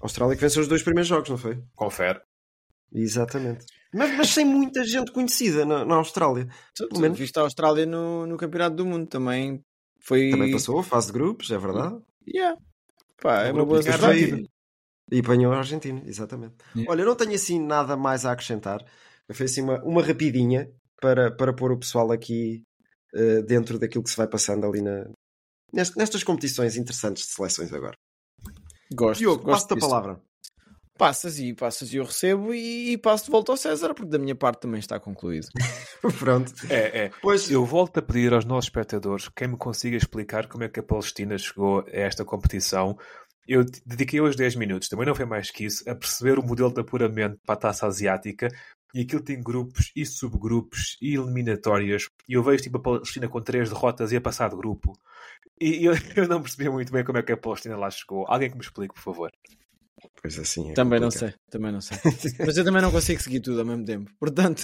A 0.01 0.05
Austrália 0.05 0.35
que 0.35 0.41
venceu 0.41 0.61
os 0.61 0.67
dois 0.67 0.81
primeiros 0.81 1.07
jogos, 1.07 1.29
não 1.29 1.37
foi? 1.37 1.61
Confere. 1.75 2.19
Exatamente. 2.91 3.65
Mas, 3.93 4.15
mas 4.17 4.29
sem 4.29 4.45
muita 4.45 4.83
gente 4.85 5.11
conhecida 5.11 5.65
na, 5.65 5.85
na 5.85 5.95
Austrália. 5.95 6.47
Tu, 6.75 6.87
tu 6.89 6.99
menos... 6.99 7.17
viste 7.17 7.37
a 7.37 7.43
Austrália 7.43 7.85
no, 7.85 8.25
no 8.25 8.37
Campeonato 8.37 8.75
do 8.75 8.85
Mundo 8.85 9.07
também. 9.07 9.61
Foi... 9.99 10.29
Também 10.31 10.51
passou 10.51 10.79
a 10.79 10.83
fase 10.83 11.07
de 11.07 11.13
grupos, 11.13 11.51
é 11.51 11.57
verdade. 11.57 11.97
Yeah. 12.27 12.57
Pá, 13.21 13.43
é 13.43 13.51
uma 13.51 13.65
boa 13.65 13.81
foi... 13.83 14.47
E 15.11 15.19
apanhou 15.19 15.53
a 15.53 15.59
Argentina, 15.59 16.01
exatamente. 16.05 16.55
Yeah. 16.75 16.91
Olha, 16.91 17.01
eu 17.01 17.05
não 17.05 17.15
tenho 17.15 17.33
assim 17.33 17.59
nada 17.59 17.95
mais 17.95 18.25
a 18.25 18.31
acrescentar. 18.31 18.83
Eu 19.27 19.35
fiz 19.35 19.51
assim 19.51 19.61
uma, 19.61 19.81
uma 19.83 20.03
rapidinha 20.03 20.69
para, 21.01 21.31
para 21.31 21.53
pôr 21.53 21.71
o 21.71 21.79
pessoal 21.79 22.11
aqui 22.11 22.63
uh, 23.15 23.41
dentro 23.43 23.79
daquilo 23.79 24.03
que 24.03 24.09
se 24.09 24.17
vai 24.17 24.27
passando 24.27 24.65
ali 24.65 24.81
na, 24.81 25.05
nestas 25.73 26.23
competições 26.23 26.75
interessantes 26.75 27.23
de 27.23 27.33
seleções 27.33 27.73
agora. 27.73 27.95
Gosto. 28.93 29.19
Diogo, 29.19 29.45
passo-te 29.45 29.73
a 29.73 29.77
palavra. 29.77 30.21
Passas 30.97 31.37
e 31.37 31.53
passas 31.53 31.93
e 31.93 31.97
eu 31.97 32.05
recebo 32.05 32.51
e 32.55 32.97
passo 32.97 33.25
de 33.25 33.31
volta 33.31 33.51
ao 33.51 33.57
César, 33.57 33.93
porque 33.93 34.09
da 34.09 34.17
minha 34.17 34.33
parte 34.33 34.61
também 34.61 34.79
está 34.79 34.99
concluído. 34.99 35.47
Pronto. 36.17 36.51
É, 36.69 37.05
é. 37.05 37.11
Pois 37.21 37.51
eu 37.51 37.63
volto 37.63 37.99
a 37.99 38.01
pedir 38.01 38.33
aos 38.33 38.45
nossos 38.45 38.65
espectadores 38.65 39.29
quem 39.29 39.49
me 39.49 39.57
consiga 39.57 39.95
explicar 39.95 40.47
como 40.47 40.63
é 40.63 40.69
que 40.69 40.79
a 40.79 40.83
Palestina 40.83 41.37
chegou 41.37 41.81
a 41.81 41.83
esta 41.91 42.25
competição. 42.25 42.97
Eu 43.47 43.63
dediquei 43.85 44.19
hoje 44.19 44.37
10 44.37 44.55
minutos, 44.55 44.89
também 44.89 45.05
não 45.05 45.15
foi 45.15 45.25
mais 45.25 45.49
que 45.49 45.65
isso, 45.65 45.89
a 45.89 45.95
perceber 45.95 46.37
o 46.37 46.43
modelo 46.43 46.73
de 46.73 46.81
apuramento 46.81 47.39
para 47.45 47.55
a 47.55 47.57
taça 47.57 47.87
asiática 47.87 48.49
e 48.93 49.01
aquilo 49.01 49.21
tem 49.21 49.41
grupos 49.41 49.91
e 49.95 50.05
subgrupos 50.05 50.97
e 51.01 51.15
eliminatórias. 51.15 52.07
E 52.27 52.33
eu 52.33 52.43
vejo 52.43 52.63
tipo 52.63 52.77
a 52.77 52.81
Palestina 52.81 53.27
com 53.27 53.41
três 53.41 53.69
derrotas 53.69 54.11
e 54.11 54.17
a 54.17 54.21
passar 54.21 54.49
de 54.49 54.55
grupo. 54.55 54.93
E 55.59 55.85
eu, 55.85 55.93
eu 56.15 56.27
não 56.27 56.41
percebi 56.41 56.69
muito 56.69 56.91
bem 56.91 57.03
como 57.03 57.17
é 57.17 57.23
que 57.23 57.31
a 57.31 57.37
Palestina 57.37 57.77
lá 57.77 57.89
chegou. 57.89 58.25
Alguém 58.27 58.49
que 58.49 58.55
me 58.55 58.63
explique, 58.63 58.93
por 58.93 59.01
favor. 59.01 59.31
Pois 60.21 60.37
assim. 60.39 60.71
É 60.71 60.73
também 60.73 60.99
complicado. 60.99 61.01
não 61.01 61.11
sei, 61.11 61.33
também 61.49 61.71
não 61.71 61.81
sei. 61.81 61.97
Mas 62.45 62.57
eu 62.57 62.63
também 62.63 62.81
não 62.81 62.91
consigo 62.91 63.21
seguir 63.21 63.39
tudo 63.39 63.59
ao 63.59 63.65
mesmo 63.65 63.85
tempo. 63.85 64.11
Portanto, 64.19 64.63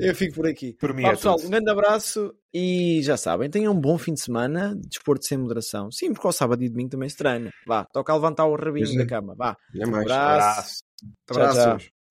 eu 0.00 0.14
fico 0.14 0.34
por 0.34 0.46
aqui. 0.46 0.74
Por 0.74 0.92
mim 0.94 1.02
Pá, 1.02 1.08
é 1.08 1.12
pessoal, 1.12 1.36
tudo. 1.36 1.46
um 1.46 1.50
grande 1.50 1.70
abraço 1.70 2.34
e 2.52 3.00
já 3.02 3.16
sabem, 3.16 3.48
tenham 3.48 3.72
um 3.72 3.80
bom 3.80 3.96
fim 3.96 4.14
de 4.14 4.20
semana, 4.20 4.74
desporto 4.76 5.26
sem 5.26 5.38
moderação. 5.38 5.90
Sim, 5.90 6.12
porque 6.12 6.26
ao 6.26 6.32
sábado 6.32 6.62
e 6.62 6.68
domingo 6.68 6.90
também 6.90 7.08
se 7.08 7.16
treina. 7.16 7.50
Vá, 7.66 7.84
toca 7.84 8.12
a 8.12 8.16
levantar 8.16 8.46
o 8.46 8.56
rabinho 8.56 8.96
da 8.96 9.06
cama. 9.06 9.34
Vá. 9.36 9.56
Um 9.74 9.94
abraço. 9.94 10.82
Abraços. 11.28 11.54
Tchau, 11.56 11.78
tchau. 11.78 12.01